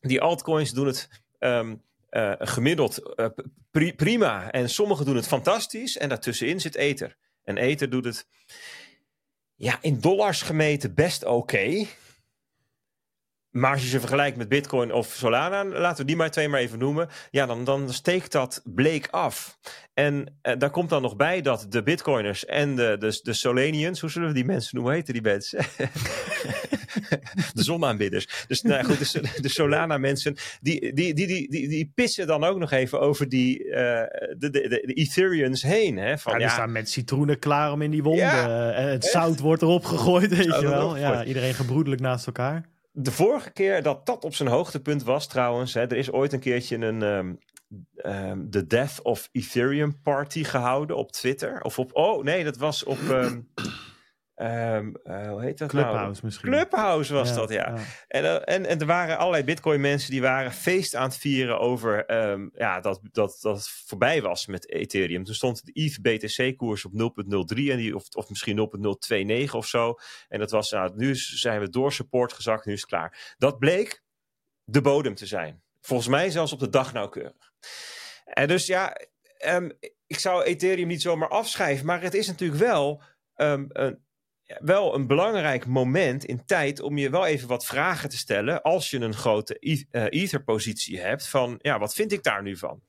[0.00, 1.08] Die altcoins doen het
[1.38, 1.76] ehm,
[2.08, 3.26] eh, gemiddeld eh,
[3.70, 4.50] pri- prima.
[4.50, 5.96] En sommigen doen het fantastisch.
[5.96, 7.16] En daartussenin zit Ether.
[7.44, 8.26] En Ether doet het
[9.54, 11.86] ja, in dollars gemeten best oké.
[13.54, 16.60] Maar als je ze vergelijkt met Bitcoin of Solana, laten we die maar twee maar
[16.60, 17.08] even noemen.
[17.30, 19.58] Ja, dan, dan steekt dat bleek af.
[19.92, 24.00] En eh, daar komt dan nog bij dat de Bitcoiners en de, de, de Solanians,
[24.00, 24.92] hoe zullen we die mensen noemen?
[24.92, 25.58] Hoe heten die mensen?
[27.54, 28.44] de zonaanbidders.
[28.48, 32.58] Dus nou, goed, de, de Solana-mensen, die, die, die, die, die, die pissen dan ook
[32.58, 35.96] nog even over die, eh, de, de, de, Ethereans heen.
[35.96, 36.18] Hè?
[36.18, 38.24] Van, Ja, die ja, staan met citroenen klaar om in die wonden.
[38.24, 39.12] Ja, en het echt.
[39.12, 40.96] zout wordt erop gegooid, weet je wel.
[40.96, 41.28] Ja, gegooid.
[41.28, 42.72] iedereen gebroedelijk naast elkaar.
[42.96, 46.40] De vorige keer dat dat op zijn hoogtepunt was trouwens, hè, er is ooit een
[46.40, 47.34] keertje een ehm,
[47.96, 51.62] ehm, de Death of Ethereum party gehouden op Twitter.
[51.62, 53.40] Of op, oh nee, dat was op, ehm,
[54.44, 56.18] Um, uh, hoe heet dat Clubhouse nou?
[56.22, 56.50] misschien.
[56.50, 57.74] Clubhouse was dat, ja.
[58.08, 61.58] En, uh, en, en er waren allerlei bitcoin mensen die waren feest aan het vieren
[61.58, 65.24] over um, ja, dat, dat, dat het voorbij was met Ethereum.
[65.24, 66.98] Toen stond de ETH BTC koers op 0.03
[67.70, 68.70] en die, of, of misschien
[69.46, 69.94] 0.029 of zo.
[70.28, 73.34] En dat was, nou, nu zijn we door support gezakt, nu is het klaar.
[73.38, 74.02] Dat bleek
[74.64, 75.62] de bodem te zijn.
[75.80, 77.52] Volgens mij zelfs op de dag nauwkeurig.
[78.24, 78.96] En dus ja,
[79.46, 79.72] um,
[80.06, 83.02] ik zou Ethereum niet zomaar afschrijven, maar het is natuurlijk wel
[83.36, 84.03] um, een,
[84.46, 88.90] wel een belangrijk moment in tijd om je wel even wat vragen te stellen als
[88.90, 92.82] je een grote uh, Ether-positie hebt van, ja, wat vind ik daar nu van?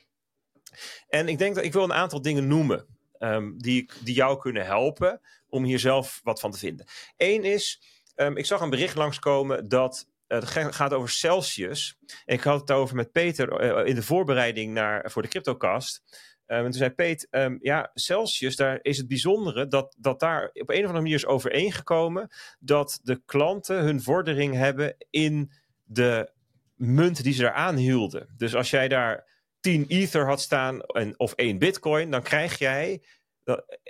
[1.08, 2.86] En ik denk dat ik wil een aantal dingen noemen
[3.20, 6.86] um, die, die jou kunnen helpen om hier zelf wat van te vinden.
[7.18, 7.82] Eén is,
[8.16, 11.97] um, ik zag een bericht langskomen dat uh, het gaat over Celsius.
[12.26, 16.03] Ik had het over met Peter uh, in de voorbereiding naar, voor de CryptoCast.
[16.48, 20.50] Um, en toen zei Peet, um, ja, Celsius, daar is het bijzondere dat, dat daar
[20.54, 22.30] op een of andere manier is overeengekomen
[22.60, 25.52] dat de klanten hun vordering hebben in
[25.84, 26.32] de
[26.76, 28.34] munt die ze daar aanhielden.
[28.38, 29.28] Dus als jij daar
[29.60, 33.02] 10 ether had staan en, of 1 bitcoin, dan krijg jij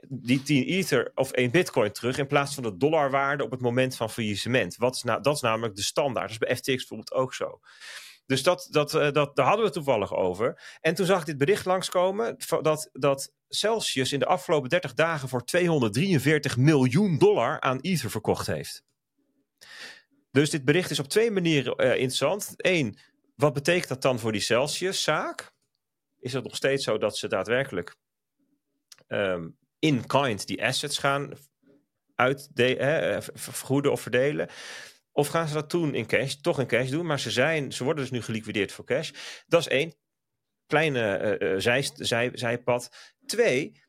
[0.08, 3.95] die 10 ether of 1 bitcoin terug in plaats van de dollarwaarde op het moment
[3.95, 4.76] van faillissement.
[4.76, 6.32] Wat is nou, dat is namelijk de standaard.
[6.32, 7.60] Dat is bij FTX bijvoorbeeld ook zo.
[8.26, 10.78] Dus dat, dat, uh, dat, daar hadden we toevallig over.
[10.82, 15.30] En toen zag ik dit bericht langskomen dat, dat Celsius in de afgelopen 30 dagen
[15.30, 18.84] voor 243 miljoen dollar aan Ether verkocht heeft.
[20.32, 22.53] Dus dit bericht is op twee manieren uh, interessant.
[22.57, 22.97] Eén,
[23.36, 25.53] wat betekent dat dan voor die Celsius-zaak?
[26.19, 27.95] Is het nog steeds zo dat ze daadwerkelijk
[29.07, 31.34] um, in kind die assets gaan
[32.15, 34.49] uitde- eh, vergoeden of verdelen?
[35.16, 36.34] Of gaan ze dat doen in cash?
[36.34, 39.11] Toch in cash doen, maar ze, zijn, ze worden dus nu geliquideerd voor cash.
[39.47, 39.95] Dat is één.
[40.66, 43.13] Kleine uh, zij, zij, zijpad.
[43.26, 43.84] Twee,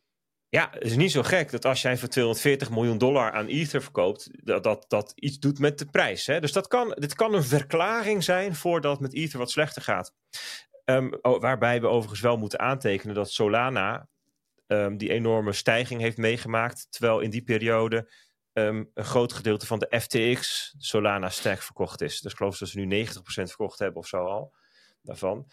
[0.48, 3.82] ja, het is niet zo gek dat als jij voor 240 miljoen dollar aan Ether
[3.82, 6.26] verkoopt, dat dat, iets doet met de prijs.
[6.26, 6.40] Hè?
[6.40, 10.14] Dus dat kan, dit kan een verklaring zijn voordat met Ether wat slechter gaat.
[11.20, 14.08] Oh, waarbij we overigens wel moeten aantekenen dat Solana
[14.66, 18.10] um, die enorme stijging heeft meegemaakt, terwijl in die periode
[18.58, 22.20] um, een groot gedeelte van de FTX Solana stack verkocht is.
[22.20, 24.54] Dus ik geloof dat ze nu 90% verkocht hebben of zo al
[25.02, 25.46] daarvan.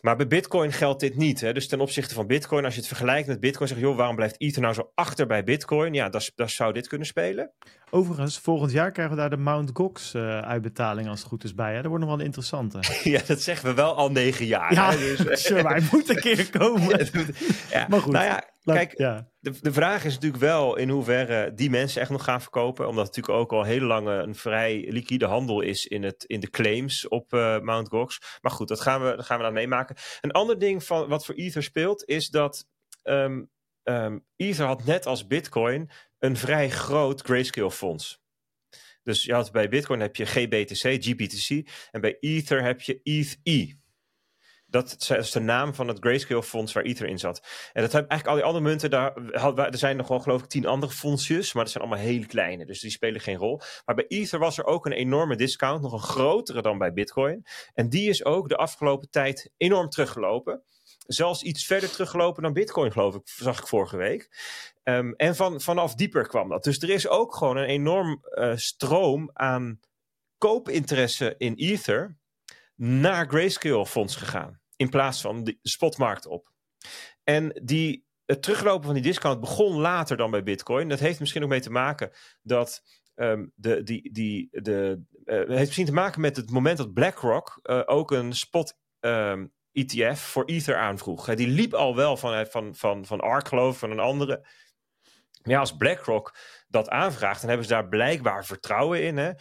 [0.00, 1.40] Maar bij Bitcoin geldt dit niet.
[1.40, 1.52] Hè?
[1.52, 4.16] Dus ten opzichte van Bitcoin, als je het vergelijkt met Bitcoin, zeg je, joh, waarom
[4.16, 5.94] blijft Ether nou zo achter bij Bitcoin?
[5.94, 7.52] Ja, dat, dat zou dit kunnen spelen.
[7.90, 11.54] Overigens, volgend jaar krijgen we daar de Mount Gox uh, uitbetaling als het goed is
[11.54, 11.74] bij.
[11.74, 11.76] Hè?
[11.76, 12.78] Dat wordt nog wel een interessante.
[13.10, 14.72] ja, dat zeggen we wel al negen jaar.
[14.72, 14.98] Ja, hè?
[14.98, 17.10] Dus, sure, maar hij moet een keer komen.
[17.70, 18.12] ja, maar goed.
[18.12, 18.44] Nou ja,
[18.74, 19.28] kijk, ja.
[19.38, 22.88] de, de vraag is natuurlijk wel in hoeverre die mensen echt nog gaan verkopen.
[22.88, 26.40] Omdat het natuurlijk ook al heel lang een vrij liquide handel is in, het, in
[26.40, 28.38] de claims op uh, Mount Gox.
[28.40, 29.96] Maar goed, dat gaan we, dat gaan we dan meemaken.
[30.20, 32.66] Een ander ding van wat voor Ether speelt, is dat
[33.02, 33.50] um,
[33.82, 38.20] um, Ether had net als Bitcoin een vrij groot grayscale fonds.
[39.02, 41.68] Dus je had bij Bitcoin heb je GBTC, GBTC.
[41.90, 43.72] En bij Ether heb je ETH-E.
[44.70, 47.42] Dat is de naam van het Grayscale fonds waar Ether in zat.
[47.72, 50.48] En dat hebben eigenlijk al die andere munten, daar, er zijn nog wel geloof ik
[50.48, 53.60] tien andere fondsjes, maar dat zijn allemaal hele kleine, dus die spelen geen rol.
[53.84, 57.46] Maar bij Ether was er ook een enorme discount, nog een grotere dan bij Bitcoin.
[57.74, 60.62] En die is ook de afgelopen tijd enorm teruggelopen.
[61.06, 64.28] Zelfs iets verder teruggelopen dan Bitcoin, geloof ik, zag ik vorige week.
[64.84, 66.64] Um, en van, vanaf dieper kwam dat.
[66.64, 69.80] Dus er is ook gewoon een enorm uh, stroom aan
[70.38, 72.16] koopinteresse in Ether
[72.78, 74.60] naar Grayscale fonds gegaan.
[74.76, 76.52] In plaats van de spotmarkt op.
[77.24, 80.88] En die, het teruglopen van die discount begon later dan bij Bitcoin.
[80.88, 82.10] Dat heeft misschien ook mee te maken
[82.42, 82.82] dat
[83.14, 87.60] um, de, die, die, de, uh, heeft misschien te maken met het moment dat BlackRock
[87.62, 88.76] uh, ook een spot
[89.72, 91.34] ETF voor Ether aanvroeg.
[91.34, 94.46] Die liep al wel van, van, van, van ARK van een andere.
[95.42, 96.34] Ja, als BlackRock
[96.68, 99.16] dat aanvraagt, dan hebben ze daar blijkbaar vertrouwen in.
[99.16, 99.32] Hè?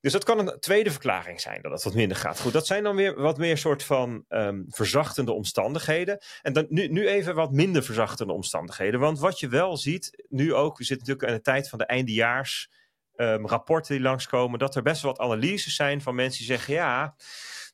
[0.00, 2.40] Dus dat kan een tweede verklaring zijn dat het wat minder gaat.
[2.40, 6.18] Goed, dat zijn dan weer wat meer soort van um, verzachtende omstandigheden.
[6.42, 9.00] En dan nu, nu even wat minder verzachtende omstandigheden.
[9.00, 11.86] Want wat je wel ziet, nu ook, we zitten natuurlijk in de tijd van de
[11.86, 12.70] eindejaars
[13.14, 17.14] um, rapporten die langskomen, dat er best wat analyses zijn van mensen die zeggen, ja,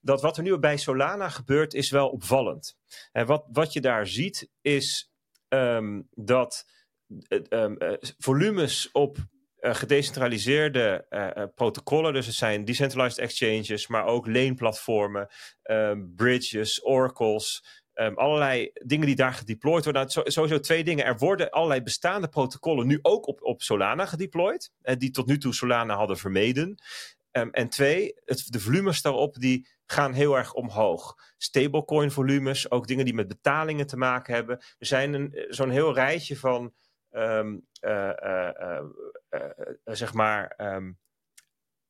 [0.01, 2.77] dat wat er nu bij Solana gebeurt is wel opvallend.
[3.12, 5.12] En wat, wat je daar ziet is
[5.49, 6.66] um, dat
[7.49, 7.72] uh,
[8.18, 9.16] volumes op
[9.65, 12.12] uh, gedecentraliseerde uh, protocollen.
[12.12, 15.29] Dus het zijn decentralized exchanges, maar ook leenplatformen,
[15.62, 17.65] um, bridges, oracles.
[17.95, 20.07] Um, allerlei dingen die daar gedeployed worden.
[20.15, 21.05] Nou, sowieso twee dingen.
[21.05, 24.71] Er worden allerlei bestaande protocollen nu ook op, op Solana gedeployed.
[24.83, 26.79] Uh, die tot nu toe Solana hadden vermeden.
[27.33, 31.15] Um, en twee, het, de volumes daarop die gaan heel erg omhoog.
[31.37, 34.59] Stablecoin volumes, ook dingen die met betalingen te maken hebben.
[34.59, 36.73] Er zijn zo'n heel rijtje van
[37.11, 37.57] ehm,
[39.85, 40.93] zeg maar, ehm,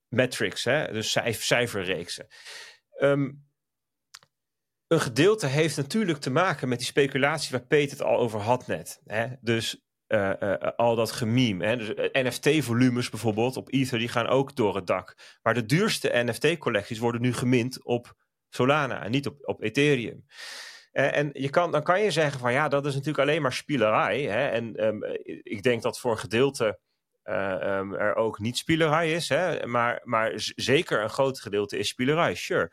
[0.09, 0.93] metrics, hè?
[0.93, 2.27] dus cijferreeksen.
[3.01, 3.45] Um,
[4.87, 8.67] een gedeelte heeft natuurlijk te maken met die speculatie waar Peter het al over had
[8.67, 9.01] net.
[9.05, 9.27] Hè?
[9.41, 11.67] Dus uh, al dat gememe.
[11.67, 11.77] Hè?
[11.77, 15.39] Dus NFT-volumes bijvoorbeeld op Ether, die gaan ook door het dak.
[15.43, 18.15] Maar de duurste NFT-collecties worden nu gemint op
[18.49, 20.25] Solana en niet op, op Ethereum.
[20.93, 24.23] En je kan, dan kan je zeggen van ja, dat is natuurlijk alleen maar spielerij.
[24.23, 24.49] Hè?
[24.49, 25.05] En um,
[25.43, 26.79] ik denk dat voor een gedeelte
[27.25, 29.29] um, er ook niet spielerij is.
[29.29, 29.67] Hè?
[29.67, 32.73] Maar, maar zeker een groot gedeelte is spielerij, sure.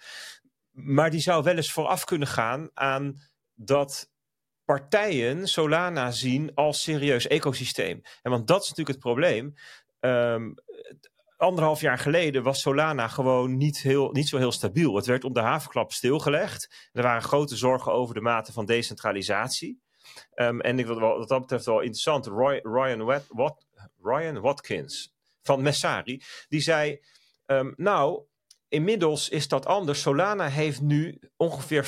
[0.72, 3.22] Maar die zou wel eens vooraf kunnen gaan aan
[3.54, 4.10] dat
[4.66, 8.02] partijen Solana zien als serieus ecosysteem.
[8.22, 9.54] En want dat is natuurlijk het probleem.
[10.00, 10.54] Um,
[11.38, 14.96] anderhalf jaar geleden was Solana gewoon niet, heel, niet zo heel stabiel.
[14.96, 16.90] Het werd om de havenklap stilgelegd.
[16.92, 19.82] Er waren grote zorgen over de mate van decentralisatie.
[20.36, 22.26] Um, en ik, wat, wat dat betreft wel interessant.
[22.26, 23.66] Roy, Ryan, Wat,
[24.04, 27.00] Ryan Watkins van Messari, die zei...
[27.46, 28.24] Um, nou,
[28.68, 30.02] Inmiddels is dat anders.
[30.02, 31.88] Solana heeft nu ongeveer 40%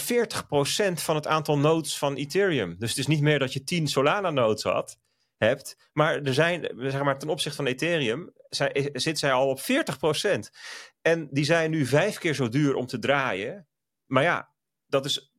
[0.93, 2.76] van het aantal nodes van Ethereum.
[2.80, 4.99] Dus het is niet meer dat je 10 Solana nodes had,
[5.38, 5.89] hebt.
[5.93, 8.34] Maar er zijn, zeg maar, ten opzichte van Ethereum
[8.93, 9.64] zit zij al op 40%.
[11.01, 13.68] En die zijn nu vijf keer zo duur om te draaien.
[14.05, 14.53] Maar ja,
[14.88, 15.34] dat is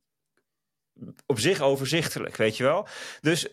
[1.25, 2.87] op zich overzichtelijk, weet je wel.
[3.21, 3.47] Dus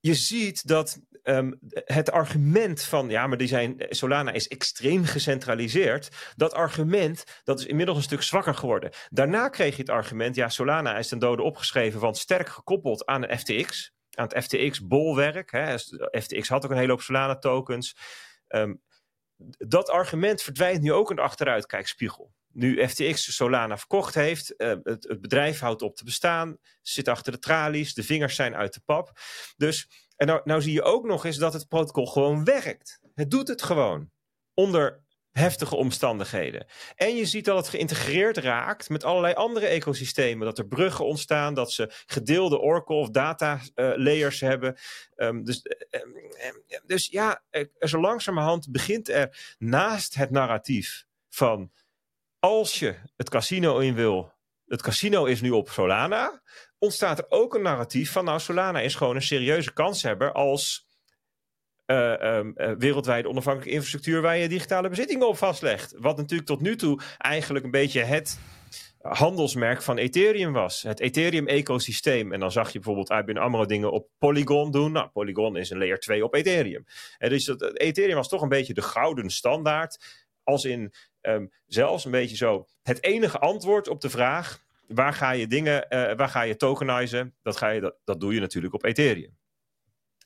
[0.00, 6.08] je ziet dat Ehm, het argument van ja, maar die zijn, Solana is extreem gecentraliseerd.
[6.36, 8.90] Dat argument dat is inmiddels een stuk zwakker geworden.
[9.08, 13.22] Daarna kreeg je het argument, ja, Solana is ten dode opgeschreven, want sterk gekoppeld aan
[13.22, 15.50] een FTX, aan het FTX-bolwerk.
[16.10, 17.96] FTX had ook een hele hoop Solana-tokens.
[18.46, 18.74] Ehm,
[19.58, 22.34] dat argument verdwijnt nu ook de achteruitkijkspiegel.
[22.52, 27.32] Nu FTX Solana verkocht heeft, uh, het, het, bedrijf houdt op te bestaan, zit achter
[27.32, 29.10] de tralies, de vingers zijn uit de pap.
[29.56, 33.00] Dus en nou, nou zie je ook nog eens dat het protocol gewoon werkt.
[33.14, 34.10] Het doet het gewoon.
[34.54, 36.66] Onder heftige omstandigheden.
[36.94, 40.46] En je ziet dat het geïntegreerd raakt met allerlei andere ecosystemen.
[40.46, 44.76] Dat er bruggen ontstaan, dat ze gedeelde Oracle of data uh, layers hebben.
[45.16, 46.00] Um, dus, uh,
[46.70, 47.42] uh, dus ja,
[47.78, 51.72] zo langzamerhand begint er naast het narratief van
[52.38, 54.32] als je het casino in wil,
[54.66, 56.42] het casino is nu op Solana,
[56.78, 60.86] ontstaat er ook een narratief van, nou, Solana is gewoon een serieuze kanshebber als
[61.86, 62.40] uh,
[62.78, 65.94] wereldwijde onafhankelijke infrastructuur waar je digitale bezittingen op vastlegt.
[65.98, 68.38] Wat natuurlijk tot nu toe eigenlijk een beetje het
[69.00, 70.82] handelsmerk van Ethereum was.
[70.82, 72.32] Het Ethereum-ecosysteem.
[72.32, 74.92] En dan zag je bijvoorbeeld ABN AMRO dingen op Polygon doen.
[74.92, 76.84] Nou, Polygon is een layer 2 op Ethereum.
[77.18, 80.24] En dus dat, Ethereum was toch een beetje de gouden standaard.
[80.42, 85.30] Als in um, zelfs een beetje zo het enige antwoord op de vraag waar ga
[85.30, 87.34] je dingen, uh, waar ga je tokenizen?
[87.42, 89.36] Dat, ga je, dat, dat doe je natuurlijk op Ethereum.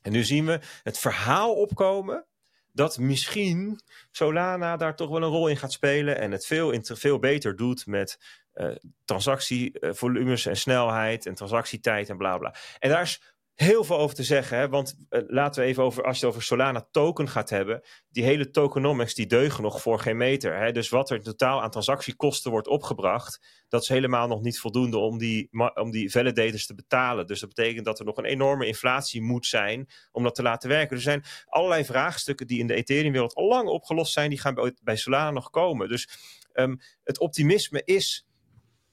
[0.01, 2.25] En nu zien we het verhaal opkomen
[2.73, 3.81] dat misschien
[4.11, 7.85] Solana daar toch wel een rol in gaat spelen en het veel, veel beter doet
[7.85, 8.19] met
[8.53, 12.55] uh, transactievolumes en snelheid en transactietijd en bla bla.
[12.79, 14.57] En daar is heel veel over te zeggen.
[14.57, 14.69] Hè?
[14.69, 18.49] Want uh, laten we even over, als je over Solana token gaat hebben, die hele
[18.49, 20.57] tokenomics die deugen nog voor geen meter.
[20.57, 20.71] Hè?
[20.71, 24.97] Dus wat er in totaal aan transactiekosten wordt opgebracht, dat is helemaal nog niet voldoende
[24.97, 27.27] om die, om die validators te betalen.
[27.27, 30.69] Dus dat betekent dat er nog een enorme inflatie moet zijn om dat te laten
[30.69, 30.95] werken.
[30.95, 34.75] Er zijn allerlei vraagstukken die in de Ethereum-wereld al lang opgelost zijn, die gaan bij,
[34.83, 35.87] bij Solana nog komen.
[35.87, 36.09] Dus
[36.53, 38.27] um, het optimisme is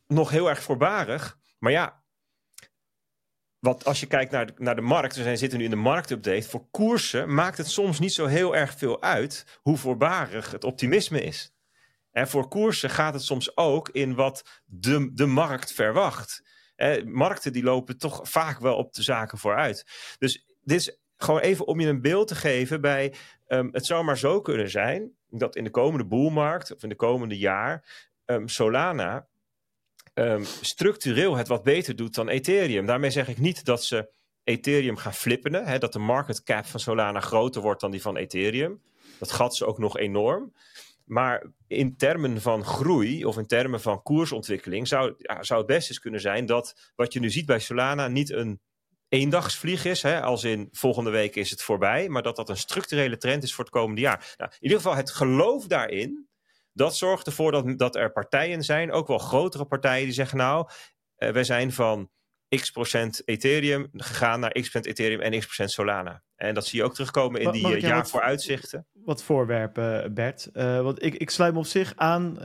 [0.07, 1.39] nog heel erg voorbarig.
[1.59, 1.98] Maar ja,
[3.61, 5.77] wat als je kijkt naar de, naar de markt, we zijn, zitten nu in de
[5.77, 10.65] marktupdate, voor koersen maakt het soms niet zo heel erg veel uit hoe voorbarig het
[10.65, 11.53] optimisme is.
[12.11, 16.43] En voor koersen gaat het soms ook in wat de, de markt verwacht.
[16.77, 19.87] Eh, markten die lopen toch vaak wel op de zaken vooruit.
[20.19, 23.15] Dus dit is gewoon even om je een beeld te geven bij,
[23.49, 26.95] um, het zou maar zo kunnen zijn dat in de komende boelmarkt of in de
[26.95, 29.29] komende jaar um, Solana
[30.19, 32.87] um, structureel het wat beter doet dan Ethereum.
[32.87, 34.13] Daarmee zeg ik niet dat ze
[34.45, 38.17] Ethereum gaan flippenen, hè, dat de market cap van Solana groter wordt dan die van
[38.17, 38.83] Ethereum.
[39.19, 40.53] Dat gat ze ook nog enorm.
[41.05, 45.89] Maar in termen van groei of in termen van koersontwikkeling zou, ja, zou het best
[45.89, 48.61] eens kunnen zijn dat wat je nu ziet bij Solana niet een
[49.09, 53.17] eendagsvlieg is, hè, als in volgende week is het voorbij, maar dat dat een structurele
[53.17, 54.35] trend is voor het komende jaar.
[54.37, 56.28] Nou, in ieder geval het geloof daarin
[56.79, 60.69] dat zorgt ervoor dat, dat er partijen zijn, ook wel grotere partijen, die zeggen: Nou,
[61.19, 62.11] uh, wij zijn van
[62.49, 66.23] x procent Ethereum gegaan naar x procent Ethereum en x procent Solana.
[66.37, 68.87] En dat zie je ook terugkomen in die uh, jaarvooruitzichten.
[68.93, 70.51] Wat voorwerpen, Bert.
[70.53, 72.39] Uh, want ik, ik sluit me op zich aan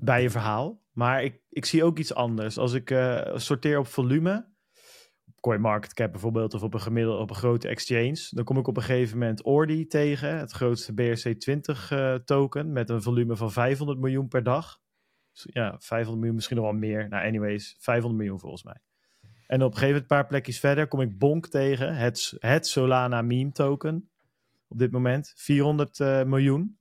[0.00, 0.80] bij je verhaal.
[0.92, 2.58] Maar ik, ik zie ook iets anders.
[2.58, 2.94] Als ik
[3.34, 4.51] sorteer op volume,
[5.42, 8.28] CoinMarketCap bijvoorbeeld of op een gemiddelde op een grote exchange.
[8.30, 12.90] Dan kom ik op een gegeven moment Ordi tegen, het grootste BRC20 uh, token met
[12.90, 14.80] een volume van 500 miljoen per dag.
[15.32, 17.08] Dus ja, 500 miljoen, misschien nog wel meer.
[17.08, 18.80] Nou, anyways, 500 miljoen volgens mij.
[19.46, 23.52] En op een gegeven paar plekjes verder, kom ik Bonk tegen, het, het Solana meme
[23.52, 24.10] token.
[24.68, 26.78] Op dit moment, 400 uh, miljoen.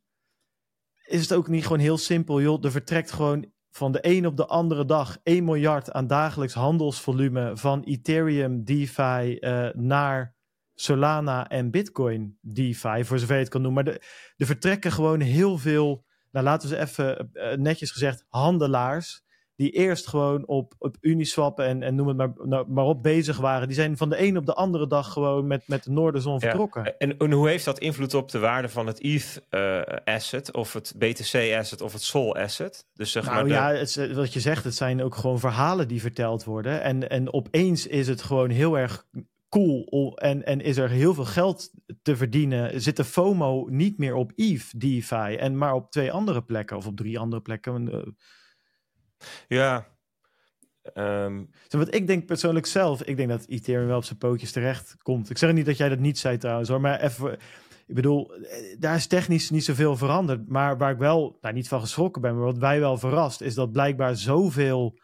[1.06, 2.64] Is het ook niet gewoon heel simpel, joh?
[2.64, 7.52] Er vertrekt gewoon van de een op de andere dag 1 miljard aan dagelijks handelsvolume
[7.58, 10.36] van Ethereum DeFi uh, naar
[10.74, 13.84] Solana en Bitcoin DeFi, voor zover je het kan noemen.
[13.84, 13.94] Maar
[14.38, 19.24] er vertrekken gewoon heel veel, nou laten we ze even uh, netjes gezegd, handelaars.
[19.62, 23.38] Die eerst gewoon op, op Uniswap en, en noem het maar, nou, maar op bezig
[23.38, 23.68] waren.
[23.68, 26.84] Die zijn van de een op de andere dag gewoon met, met de Noorderzon vertrokken.
[26.84, 26.94] Ja.
[26.98, 30.74] En, en, hoe heeft dat invloed op de waarde van het ETH uh, asset, of
[30.74, 32.86] het BTC asset, of het Sol asset?
[32.94, 33.50] Dus zeg nou maar de...
[33.50, 36.82] ja, het, wat je zegt, het zijn ook gewoon verhalen die verteld worden.
[36.82, 39.06] En, en opeens is het gewoon heel erg
[39.50, 41.72] cool en, en is er heel veel geld
[42.02, 42.82] te verdienen.
[42.82, 46.88] Zit de FOMO niet meer op ETH, DeFi, en maar op twee andere plekken of
[46.88, 48.16] op drie andere plekken.
[49.48, 49.88] Ja.
[50.94, 51.50] Um...
[51.90, 55.30] Ik denk persoonlijk zelf, ik denk dat Ethereum wel op zijn pootjes terecht komt.
[55.30, 57.34] Ik zeg niet dat jij dat niet zei trouwens hoor, maar even,
[57.88, 58.32] ik bedoel,
[58.80, 60.48] daar is technisch niet zoveel veranderd.
[60.48, 63.56] Maar waar ik wel, nou niet van geschrokken ben, maar wat wij wel verrast, is
[63.56, 65.00] dat blijkbaar zoveel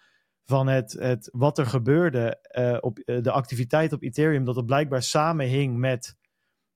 [0.46, 4.66] van het, het wat er gebeurde uh, op uh, de activiteit op Ethereum, dat het
[4.66, 6.16] blijkbaar samenhing met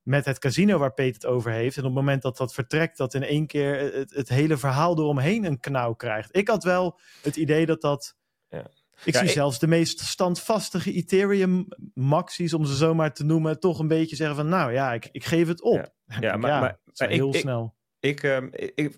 [0.04, 1.76] met het casino waar Peter het over heeft.
[1.78, 4.98] En op het moment dat dat vertrekt, dat in één keer het, het hele verhaal
[4.98, 6.36] eromheen een knauw krijgt.
[6.36, 8.16] Ik had wel het idee dat dat...
[8.50, 8.70] Ja.
[9.06, 13.24] Ik Ja, zie ik- zelfs de meest standvastige Ethereum maxies, om ze zo maar te
[13.24, 15.94] noemen, toch een beetje zeggen van, nou ja, ik, ik geef het op.
[16.20, 17.76] Ja, maar- maar- heel ik- snel.
[18.02, 18.96] Ik, ehm, ik,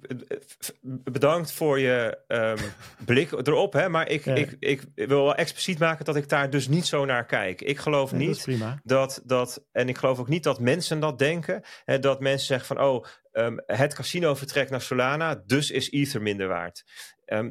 [1.12, 2.58] bedankt voor je ehm,
[3.06, 4.34] blik erop, hè, maar ik, Ja.
[4.36, 7.62] ik, ik wil wel expliciet maken dat ik daar dus niet zo naar kijk.
[7.62, 11.62] Ik geloof Nee, niet dat, dat, en ik geloof ook niet dat mensen dat denken,
[11.86, 16.22] hè, dat mensen zeggen van, oh, ehm, het casino vertrekt naar Solana, dus is Ether
[16.22, 16.84] minder waard.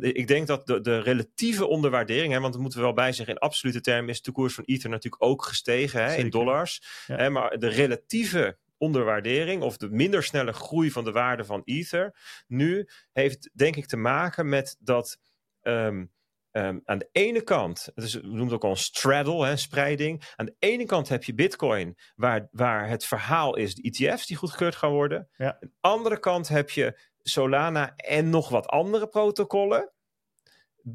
[0.01, 3.35] Ik denk dat de, de relatieve onderwaardering, hè, want dat moeten we wel bij zeggen,
[3.35, 6.83] in absolute termen is de koers van Ether natuurlijk ook gestegen hè, in dollars.
[7.07, 7.17] Ja.
[7.17, 12.15] Hè, maar de relatieve onderwaardering of de minder snelle groei van de waarde van Ether
[12.47, 15.19] nu heeft denk ik te maken met dat
[15.61, 16.05] ehm,
[16.51, 20.33] ehm, aan de ene kant, dus we noemen het ook al een straddle, hè, spreiding.
[20.37, 24.37] Aan de ene kant heb je Bitcoin, waar, waar het verhaal is de ETF's die
[24.37, 25.29] goedgekeurd gaan worden.
[25.37, 25.47] Ja.
[25.47, 29.93] Aan de andere kant heb je Solana en nog wat andere protocollen.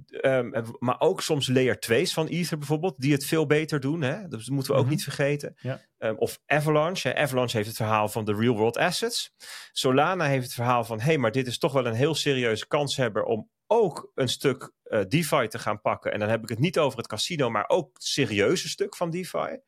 [0.10, 4.02] Ehm, maar ook soms layer 2's van Ether bijvoorbeeld, die het veel beter doen.
[4.02, 4.28] Hè?
[4.28, 4.94] Dat moeten we ook Mhm.
[4.94, 5.56] niet vergeten.
[5.62, 5.82] Ja.
[5.98, 7.08] Ehm, of Avalanche.
[7.08, 7.16] Hè?
[7.16, 9.34] Avalanche heeft het verhaal van de real world assets.
[9.72, 12.68] Solana heeft het verhaal van: hé, hey, maar dit is toch wel een heel serieuze
[12.68, 16.12] kanshebber om ook een stuk eh, DeFi te gaan pakken.
[16.12, 19.10] En dan heb ik het niet over het casino, maar ook het serieuze stuk van
[19.10, 19.60] DeFi.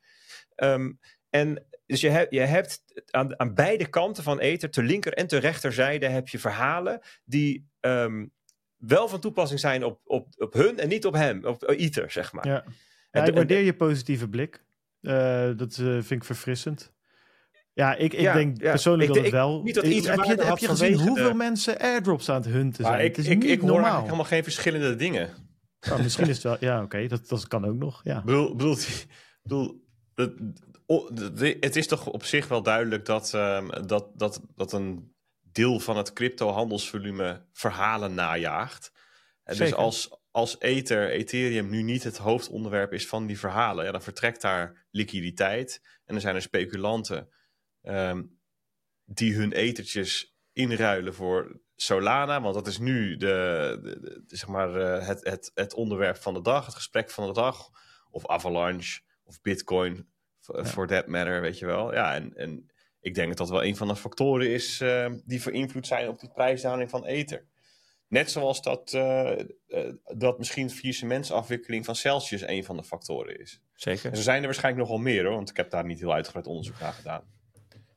[0.56, 0.92] Ehm,
[1.30, 5.28] en dus je, hebt je hebt aan, aan beide kanten van Ether, ter linker en
[5.28, 7.68] ter rechterzijde, heb je verhalen die
[8.80, 12.34] wel van toepassing zijn op, op, op hun en niet op hem, op Ether, zeg
[12.34, 12.48] maar.
[12.48, 12.64] Ja.
[13.12, 14.64] En Ja, ik waardeer je positieve blik.
[15.02, 16.94] Eh, dat eh, vind ik verfrissend.
[17.74, 18.70] Ja, ik, ik Ja, denk ja.
[18.70, 19.62] persoonlijk Ik dat het wel...
[19.64, 22.96] niet dat heb je, heb je gezien hoeveel de- mensen airdrops aan het hunten zijn?
[22.96, 24.04] Maar ik, het is ik, niet ik hoor normaal.
[24.04, 25.30] helemaal geen verschillende dingen.
[25.92, 26.58] Oh, misschien is het wel...
[26.60, 28.02] Ja, oké, dat, dat kan ook nog.
[28.04, 28.22] Ja.
[28.24, 28.76] Bedoel, bedoel,
[31.60, 35.14] het is toch op zich wel duidelijk dat, ehm, dat, dat, dat een
[35.52, 38.92] deel van het crypto-handelsvolume verhalen najaagt.
[39.44, 43.92] En dus als, als Ether, Ethereum nu niet het hoofdonderwerp is van die verhalen, ja,
[43.92, 45.82] dan vertrekt daar liquiditeit.
[45.84, 47.30] En dan zijn er speculanten
[47.82, 48.24] ehm,
[49.06, 55.08] die hun ethertjes inruilen voor Solana, want dat is nu de, de- zeg maar, eh,
[55.08, 57.70] het, het, het onderwerp van de dag, het gesprek van de dag.
[58.12, 60.10] Of Avalanche, of Bitcoin,
[60.40, 60.66] for Ja.
[60.66, 61.94] for that matter, weet je wel.
[61.94, 62.69] Ja, en, en
[63.02, 66.08] ik denk dat dat wel een van de factoren is eh, die voor invloed zijn
[66.08, 67.48] op die prijsdaling van Ether.
[68.08, 69.46] Net zoals dat, eh, eh,
[70.04, 73.62] dat misschien faillissementsafwikkeling van Celsius een van de factoren is.
[73.74, 74.10] Zeker.
[74.10, 76.14] En zo zijn er waarschijnlijk nog wel meer hoor, want ik heb daar niet heel
[76.14, 77.24] uitgebreid onderzoek naar gedaan.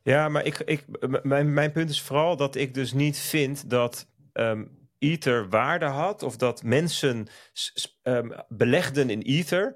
[0.03, 0.85] Ja, maar ik, ik,
[1.23, 4.65] mijn, mijn punt is vooral dat ik dus niet vind dat ehm,
[4.99, 7.27] Ether waarde had of dat mensen
[8.01, 9.75] ehm, belegden in Ether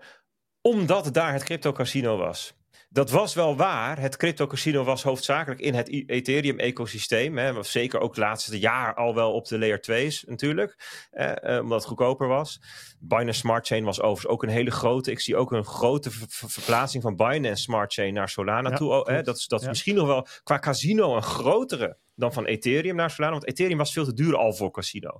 [0.62, 2.54] omdat daar het crypto casino was.
[2.90, 4.00] Dat was wel waar.
[4.00, 7.38] Het crypto casino was hoofdzakelijk in het Ethereum-ecosysteem.
[7.38, 10.76] Hè, was zeker ook het laatste jaar al wel op de layer 2's natuurlijk.
[11.12, 12.62] eh, omdat het goedkoper was.
[13.00, 15.12] Binance Smart Chain was overigens ook een hele grote.
[15.12, 18.76] Ik zie ook een grote ver- ver- verplaatsing van Binance Smart Chain naar Solana Ja,
[18.76, 18.92] toe.
[18.94, 19.72] Oh, hè, dat is, dat is Ja.
[19.72, 23.31] misschien nog wel qua casino een grotere dan van Ethereum naar Solana.
[23.31, 25.19] Want Ethereum was veel te duur al voor casino.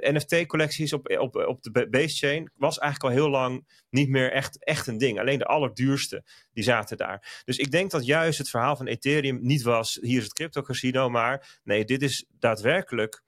[0.00, 4.64] NFT-collecties op, op, op de base chain was eigenlijk al heel lang niet meer echt,
[4.64, 5.20] echt een ding.
[5.20, 7.42] Alleen de allerduurste, die zaten daar.
[7.44, 10.62] Dus ik denk dat juist het verhaal van Ethereum niet was, hier is het crypto
[10.62, 13.22] casino, maar nee, dit is daadwerkelijk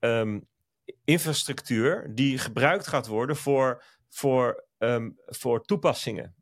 [0.00, 0.48] um,
[1.04, 6.34] infrastructuur die gebruikt gaat worden voor, voor, um, voor toepassingen.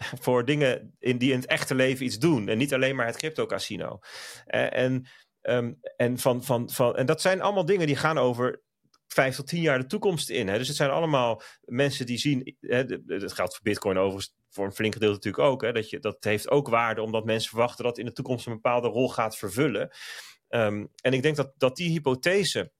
[0.24, 2.48] voor dingen in, die in het echte leven iets doen.
[2.48, 3.98] En niet alleen maar het crypto casino.
[4.46, 5.06] Uh, en,
[5.42, 8.62] um, en, van, van, van, en dat zijn allemaal dingen die gaan over
[9.06, 10.48] vijf tot tien jaar de toekomst in.
[10.48, 10.58] Hè?
[10.58, 12.56] Dus het zijn allemaal mensen die zien.
[12.60, 15.62] Hè, dat geldt voor Bitcoin overigens voor een flink gedeelte natuurlijk ook.
[15.62, 18.52] Hè, dat, je, dat heeft ook waarde, omdat mensen verwachten dat in de toekomst een
[18.52, 19.90] bepaalde rol gaat vervullen.
[20.48, 22.72] Um, en ik denk dat, dat die hypothese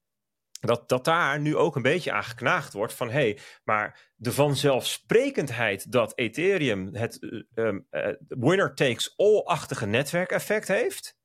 [0.61, 4.32] dat, dat daar nu ook een beetje aan geknaagd wordt van hé, hey, maar de
[4.32, 11.19] vanzelfsprekendheid dat Ethereum het um, uh, winner takes all-achtige netwerkeffect heeft,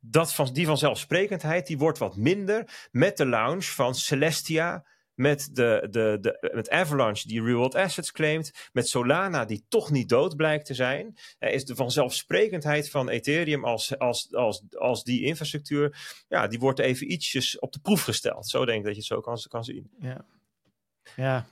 [0.00, 4.84] dat van, die vanzelfsprekendheid die wordt wat minder met de launch van Celestia,
[5.14, 10.08] met, de, de, de, met Avalanche die real-world assets claimt, met Solana die toch niet
[10.08, 15.96] dood blijkt te zijn, is de vanzelfsprekendheid van Ethereum als, als, als, als die infrastructuur,
[16.28, 18.48] ja, die wordt even ietsjes op de proef gesteld.
[18.48, 19.90] Zo denk ik dat je het zo kan, kan zien.
[19.98, 20.24] Ja.
[21.16, 21.46] Ja.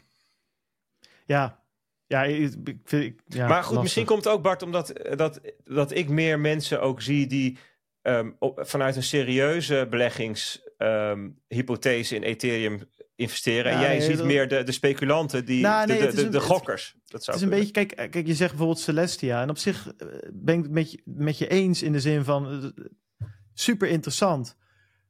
[1.27, 1.63] Ja,
[2.07, 2.55] ja, ik,
[2.91, 6.81] ik, ja, maar goed, misschien komt het ook, Bart, omdat dat, dat ik meer mensen
[6.81, 7.59] ook zie die
[8.03, 13.73] um, op, vanuit een serieuze beleggingshypothese um, in Ethereum investeren.
[13.73, 16.97] en jij ziet meer de, de speculanten, die, nou, nee, de, de, de, de, gokkers.
[17.05, 19.43] Dat zou het is een beetje, kijk, kijk, je zegt bijvoorbeeld Celestia.
[19.43, 22.25] En op zich eh, ben ik het met je, met je eens in de zin
[22.25, 22.65] van uh,
[23.55, 24.59] super interessant.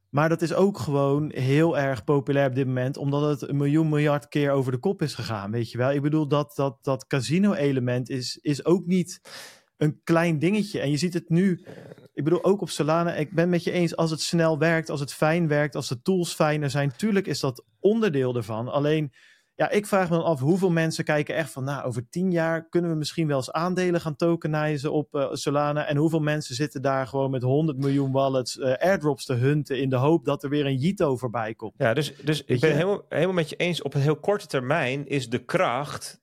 [0.09, 3.89] Maar dat is ook gewoon heel erg populair op dit moment, omdat het een miljoen
[3.89, 5.51] miljard keer over de kop is gegaan.
[5.51, 5.91] Weet je wel?
[5.91, 9.21] Ik bedoel, dat, dat, dat casino-element is, is ook niet
[9.77, 10.79] een klein dingetje.
[10.79, 11.63] En je ziet het nu,
[12.13, 14.99] ik bedoel ook op Solana, ik ben met je eens, als het snel werkt, als
[14.99, 18.67] het fijn werkt, als de tools fijner zijn, tuurlijk is dat onderdeel ervan.
[18.67, 19.11] Alleen,
[19.55, 22.69] ja, ik vraag me dan af hoeveel mensen kijken echt van, nou, over tien jaar
[22.69, 25.85] kunnen we misschien wel eens aandelen gaan tokenizen op uh, Solana.
[25.85, 29.89] En hoeveel mensen zitten daar gewoon met 100 miljoen wallets uh, airdrops te hunten in
[29.89, 31.73] de hoop dat er weer een Jito voorbij komt.
[31.77, 35.07] Ja, dus, dus ik ben helemaal, helemaal met je eens, op een heel korte termijn
[35.07, 36.21] is de kracht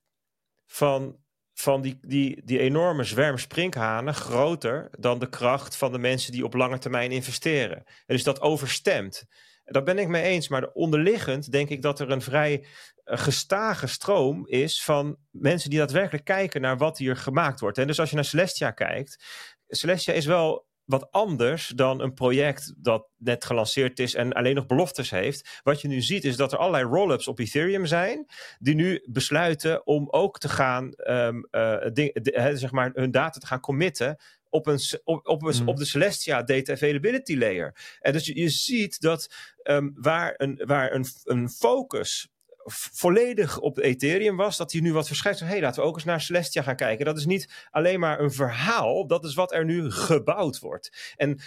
[0.66, 1.16] van
[1.60, 6.44] van die, die, die enorme zwerm sprinkhanen groter dan de kracht van de mensen die
[6.44, 7.76] op lange termijn investeren.
[7.76, 9.24] En dus dat overstemt.
[9.64, 13.86] Daar ben ik mee eens, maar onderliggend denk ik dat er een vrij uh, gestage
[13.86, 17.78] stroom is van mensen die daadwerkelijk kijken naar wat hier gemaakt wordt.
[17.78, 19.24] En dus als je naar Celestia kijkt,
[19.68, 24.66] Celestia is wel wat anders dan een project dat net gelanceerd is en alleen nog
[24.66, 25.60] beloftes heeft.
[25.62, 28.26] Wat je nu ziet is dat er allerlei roll-ups op Ethereum zijn,
[28.58, 33.46] die nu besluiten om ook te gaan, um, uh, de, zeg maar, hun data te
[33.46, 34.16] gaan committen
[34.48, 35.68] op, een, op, op, een, mm.
[35.68, 37.98] op de Celestia Data Availability Layer.
[38.00, 42.28] En dus je, je ziet dat um, waar, een, waar een, een focus
[42.72, 45.40] volledig op Ethereum was, dat hij nu wat verschijnt.
[45.40, 47.04] Hé, hey, laten we ook eens naar Celestia gaan kijken.
[47.04, 51.14] Dat is niet alleen maar een verhaal, dat is wat er nu gebouwd wordt.
[51.16, 51.38] En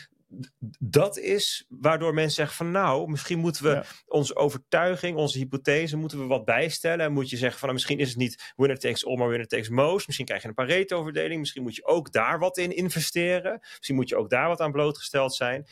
[0.80, 6.20] dat is waardoor mensen zeggen van nou, misschien moeten we onze overtuiging, onze hypothese, moeten
[6.20, 7.06] we wat bijstellen.
[7.06, 9.48] En moet je zeggen van nou, misschien is het niet winner takes all, maar winner
[9.48, 10.06] takes most.
[10.06, 11.40] Misschien krijg je een Pareto-verdeling.
[11.40, 13.60] Misschien moet je ook daar wat in investeren.
[13.62, 15.68] Misschien moet je ook daar wat aan blootgesteld zijn.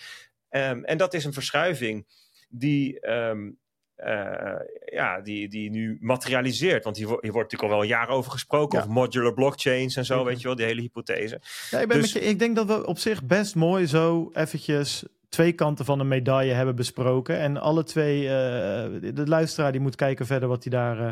[0.50, 2.08] Um, en dat is een verschuiving
[2.50, 3.58] die, um,
[4.06, 6.84] uh, ja, die, die nu materialiseert.
[6.84, 8.78] Want hier, hier wordt natuurlijk al wel jaar over gesproken.
[8.78, 8.84] Ja.
[8.84, 11.42] Over modular blockchains en zo, weet je wel, die hele hypothese.
[11.70, 12.12] Ja, ik, ben dus...
[12.12, 16.08] je, ik denk dat we op zich best mooi zo eventjes twee kanten van een
[16.08, 17.40] medaille hebben besproken.
[17.40, 18.30] En alle twee, uh,
[19.14, 21.12] de luisteraar die moet kijken verder wat hij daar uh,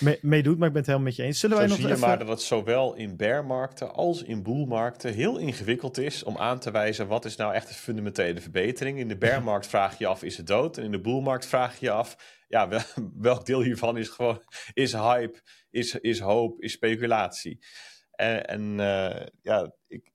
[0.00, 0.58] mee, mee, doet.
[0.58, 1.38] Maar ik ben het helemaal met je eens.
[1.38, 2.08] Zullen Zo wij nog zie je even...
[2.08, 6.70] maar dat het zowel in bearmarkten als in boelmarkten heel ingewikkeld is om aan te
[6.70, 8.98] wijzen wat is nou echt een fundamentele verbetering.
[8.98, 10.78] In de bearmarkt vraag je af, is het dood?
[10.78, 12.16] En in de boelmarkt vraag je af,
[12.48, 12.80] ja, wel,
[13.28, 15.40] welk deel hiervan is gewoon, is hype,
[15.70, 17.58] is, is hoop, is speculatie.
[18.12, 20.10] En, en uh, ja, ik,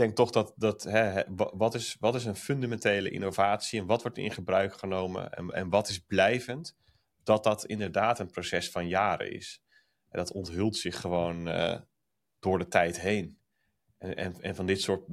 [0.00, 4.18] denk toch dat, dat hè, wat, is, wat is een fundamentele innovatie en wat wordt
[4.18, 6.76] in gebruik genomen en, en wat is blijvend,
[7.22, 9.62] dat dat inderdaad een proces van jaren is.
[10.08, 11.76] En dat onthult zich gewoon uh,
[12.38, 13.38] door de tijd heen.
[13.98, 15.04] En, en, en, van dit soort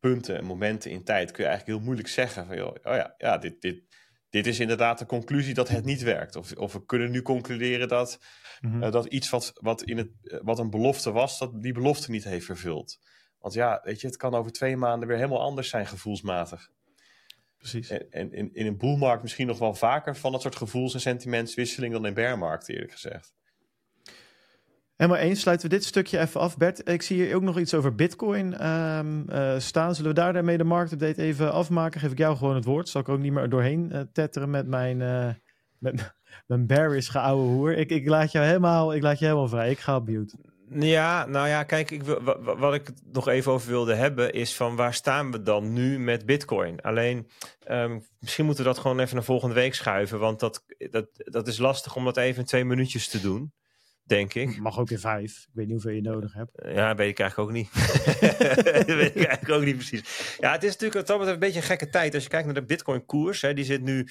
[0.00, 3.14] punten en momenten in tijd kun je eigenlijk heel moeilijk zeggen van, joh, oh ja,
[3.18, 3.82] ja dit, dit,
[4.30, 6.36] dit is inderdaad de conclusie dat het niet werkt.
[6.36, 8.18] Of, of we kunnen nu concluderen dat,
[8.60, 8.82] mm -hmm.
[8.82, 10.10] uh, dat iets wat, wat, in het,
[10.42, 12.98] wat een belofte was, dat die belofte niet heeft vervuld.
[13.44, 16.70] Want ja, weet je, het kan over twee maanden weer helemaal anders zijn gevoelsmatig.
[17.58, 17.90] Precies.
[17.90, 21.00] En, en in, in een boelmarkt misschien nog wel vaker van dat soort gevoels- en
[21.00, 23.34] sentimentswisseling dan in bearmarkt, eerlijk gezegd.
[24.96, 25.40] Helemaal eens.
[25.40, 26.56] Sluiten we dit stukje even af.
[26.56, 29.94] Bert, ik zie hier ook nog iets over Bitcoin ehm, eh, staan.
[29.94, 32.00] Zullen we daar daarmee de marktupdate even afmaken?
[32.00, 32.88] Geef ik jou gewoon het woord.
[32.88, 35.30] Zal ik ook niet meer doorheen uh, tetteren met mijn, uh,
[35.78, 36.14] met
[36.46, 37.76] mijn bearish geouwe hoer.
[37.76, 39.70] Ik, ik, laat jou helemaal, ik laat je helemaal vrij.
[39.70, 40.52] Ik ga op mute.
[40.74, 44.76] Ja, nou ja, kijk, ik wil, wat ik nog even over wilde hebben is van
[44.76, 46.80] waar staan we dan nu met Bitcoin?
[46.80, 47.30] Alleen,
[47.68, 51.48] um, misschien moeten we dat gewoon even naar volgende week schuiven, want dat, dat, dat
[51.48, 53.52] is lastig om dat even in twee minuutjes te doen
[54.04, 54.58] denk ik.
[54.58, 55.38] Mag ook in vijf.
[55.38, 56.50] Ik weet niet hoeveel je nodig hebt.
[56.74, 57.72] Ja, weet ik eigenlijk ook niet.
[58.86, 60.36] dat weet ik eigenlijk ook niet precies.
[60.40, 62.14] Ja, het is natuurlijk wat een beetje een gekke tijd.
[62.14, 64.08] Als je kijkt naar de Bitcoin-koers, die zit nu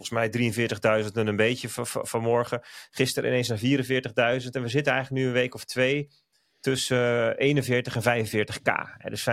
[0.00, 2.60] volgens mij 43.000 en een beetje vanmorgen.
[2.90, 4.50] Gisteren ineens naar 44.000.
[4.50, 6.08] En we zitten eigenlijk nu een week of twee
[6.60, 9.08] tussen 41 en 45k.
[9.08, 9.28] dus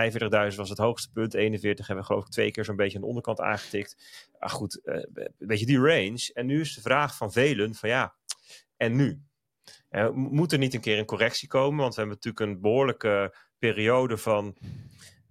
[0.50, 1.34] 45.000 was het hoogste punt.
[1.34, 3.96] 41 hebben we geloof ik twee keer zo'n beetje aan de onderkant aangetikt.
[4.38, 6.30] Maar goed, uh, een beetje die range.
[6.32, 8.14] En nu is de vraag van velen van ja,
[8.76, 9.22] en nu?
[9.90, 11.78] Uh, moet er niet een keer een correctie komen?
[11.78, 14.56] Want we hebben natuurlijk een behoorlijke periode van.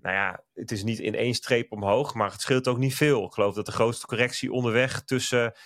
[0.07, 3.25] Nou ja, het is niet in één streep omhoog, maar het scheelt ook niet veel.
[3.25, 5.57] Ik geloof dat de grootste correctie onderweg tussen 27.000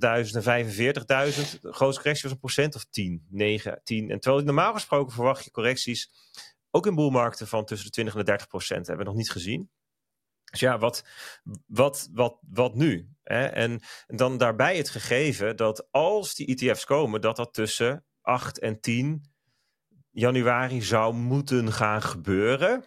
[0.00, 1.60] en 45.000.
[1.60, 4.10] De grootste correctie was een procent of 10, 9, 10.
[4.10, 6.10] En terwijl normaal gesproken verwacht je correcties
[6.70, 8.86] ook in boelmarkten van tussen de 20 en de 30 procent.
[8.86, 9.70] hebben we nog niet gezien.
[10.50, 11.04] Dus ja, wat,
[11.66, 13.08] wat, wat, wat nu?
[13.22, 13.46] Hè?
[13.46, 18.80] En dan daarbij het gegeven dat als die ETF's komen, dat dat tussen 8 en
[18.80, 19.32] 10
[20.10, 22.84] januari zou moeten gaan gebeuren.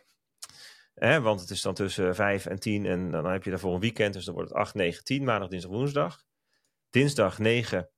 [1.03, 1.21] Hè?
[1.21, 4.13] Want het is dan tussen 5 en 10 en dan heb je daarvoor een weekend,
[4.13, 6.23] dus dan wordt het 8, 9, 10, maandag, dinsdag, woensdag.
[6.89, 7.89] Dinsdag 9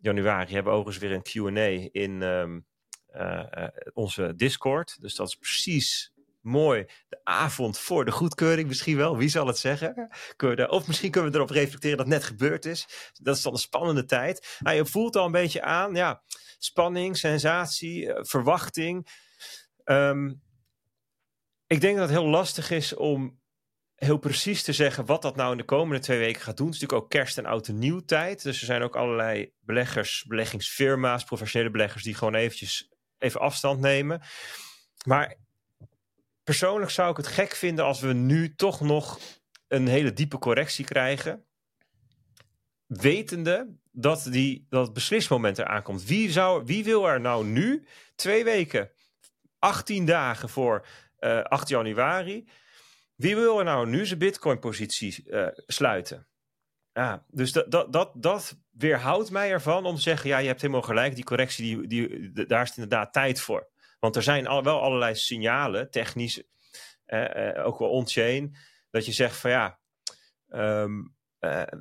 [0.00, 2.66] januari hebben we overigens weer een Q&A in um,
[3.14, 5.00] uh, uh, onze Discord.
[5.00, 9.16] Dus dat is precies mooi de avond voor de goedkeuring misschien wel.
[9.16, 10.08] Wie zal het zeggen?
[10.68, 13.10] Of misschien kunnen we erop reflecteren dat het net gebeurd is.
[13.22, 14.56] Dat is dan een spannende tijd.
[14.58, 16.22] Nou, je voelt al een beetje aan, ja,
[16.58, 19.08] spanning, sensatie, eh, verwachting.
[19.84, 20.44] Um,
[21.66, 23.40] ik denk dat het heel lastig is om
[23.94, 26.66] heel precies te zeggen wat dat nou in de komende twee weken gaat doen.
[26.66, 28.42] Het is natuurlijk ook kerst en oud en nieuw tijd.
[28.42, 34.22] Dus er zijn ook allerlei beleggers, beleggingsfirma's, professionele beleggers die gewoon eventjes even afstand nemen.
[35.06, 35.36] Maar
[36.44, 39.18] persoonlijk zou ik het gek vinden als we nu toch nog
[39.68, 41.44] een hele diepe correctie krijgen.
[42.86, 46.04] Wetende dat, die, dat het beslismoment eraan komt.
[46.04, 48.90] Wie, zou, wie wil er nou nu, twee weken,
[49.58, 50.86] 18 dagen voor
[51.20, 52.48] uh, eh, 8 januari,
[53.14, 56.26] wie wil er nou nu zijn Bitcoin-positie uh, sluiten?
[56.92, 60.60] Ja, dus dat, dat, dat, dat weerhoudt mij ervan om te zeggen: ja, je hebt
[60.60, 63.68] helemaal gelijk, die correctie, die, die, daar is inderdaad tijd voor.
[63.98, 66.42] Want er zijn al, wel allerlei signalen, technisch,
[67.04, 68.56] eh, eh, ook wel on-chain,
[68.90, 69.78] dat je zegt van ja,
[70.48, 70.84] uh,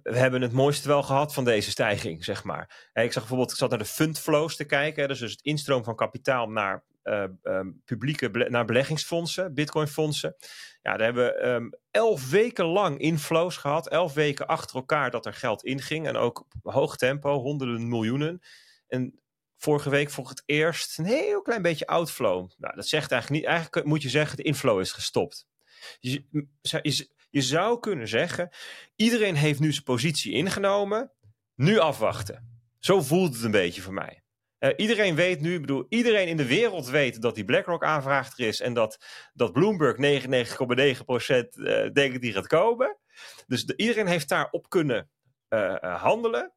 [0.04, 2.90] we hebben het mooiste wel gehad van deze stijging, zeg maar.
[2.94, 5.96] ik zag bijvoorbeeld, ik zat naar de fundflows te kijken, dus, dus het instroom van
[5.96, 10.36] kapitaal naar um, publieke naar beleggingsfondsen, bitcoinfondsen.
[10.82, 15.26] Ja, daar hebben we um, elf weken lang inflows gehad, elf weken achter elkaar dat
[15.26, 18.42] er geld inging en ook hoog tempo, honderden miljoenen.
[18.88, 19.20] En
[19.58, 22.50] vorige week voor het eerst een heel klein beetje outflow.
[22.58, 23.52] Nou, dat zegt eigenlijk niet.
[23.52, 25.48] Eigenlijk moet je zeggen, de inflow is gestopt.
[26.00, 26.48] Je,
[27.30, 28.50] je zou kunnen zeggen,
[28.96, 31.12] iedereen heeft nu zijn positie ingenomen.
[31.56, 32.62] Nu afwachten.
[32.80, 34.24] Zo voelt het een beetje voor mij.
[34.66, 38.60] Uh, iedereen weet nu, bedoel, iedereen in de wereld weet dat die BlackRock-aanvraag er is
[38.60, 40.00] en dat, dat Bloomberg 99,9%
[41.56, 42.98] uh, denkt die gaat komen.
[43.48, 45.10] Dus de, iedereen heeft daarop kunnen
[45.50, 46.54] uh, handelen.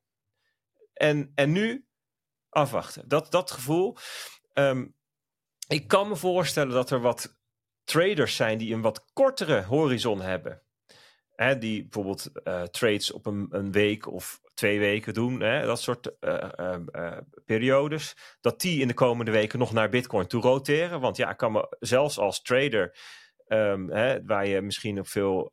[0.93, 1.87] En, en nu
[2.49, 3.09] afwachten.
[3.09, 3.97] Dat, dat gevoel.
[4.55, 4.95] Um,
[5.69, 7.39] ik kan me voorstellen dat er wat
[7.85, 10.63] traders zijn die een wat kortere horizon hebben.
[11.59, 15.41] Die bijvoorbeeld uh, trades op een, een, week of twee weken doen.
[15.41, 16.49] Hè, dat soort uh,
[16.93, 18.17] uh, periodes.
[18.41, 21.01] Dat die in de komende weken nog naar Bitcoin toe roteren.
[21.01, 22.99] Want ja, ik kan me zelfs als trader.
[23.49, 25.53] Um, hè, waar je misschien op veel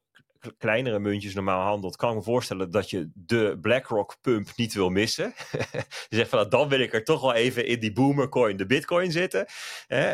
[0.57, 4.90] kleinere muntjes normaal handelt, kan ik me voorstellen dat je de BlackRock pump niet wil
[4.90, 5.34] missen.
[6.10, 8.66] je zegt van nou, dan wil ik er toch wel even in die boomercoin, de
[8.66, 9.45] bitcoin zitten.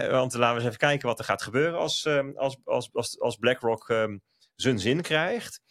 [0.10, 3.36] want laten we eens even kijken wat er gaat gebeuren als, um, als, als, als,
[3.36, 4.22] BlackRock um,
[4.62, 5.62] zijn zin krijgt.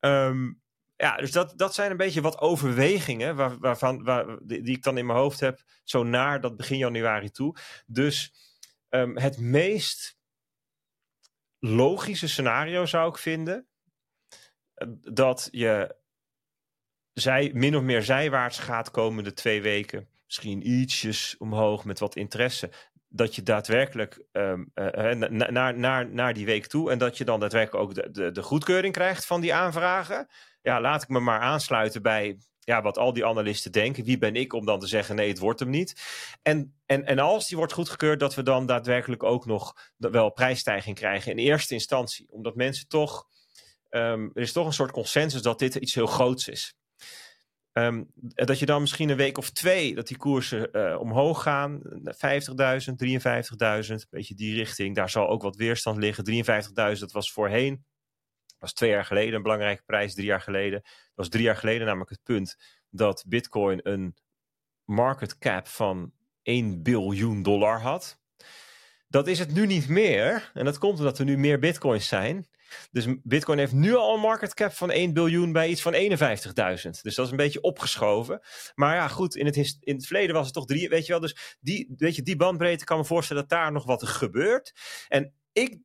[0.00, 0.62] Um,
[0.96, 4.82] ja, dus dat, dat zijn een beetje wat overwegingen waar, waarvan, waar, die, die, ik
[4.82, 7.56] dan in mijn hoofd heb, zo naar dat begin januari toe.
[7.86, 8.32] Dus
[9.14, 10.18] het meest
[11.58, 13.68] logische scenario zou ik vinden,
[15.00, 15.96] dat je
[17.12, 20.08] zij, min of meer zijwaarts gaat komende twee weken.
[20.26, 22.70] Misschien ietsjes omhoog met wat interesse.
[23.16, 25.10] Dat je daadwerkelijk um, uh,
[25.50, 26.90] naar, naar, naar die week toe.
[26.90, 30.28] En dat je dan daadwerkelijk ook de, de, goedkeuring krijgt van die aanvragen.
[30.62, 34.04] Ja, laat ik me maar aansluiten bij ja, wat al die analisten denken.
[34.04, 36.02] Wie ben ik om dan te zeggen nee, het wordt hem niet.
[36.42, 40.96] En, en, en als die wordt goedgekeurd, dat we dan daadwerkelijk ook nog wel prijsstijging
[40.96, 42.26] krijgen in eerste instantie.
[42.30, 43.26] Omdat mensen toch,
[43.90, 46.74] um, er is toch een soort consensus dat dit iets heel groots is.
[47.78, 51.80] Um, dat je dan misschien een week of twee dat die koersen uh, omhoog gaan.
[51.82, 51.94] 50.000, 53.000,
[52.96, 54.94] een beetje die richting.
[54.94, 56.44] Daar zal ook wat weerstand liggen.
[56.94, 57.84] 53.000, dat was voorheen
[58.64, 60.80] was twee jaar geleden een belangrijke prijs, drie jaar geleden.
[60.82, 62.56] Dat was drie jaar geleden namelijk het punt
[62.90, 64.16] dat Bitcoin een
[64.84, 68.20] market cap van 1 biljoen dollar had.
[69.08, 70.50] Dat is het nu niet meer.
[70.54, 72.46] En dat komt omdat er nu meer bitcoins zijn.
[72.90, 76.10] Dus Bitcoin heeft nu al een market cap van 1 biljoen bij iets van 51.000.
[77.02, 78.40] Dus dat is een beetje opgeschoven.
[78.74, 81.20] Maar ja, goed, in het, in het verleden was het toch drie, weet je wel.
[81.20, 84.72] Dus die, weet je, die bandbreedte kan me voorstellen dat daar nog wat gebeurt.
[85.08, 85.78] En ik,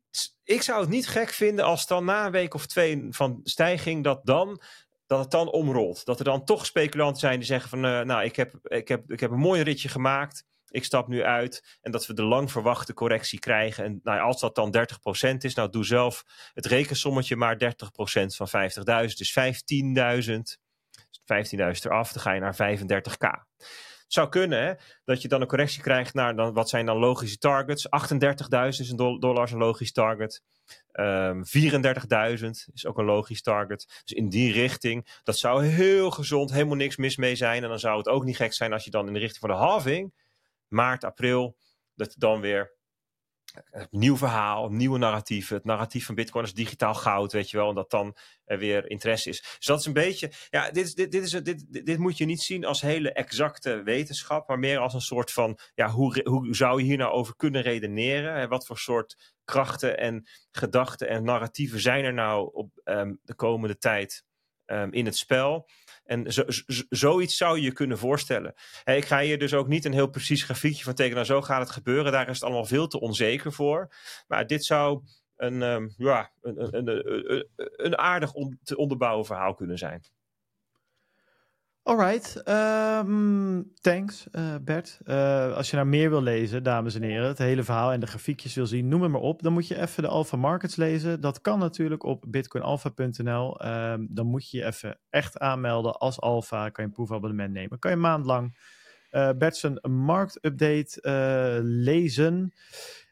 [0.44, 4.03] ik zou het niet gek vinden als dan na een week of twee van stijging
[4.03, 4.61] dat dan
[5.10, 6.06] dat het dan omrolt.
[6.06, 9.11] Dat er dan toch speculanten zijn die zeggen van uh, nou ik heb, ik, heb,
[9.11, 10.45] ik heb een mooi ritje gemaakt.
[10.69, 13.83] Ik stap nu uit en dat we de lang verwachte correctie krijgen.
[13.83, 16.23] En nou, als dat dan 30% is, nou doe zelf
[16.53, 17.57] het rekensommetje maar 30%
[18.25, 19.13] van 50.000.
[19.13, 20.67] Dus 15.000.
[21.09, 23.47] 15.000 eraf, dan ga je naar 35k
[24.11, 27.87] zou kunnen dat je dan een correctie krijgt naar dan, wat zijn dan logische targets.
[27.87, 30.41] 38.000 is een dollar een logisch target.
[30.93, 34.01] Um, ehm, 34.000 is ook een logisch target.
[34.03, 37.63] Dus in die richting, dat zou heel gezond, helemaal niks mis mee zijn.
[37.63, 39.49] En dan zou het ook niet gek zijn als je dan in de richting van
[39.49, 40.13] de halving,
[40.69, 41.57] maart, april,
[41.95, 42.77] dat dan weer
[43.89, 45.55] nieuw verhaal, nieuwe narratieven.
[45.55, 47.69] Het narratief van Bitcoin is digitaal goud, weet je wel.
[47.69, 48.15] En dat dan
[48.45, 49.41] er weer interesse is.
[49.41, 50.31] Dus dat is een beetje.
[50.49, 54.47] Ja, dit, dit, dit, is, dit, dit moet je niet zien als hele exacte wetenschap,
[54.47, 55.59] maar meer als een soort van.
[55.75, 58.49] Ja, hoe, hoe zou je hier nou over kunnen redeneren?
[58.49, 63.77] Wat voor soort krachten en gedachten en narratieven zijn er nou op um, de komende
[63.77, 64.23] tijd
[64.71, 65.69] um, in het spel?
[66.03, 66.43] En zo,
[66.89, 68.53] zoiets zou je je kunnen voorstellen.
[68.83, 71.15] ik ga hier dus ook niet een heel precies grafiekje van tekenen.
[71.15, 72.11] Nou, zo gaat het gebeuren.
[72.11, 73.93] Daar is het allemaal veel te onzeker voor.
[74.27, 75.03] Maar dit zou
[75.35, 80.03] een, um, ja, een, een, een, een aardig on, te onderbouwen verhaal kunnen zijn.
[81.90, 84.99] Alright, um, thanks uh, Bert.
[85.06, 88.07] Uh, als je nou meer wil lezen, dames en heren, het hele verhaal en de
[88.07, 89.41] grafiekjes wil zien, noem het maar op.
[89.41, 91.22] Dan moet je even de Alpha Markets lezen.
[91.22, 93.66] Dat kan natuurlijk op bitcoinalpha.nl.
[93.66, 96.70] Um, dan moet je je even echt aanmelden als Alpha.
[96.70, 97.80] Kan je een proefabonnement nemen.
[97.80, 98.57] Kan je een maand lang
[99.11, 100.99] uh, Bert zijn marktupdate
[101.64, 102.53] lezen.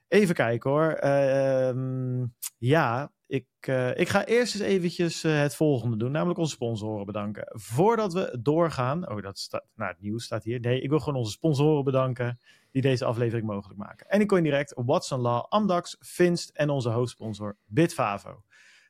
[0.08, 0.99] Even kijken hoor.
[1.04, 2.24] Uh,
[2.58, 7.06] ja, ik, uh, ik ga eerst eens eventjes uh, het volgende doen, namelijk onze sponsoren
[7.06, 7.48] bedanken.
[7.54, 10.60] Voordat we doorgaan, oh dat staat, nou het nieuws staat hier.
[10.60, 12.40] Nee, ik wil gewoon onze sponsoren bedanken
[12.72, 14.08] die deze aflevering mogelijk maken.
[14.10, 18.44] En ik kon direct Watson Law, Amdax, Finst en onze hoofdsponsor Bitfavo.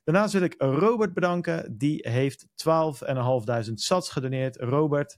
[0.04, 4.56] Daarnaast wil ik Robert bedanken, die heeft 12.500 sats gedoneerd.
[4.56, 5.18] Robert,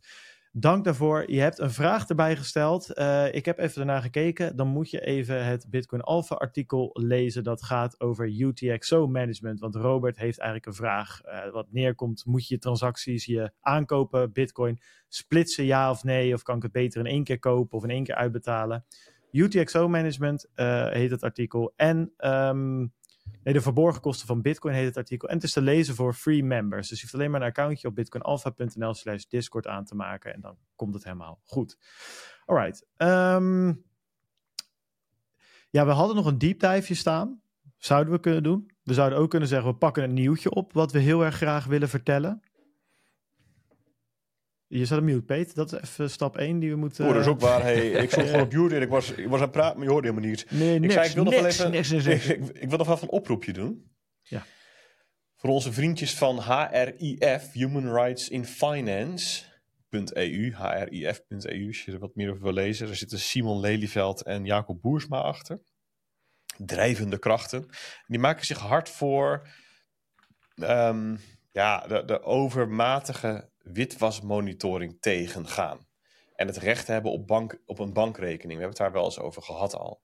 [0.52, 1.32] Dank daarvoor.
[1.32, 2.98] Je hebt een vraag erbij gesteld.
[2.98, 4.56] Uh, ik heb even ernaar gekeken.
[4.56, 7.44] Dan moet je even het Bitcoin Alpha artikel lezen.
[7.44, 9.60] Dat gaat over UTXO management.
[9.60, 11.22] Want Robert heeft eigenlijk een vraag.
[11.26, 16.34] Uh, wat neerkomt, moet je transacties, je aankopen Bitcoin splitsen ja of nee?
[16.34, 18.86] Of kan ik het beter in één keer kopen of in één keer uitbetalen?
[19.32, 21.74] UTXO management uh, heet het artikel.
[21.76, 22.94] En um,
[23.44, 25.28] Nee, de verborgen kosten van Bitcoin heet het artikel.
[25.28, 26.88] En het is te lezen voor free members.
[26.88, 30.34] Dus je hoeft alleen maar een accountje op bitcoinalpha.nl slash discord aan te maken.
[30.34, 31.78] En dan komt het helemaal goed.
[32.46, 32.86] Alright.
[32.98, 33.86] Um,
[35.70, 37.42] ja, we hadden nog een deep dive staan.
[37.78, 38.72] Zouden we kunnen doen.
[38.84, 41.66] We zouden ook kunnen zeggen, we pakken een nieuwtje op wat we heel erg graag
[41.66, 42.44] willen vertellen.
[44.72, 45.56] Je zat een mute, Peter.
[45.56, 47.06] Dat is even stap 1 die we moeten...
[47.06, 47.62] Oh, dat is ook waar.
[47.62, 49.86] Hey, ik stond gewoon op mute en ik was, ik was aan het praten, maar
[49.86, 50.52] je hoorde helemaal niet.
[50.52, 52.28] Nee, ik niks, zei, ik wil niks, nog wel even, niks, niks, niks.
[52.30, 53.92] Ik, ik, wil nog wel even een oproepje doen.
[54.22, 54.46] Ja.
[55.36, 59.46] Voor onze vriendjes van HRIF, Human Rights in Finance.eu,
[60.54, 62.88] hrif.eu, als je er wat meer over wil lezen.
[62.88, 65.62] Er zitten Simon Lelyveld en Jacob Boersma achter.
[66.58, 67.70] Drijvende krachten.
[68.08, 69.48] Die maken zich hard voor
[70.56, 71.20] um,
[71.52, 75.88] ja, de, de overmatige witwasmonitoring tegengaan.
[76.36, 78.60] En het recht hebben op, bank, op een bankrekening.
[78.60, 80.02] We hebben het daar wel eens over gehad al.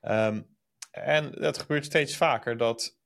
[0.00, 0.56] Um,
[0.90, 2.98] en dat gebeurt steeds vaker dat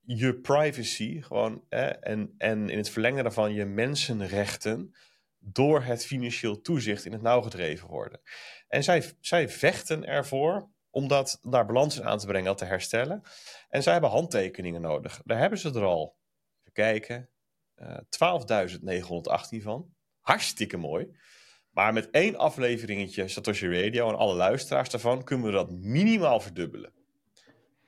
[0.00, 4.94] je privacy gewoon en, en in het verlengen daarvan je mensenrechten
[5.38, 8.20] door het financieel toezicht in het nauw gedreven worden.
[8.68, 13.22] En zij, zij vechten ervoor om dat naar balans aan te brengen, dat te herstellen.
[13.68, 15.20] En zij hebben handtekeningen nodig.
[15.24, 16.16] Daar hebben ze er al.
[16.60, 17.30] Even kijken.
[17.82, 19.94] 12.918 van.
[20.20, 21.16] Hartstikke mooi.
[21.70, 26.92] Maar met één afleveringetje Satoshi Radio en alle luisteraars daarvan kunnen we dat minimaal verdubbelen.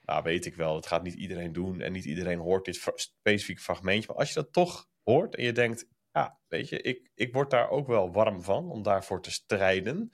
[0.01, 3.61] Nou, weet ik wel, dat gaat niet iedereen doen en niet iedereen hoort dit specifieke
[3.61, 4.07] fragmentje.
[4.07, 7.49] Maar als je dat toch hoort en je denkt, ja, weet je, ik, ik word
[7.49, 10.11] daar ook wel warm van om daarvoor te strijden.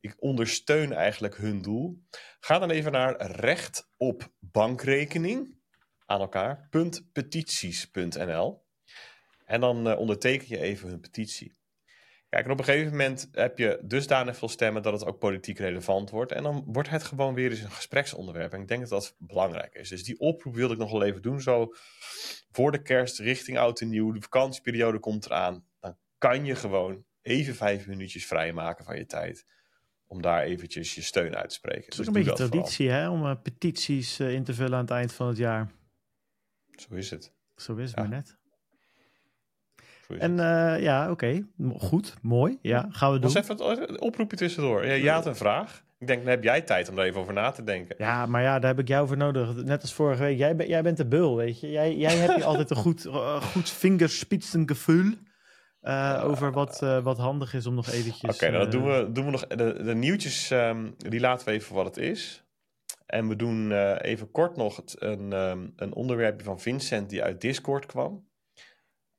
[0.00, 2.02] Ik ondersteun eigenlijk hun doel.
[2.40, 5.58] Ga dan even naar recht op bankrekening
[6.06, 6.68] aan elkaar,
[7.12, 8.68] .petities.nl.
[9.50, 11.58] En dan uh, onderteken je even hun petitie.
[12.28, 15.58] Kijk, en op een gegeven moment heb je dusdanig veel stemmen dat het ook politiek
[15.58, 16.32] relevant wordt.
[16.32, 18.52] En dan wordt het gewoon weer eens een gespreksonderwerp.
[18.52, 19.88] En ik denk dat dat belangrijk is.
[19.88, 21.40] Dus die oproep wilde ik nog wel even doen.
[21.40, 21.72] Zo
[22.50, 24.12] voor de kerst, richting oud en nieuw.
[24.12, 25.64] De vakantieperiode komt eraan.
[25.80, 29.46] Dan kan je gewoon even vijf minuutjes vrijmaken van je tijd.
[30.06, 31.84] Om daar eventjes je steun uit te spreken.
[31.84, 34.84] Het is dus een beetje traditie hè, om uh, petities uh, in te vullen aan
[34.84, 35.70] het eind van het jaar.
[36.70, 37.32] Zo is het.
[37.56, 38.02] Zo is het ja.
[38.02, 38.39] maar net.
[40.18, 41.10] En uh, ja, oké.
[41.58, 41.76] Okay.
[41.78, 42.58] Goed, mooi.
[42.62, 43.32] Ja, gaan we doen.
[43.32, 44.86] Was even een oproepje tussendoor.
[44.86, 45.84] Ja, je had een vraag.
[45.98, 47.94] Ik denk, dan heb jij tijd om er even over na te denken.
[47.98, 49.54] Ja, maar ja, daar heb ik jou voor nodig.
[49.54, 50.38] Net als vorige week.
[50.38, 51.70] Jij, ben, jij bent de bul, weet je.
[51.70, 55.12] Jij, jij hebt altijd een goed, uh, goed vingerspitsengevoel.
[55.82, 58.34] Uh, over wat, wat handig is om nog eventjes...
[58.34, 59.46] Oké, okay, dan doen we, doen we nog...
[59.46, 62.44] De, de nieuwtjes, um, die laten we even wat het is.
[63.06, 67.40] En we doen even kort nog het, een, um, een onderwerpje van Vincent die uit
[67.40, 68.29] Discord kwam.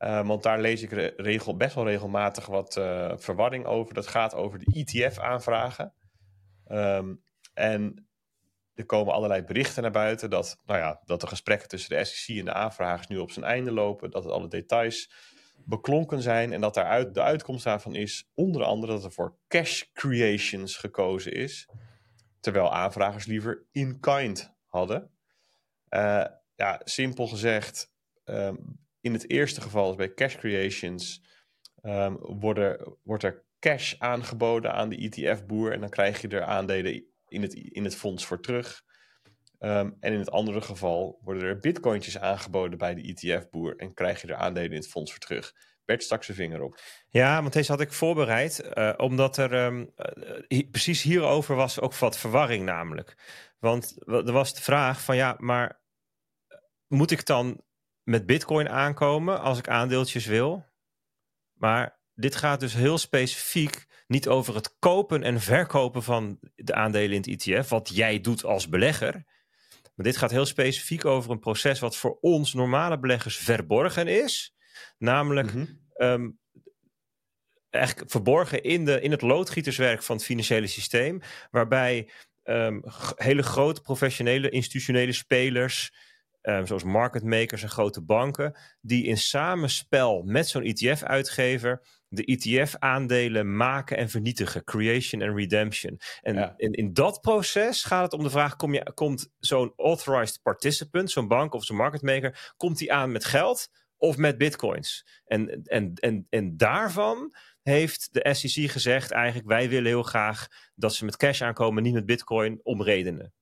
[0.04, 3.94] Uh, want daar lees ik regel, best wel regelmatig wat uh, verwarring over.
[3.94, 5.94] Dat gaat over de ETF-aanvragen.
[6.68, 7.24] Um,
[7.54, 8.10] en
[8.74, 12.38] er komen allerlei berichten naar buiten dat, nou ja, dat de gesprekken tussen de SEC
[12.38, 14.12] en de aanvragers nu op zijn einde lopen.
[14.12, 15.12] Dat alle details
[15.66, 19.84] beklonken zijn en dat daaruit, de uitkomst daarvan is onder andere dat er voor cash
[19.94, 21.70] creations gekozen is.
[22.40, 25.12] Terwijl aanvragers liever in kind hadden.
[25.90, 26.26] Uh,
[26.56, 27.92] ja, simpel gezegd,
[28.26, 31.24] um, in het eerste geval, is bij cash creations,
[32.22, 37.42] worden, wordt er cash aangeboden aan de ETF-boer en dan krijg je er aandelen in
[37.42, 38.84] het, in het fonds voor terug.
[39.60, 44.22] Um, en in het andere geval worden er bitcointjes aangeboden bij de ETF-boer en krijg
[44.22, 45.54] je er aandelen in het fonds voor terug.
[45.86, 46.80] Bert stak zijn vinger op.
[47.10, 49.94] Ja, want deze had ik voorbereid, uh, omdat er um,
[50.48, 53.16] uh, precies hierover was ook wat verwarring namelijk.
[53.60, 55.82] Want er was de vraag van ja, maar
[56.88, 57.62] moet ik dan
[58.04, 60.66] met Bitcoin aankomen als ik aandeeltjes wil.
[61.54, 67.12] Maar dit gaat dus heel specifiek niet over het kopen en verkopen van de aandelen
[67.12, 69.14] in het ETF, wat jij doet als belegger.
[69.96, 74.56] Maar dit gaat heel specifiek over een proces wat voor ons normale beleggers verborgen is.
[74.98, 75.66] Namelijk mm
[75.96, 76.08] -hmm.
[76.08, 76.40] um,
[77.70, 81.22] eigenlijk verborgen in, de, in het loodgieterswerk van het financiële systeem.
[81.52, 82.10] Waarbij
[82.44, 82.84] um,
[83.16, 85.94] hele grote professionele institutionele spelers
[86.42, 93.56] um, zoals market makers en grote banken, die in samenspel met zo'n ETF-uitgever de ETF-aandelen
[93.56, 94.64] maken en vernietigen.
[94.64, 96.00] Creation en redemption.
[96.22, 96.54] En ja.
[96.58, 101.12] in, in dat proces gaat het om de vraag: kom je, komt zo'n authorized participant,
[101.12, 105.06] zo'n bank of zo'n market maker, komt die aan met geld of met bitcoins?
[105.26, 110.94] En, en, en, en daarvan heeft de SEC gezegd: eigenlijk, wij willen heel graag dat
[110.94, 113.34] ze met cash aankomen, niet met bitcoin, om redenen.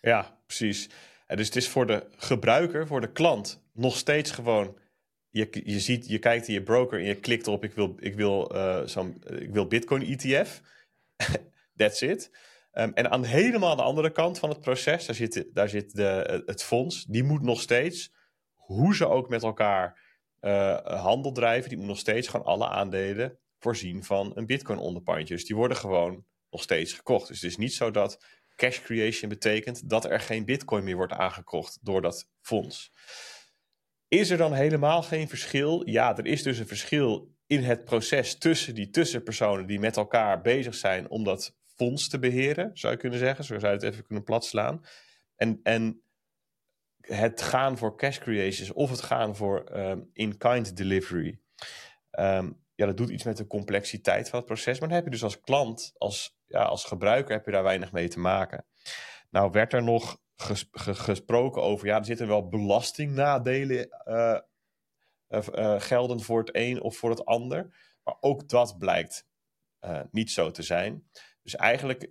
[0.00, 0.88] Ja, precies.
[1.36, 4.78] Dus het is voor de gebruiker, voor de klant, nog steeds gewoon.
[5.28, 8.14] Je, je, ziet, je kijkt in je broker en je klikt op: ik wil, ik
[8.14, 8.52] wil,
[8.84, 10.60] zo'n, ik wil Bitcoin ETF.
[11.76, 12.30] That's it.
[12.72, 16.42] Um, en aan helemaal de andere kant van het proces, daar zit, daar zit de,
[16.46, 17.04] het fonds.
[17.04, 18.12] Die moet nog steeds,
[18.54, 20.00] hoe ze ook met elkaar
[20.40, 25.34] uh, handel drijven, die moet nog steeds gewoon alle aandelen voorzien van een Bitcoin onderpandje.
[25.34, 27.28] Dus die worden gewoon nog steeds gekocht.
[27.28, 28.24] Dus het is niet zo dat
[28.56, 32.92] cash creation betekent dat er geen bitcoin meer wordt aangekocht door dat fonds.
[34.08, 35.88] Is er dan helemaal geen verschil?
[35.88, 40.40] Ja, er is dus een verschil in het proces tussen die tussenpersonen die met elkaar
[40.40, 43.44] bezig zijn om dat fonds te beheren, zou je kunnen zeggen.
[43.44, 44.84] Zo zou je het even kunnen platslaan.
[45.36, 46.02] En, en
[47.00, 51.38] het gaan voor cash creations of het gaan voor um, in-kind delivery.
[52.10, 54.78] Um, ja, dat doet iets met de complexiteit van het proces.
[54.78, 58.08] Maar dan heb je dus als klant, als, als gebruiker, heb je daar weinig mee
[58.08, 58.66] te maken.
[59.30, 64.38] Nou, werd er nog ges, ge, gesproken over, ja, er zitten wel belastingnadelen uh,
[65.28, 67.76] uh, gelden voor het een of voor het ander.
[68.04, 69.30] Maar ook dat blijkt
[70.10, 71.08] niet zo te zijn.
[71.42, 72.10] Dus eigenlijk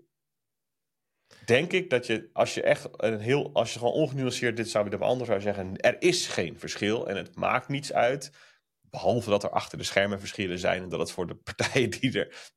[1.45, 4.89] denk ik dat je, als je echt een heel, als je gewoon ongenuanceerd dit zou
[4.89, 8.31] beantwoorden, zou zeggen, er is geen verschil en het maakt niets uit
[8.81, 12.19] Behalve dat er achter de schermen verschillen zijn en dat het voor de partijen die,
[12.19, 12.51] er,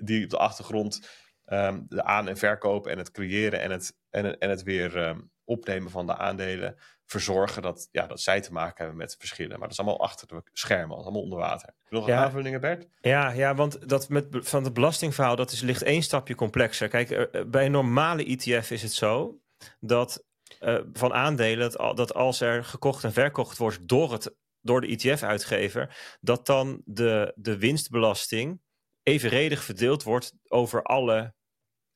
[0.00, 1.08] die op de achtergrond
[1.46, 5.30] um, de aan- en verkoop en het creëren en het, en, en het weer um,
[5.44, 6.76] opnemen van de aandelen
[7.06, 9.50] verzorgen dat, ja, dat zij te maken hebben met verschillen.
[9.50, 11.74] Maar dat is allemaal achter de schermen, allemaal onder water.
[11.88, 12.24] Nog een ja.
[12.24, 12.86] aanvullingen, Bert?
[13.00, 16.88] Ja, ja, want dat met, van het belastingverhaal, dat is, ligt één stapje complexer.
[16.88, 19.40] Kijk, bij een normale ETF is het zo
[19.80, 20.24] dat
[20.60, 24.86] uh, van aandelen, dat, dat als er gekocht en verkocht wordt door het door de
[24.86, 28.60] ETF-uitgever, dat dan de, de winstbelasting
[29.02, 31.34] evenredig verdeeld wordt over alle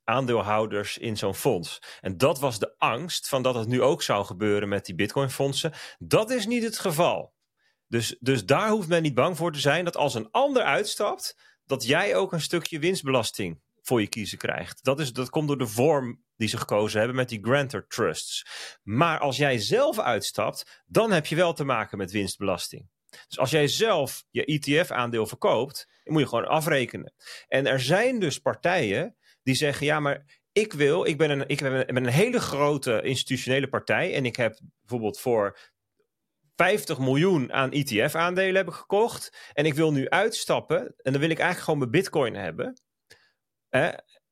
[0.05, 1.79] aandeelhouders in zo'n fonds.
[2.01, 5.73] En dat was de angst van dat het nu ook zou gebeuren met die Bitcoin-fondsen.
[5.99, 7.35] Dat is niet het geval.
[7.87, 11.37] Dus, dus daar hoeft men niet bang voor te zijn dat als een ander uitstapt,
[11.65, 14.85] dat jij ook een stukje winstbelasting voor je kiezen krijgt.
[14.85, 18.47] Dat, is, dat komt door de vorm die ze gekozen hebben met die grantor trusts.
[18.83, 22.89] Maar als jij zelf uitstapt, dan heb je wel te maken met winstbelasting.
[23.29, 27.13] Dus als jij zelf je ETF-aandeel verkoopt, moet je gewoon afrekenen.
[27.49, 31.61] En er zijn dus partijen die zeggen: ja, maar ik wil, ik ben een, ik
[31.61, 35.59] ben een hele grote institutionele partij en ik heb bijvoorbeeld voor
[36.57, 39.51] 50 miljoen aan ETF-aandelen hebben gekocht.
[39.53, 40.95] En ik wil nu uitstappen.
[40.97, 42.83] En dan wil ik eigenlijk gewoon mijn Bitcoin hebben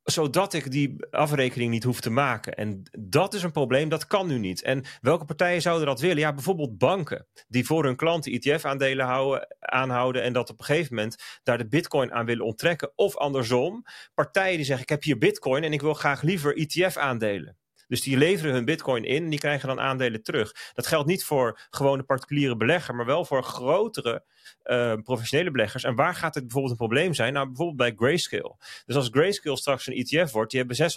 [0.05, 2.55] zodat ik die afrekening niet hoef te maken.
[2.55, 4.63] En dat is een probleem, dat kan nu niet.
[4.63, 6.19] En welke partijen zouden dat willen?
[6.19, 11.41] Ja, bijvoorbeeld banken, die voor hun klanten ETF-aandelen aanhouden en dat op een gegeven moment
[11.43, 12.93] daar de bitcoin aan willen onttrekken.
[12.95, 13.85] Of andersom,
[14.15, 17.57] partijen die zeggen, ik heb hier bitcoin en ik wil graag liever ETF-aandelen.
[17.93, 20.55] Dus die leveren hun bitcoin in en die krijgen dan aandelen terug.
[20.75, 24.23] Dat geldt niet voor gewone particuliere belegger, maar wel voor grotere
[24.65, 25.85] uh, professionele beleggers.
[25.85, 27.33] En waar gaat het bijvoorbeeld een probleem zijn?
[27.33, 28.57] Nou, bijvoorbeeld bij Grayscale.
[28.87, 30.91] Dus als Grayscale straks een ETF wordt, die hebben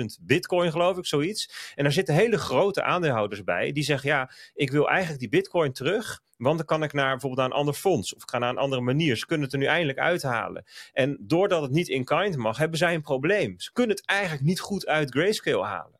[0.00, 1.72] 660.000 bitcoin, geloof ik, zoiets.
[1.74, 5.72] En daar zitten hele grote aandeelhouders bij, die zeggen, ja, ik wil eigenlijk die bitcoin
[5.72, 6.22] terug.
[6.40, 8.58] Want dan kan ik naar bijvoorbeeld naar een ander fonds of ik ga naar een
[8.58, 9.16] andere manier.
[9.16, 10.64] Ze kunnen het er nu eindelijk uithalen.
[10.92, 13.54] En doordat het niet in kind mag, hebben zij een probleem.
[13.60, 15.98] Ze kunnen het eigenlijk niet goed uit Grayscale halen.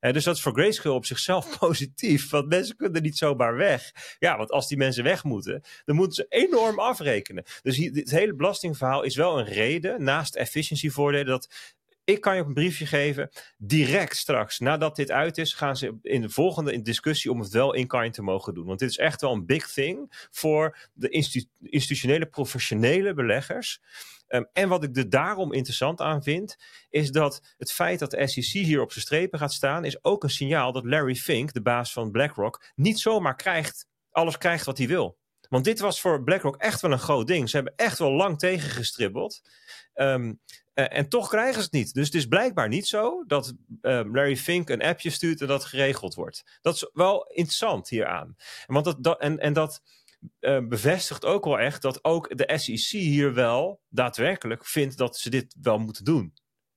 [0.00, 2.30] Uh, dus dat is voor Grayscale op zichzelf positief.
[2.30, 3.92] Want mensen kunnen niet zomaar weg.
[4.18, 7.44] Ja, want als die mensen weg moeten, dan moeten ze enorm afrekenen.
[7.62, 11.48] Dus hier, dit hele belastingverhaal is wel een reden, naast efficiency voordelen, dat
[12.10, 13.30] ik kan je ook een briefje geven.
[13.58, 17.74] Direct straks, nadat dit uit is, gaan ze in de volgende discussie om het wel
[17.74, 18.66] in kind te mogen doen.
[18.66, 21.08] Want dit is echt wel een big thing voor de
[21.60, 23.80] institutionele, professionele beleggers.
[24.28, 26.56] Um, en wat ik er daarom interessant aan vind,
[26.90, 30.22] is dat het feit dat de SEC hier op zijn strepen gaat staan, is ook
[30.22, 34.78] een signaal dat Larry Fink, de baas van BlackRock, niet zomaar krijgt, alles krijgt wat
[34.78, 35.18] hij wil.
[35.48, 37.50] Want dit was voor BlackRock echt wel een groot ding.
[37.50, 39.40] Ze hebben echt wel lang tegengestribbeld.
[39.94, 40.40] Um,
[40.88, 41.94] en toch krijgen ze het niet.
[41.94, 45.64] Dus het is blijkbaar niet zo dat uh, Larry Fink een appje stuurt en dat
[45.64, 46.58] geregeld wordt.
[46.60, 48.36] Dat is wel interessant hieraan.
[48.66, 49.82] Want dat, en, en dat
[50.40, 55.30] uh, bevestigt ook wel echt dat ook de SEC hier wel daadwerkelijk vindt dat ze
[55.30, 56.34] dit wel moeten doen.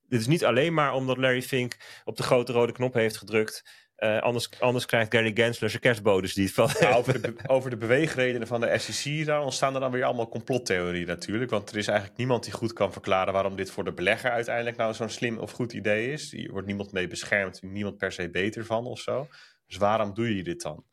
[0.08, 3.64] Dit is niet alleen maar omdat Larry Fink op de grote rode knop heeft gedrukt.
[4.04, 6.70] Uh, anders, anders krijgt Gary Gensler zijn kerstbodes die van.
[6.80, 10.30] Ja, over, de over de beweegredenen van de SEC, daar ontstaan er dan weer allemaal
[10.30, 11.52] complottheorieën natuurlijk.
[11.52, 14.78] Want er is eigenlijk niemand die goed kan verklaren waarom dit voor de belegger uiteindelijk
[14.78, 16.32] nou zo'n slim of goed idee is.
[16.32, 19.28] Hier wordt niemand mee beschermd, niemand per se beter van of zo.
[19.68, 20.86] Dus waarom doe je dit dan?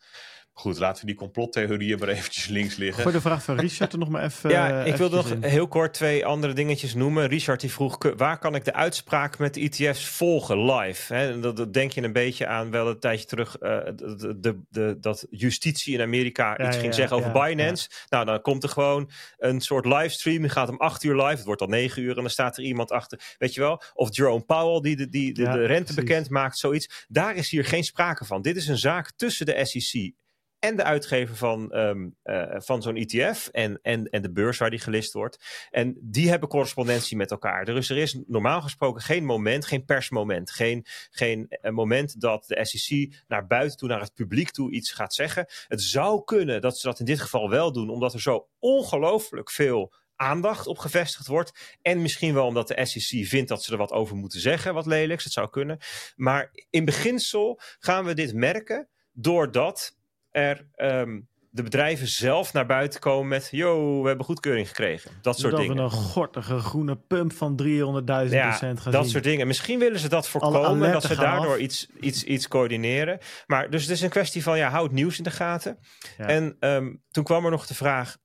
[0.60, 3.02] Goed, laten we die complottheorieën maar eventjes links liggen.
[3.02, 4.50] Gooi de vraag van Richard er nog maar even.
[4.60, 7.26] Ja, ik wil nog heel kort twee andere dingetjes noemen.
[7.26, 11.14] Richard die vroeg, waar kan ik de uitspraak met de ETF's volgen live?
[11.14, 14.60] He, dat, dat, denk je een beetje aan wel een tijdje terug uh, de, de,
[14.68, 17.88] de, dat justitie in Amerika ja, iets ging ja, zeggen over Binance.
[18.08, 20.40] Nou, dan komt er gewoon een soort livestream.
[20.40, 21.36] Die gaat om acht uur live.
[21.36, 23.20] Het wordt al negen uur en dan staat er iemand achter.
[23.38, 23.82] Weet je wel?
[23.94, 25.94] Of Jerome Powell die de, die, de, de rente precies.
[25.94, 27.06] bekend maakt, zoiets.
[27.08, 28.42] Daar is hier geen sprake van.
[28.42, 30.18] Dit is een zaak tussen de SEC
[30.60, 34.70] en de uitgever van, um, uh, van zo'n ETF en, en, en de beurs waar
[34.70, 35.68] die gelist wordt.
[35.70, 37.64] En die hebben correspondentie met elkaar.
[37.64, 42.64] Dus er is normaal gesproken geen moment, geen persmoment, geen, geen uh, moment dat de
[42.64, 45.46] SEC naar buiten toe, naar het publiek toe iets gaat zeggen.
[45.68, 49.50] Het zou kunnen dat ze dat in dit geval wel doen, omdat er zo ongelooflijk
[49.50, 51.78] veel aandacht op gevestigd wordt.
[51.82, 54.86] En misschien wel omdat de SEC vindt dat ze er wat over moeten zeggen, wat
[54.86, 55.24] lelijks.
[55.24, 55.78] Het zou kunnen.
[56.16, 59.98] Maar in beginsel gaan we dit merken doordat
[60.30, 63.48] er um, de bedrijven zelf naar buiten komen met...
[63.50, 65.10] yo, we hebben goedkeuring gekregen.
[65.22, 65.76] Dat soort dat dingen.
[65.76, 69.10] we een gortige groene pump van 300.000 ja, procent gaan dat zien.
[69.10, 69.46] soort dingen.
[69.46, 73.18] Misschien willen ze dat voorkomen, dat ze daardoor iets, iets, iets coördineren.
[73.46, 75.78] Maar dus het is een kwestie van, ja, houd nieuws in de gaten.
[76.18, 76.26] Ja.
[76.26, 78.16] En um, toen kwam er nog de vraag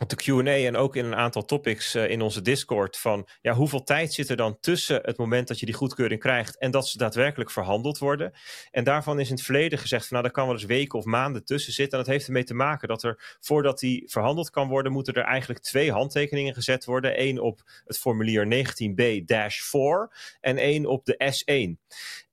[0.00, 3.52] op de Q&A en ook in een aantal topics uh, in onze Discord van ja,
[3.52, 6.88] hoeveel tijd zit er dan tussen het moment dat je die goedkeuring krijgt en dat
[6.88, 8.32] ze daadwerkelijk verhandeld worden.
[8.70, 11.04] En daarvan is in het verleden gezegd van nou, daar kan wel eens weken of
[11.04, 11.98] maanden tussen zitten.
[11.98, 15.24] En dat heeft ermee te maken dat er voordat die verhandeld kan worden, moeten er
[15.24, 17.20] eigenlijk twee handtekeningen gezet worden.
[17.22, 21.88] Eén op het formulier 19b-4 en één op de S1.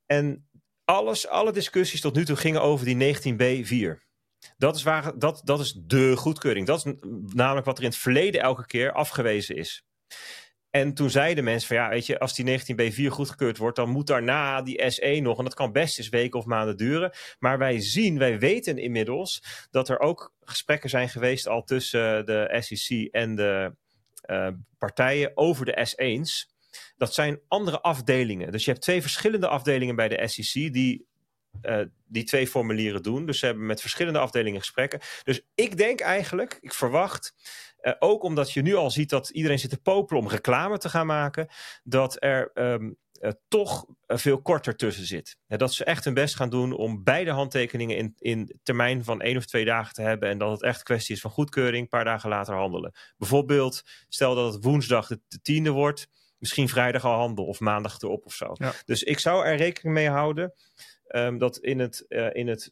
[0.06, 0.48] En
[0.86, 4.07] alles, alle discussies tot nu toe gingen over die 19b-4.
[4.58, 6.68] Dat is, waar, dat, dat is de goedkeuring.
[6.68, 6.94] Dat is
[7.34, 9.86] namelijk wat er in het verleden elke keer afgewezen is.
[10.70, 14.08] En toen zeiden mensen van ja, weet je, als die 19B4 goedgekeurd wordt, dan moet
[14.08, 15.38] daarna die S1 nog.
[15.38, 17.12] En dat kan best eens weken of maanden duren.
[17.40, 22.58] Maar wij zien, wij weten inmiddels dat er ook gesprekken zijn geweest al tussen de
[22.60, 23.76] SEC en de
[24.26, 24.48] uh,
[24.78, 26.56] partijen over de S1's.
[26.98, 28.52] Dat zijn andere afdelingen.
[28.52, 31.08] Dus je hebt twee verschillende afdelingen bij de SEC die
[31.62, 33.26] uh, die twee formulieren doen.
[33.26, 35.00] Dus ze hebben met verschillende afdelingen gesprekken.
[35.24, 37.34] Dus ik denk eigenlijk, ik verwacht,
[37.82, 40.90] uh, ook omdat je nu al ziet dat iedereen zit te popelen om reclame te
[40.90, 41.48] gaan maken,
[41.84, 45.38] dat er um, uh, toch veel korter tussen zit.
[45.48, 49.38] Dat ze echt hun best gaan doen om beide handtekeningen in, in termijn van één
[49.38, 50.30] of twee dagen te hebben.
[50.30, 52.94] En dat het echt kwestie is van goedkeuring, een paar dagen later handelen.
[53.18, 56.08] Bijvoorbeeld, stel dat het woensdag de, de tiende wordt,
[56.38, 58.52] misschien vrijdag al handel of maandag erop of zo.
[58.54, 58.74] Ja.
[58.86, 60.54] Dus ik zou er rekening mee houden
[61.16, 62.72] um, dat in het, uh, in het,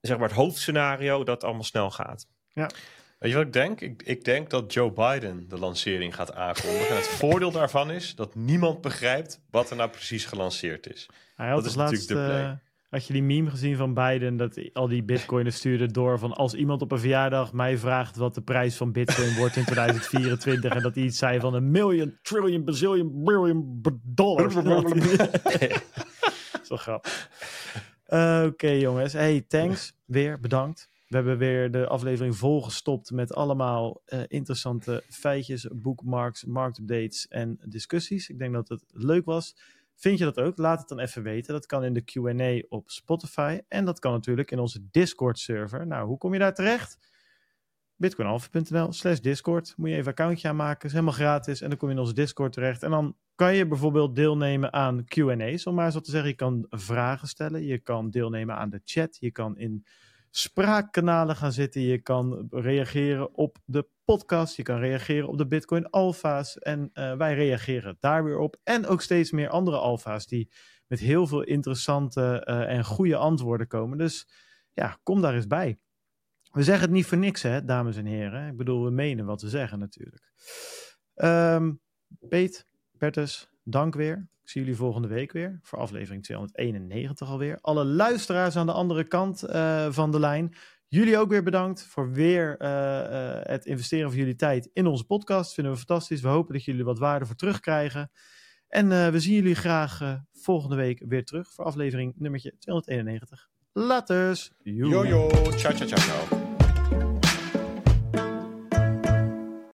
[0.00, 2.26] zeg maar het hoofdscenario dat allemaal snel gaat.
[2.52, 2.70] Ja.
[3.18, 3.80] Weet je wat ik denk?
[3.80, 6.88] Ik, ik denk dat Joe Biden de lancering gaat aankondigen.
[6.88, 11.08] En het voordeel daarvan is dat niemand begrijpt wat er nou precies gelanceerd is.
[11.34, 12.50] Hij had dat is laatst, natuurlijk de play.
[12.50, 12.56] Uh,
[12.88, 16.54] had je die meme gezien van Biden dat al die bitcoiners stuurden door van als
[16.54, 20.82] iemand op een verjaardag mij vraagt wat de prijs van bitcoin wordt in 2024 en
[20.82, 24.54] dat hij iets zei van een million, trillion, bazillion, billion dollars.
[26.66, 27.30] Zo grappig.
[28.08, 30.88] Uh, Oké jongens, hey thanks, weer bedankt.
[31.08, 38.28] We hebben weer de aflevering volgestopt met allemaal uh, interessante feitjes, bookmarks, marktupdates en discussies.
[38.28, 39.56] Ik denk dat het leuk was.
[39.94, 40.58] Vind je dat ook?
[40.58, 41.52] Laat het dan even weten.
[41.52, 45.86] Dat kan in de Q&A op Spotify en dat kan natuurlijk in onze Discord server.
[45.86, 46.98] Nou, hoe kom je daar terecht?
[47.96, 49.74] bitcoinalpha.nl slash discord.
[49.76, 50.86] Moet je even een accountje aanmaken.
[50.86, 51.60] is helemaal gratis.
[51.60, 52.82] En dan kom je in onze Discord terecht.
[52.82, 55.66] En dan kan je bijvoorbeeld deelnemen aan Q&A's.
[55.66, 57.64] Om maar zo te zeggen, je kan vragen stellen.
[57.64, 59.16] Je kan deelnemen aan de chat.
[59.20, 59.86] Je kan in
[60.30, 61.80] spraakkanalen gaan zitten.
[61.80, 64.56] Je kan reageren op de podcast.
[64.56, 66.58] Je kan reageren op de Bitcoin alfa's.
[66.58, 68.56] En uh, wij reageren daar weer op.
[68.64, 70.50] En ook steeds meer andere alfa's die
[70.86, 73.98] met heel veel interessante uh, en goede antwoorden komen.
[73.98, 74.28] Dus
[74.72, 75.78] ja, kom daar eens bij.
[76.54, 78.48] We zeggen het niet voor niks, hè, dames en heren.
[78.48, 80.32] Ik bedoel, we menen wat we zeggen natuurlijk.
[81.14, 81.80] Um,
[82.28, 84.28] Peet, Bertus, dank weer.
[84.42, 87.58] Ik zie jullie volgende week weer voor aflevering 291 alweer.
[87.60, 90.54] Alle luisteraars aan de andere kant uh, van de lijn.
[90.88, 95.04] Jullie ook weer bedankt voor weer uh, uh, het investeren van jullie tijd in onze
[95.04, 95.54] podcast.
[95.54, 96.20] Vinden we fantastisch.
[96.20, 98.10] We hopen dat jullie wat waarde voor terugkrijgen.
[98.68, 103.48] En we zien jullie graag volgende week weer terug voor aflevering nummertje 291.
[103.72, 104.52] Laters.
[105.56, 106.43] Ciao, ciao, ciao, ciao.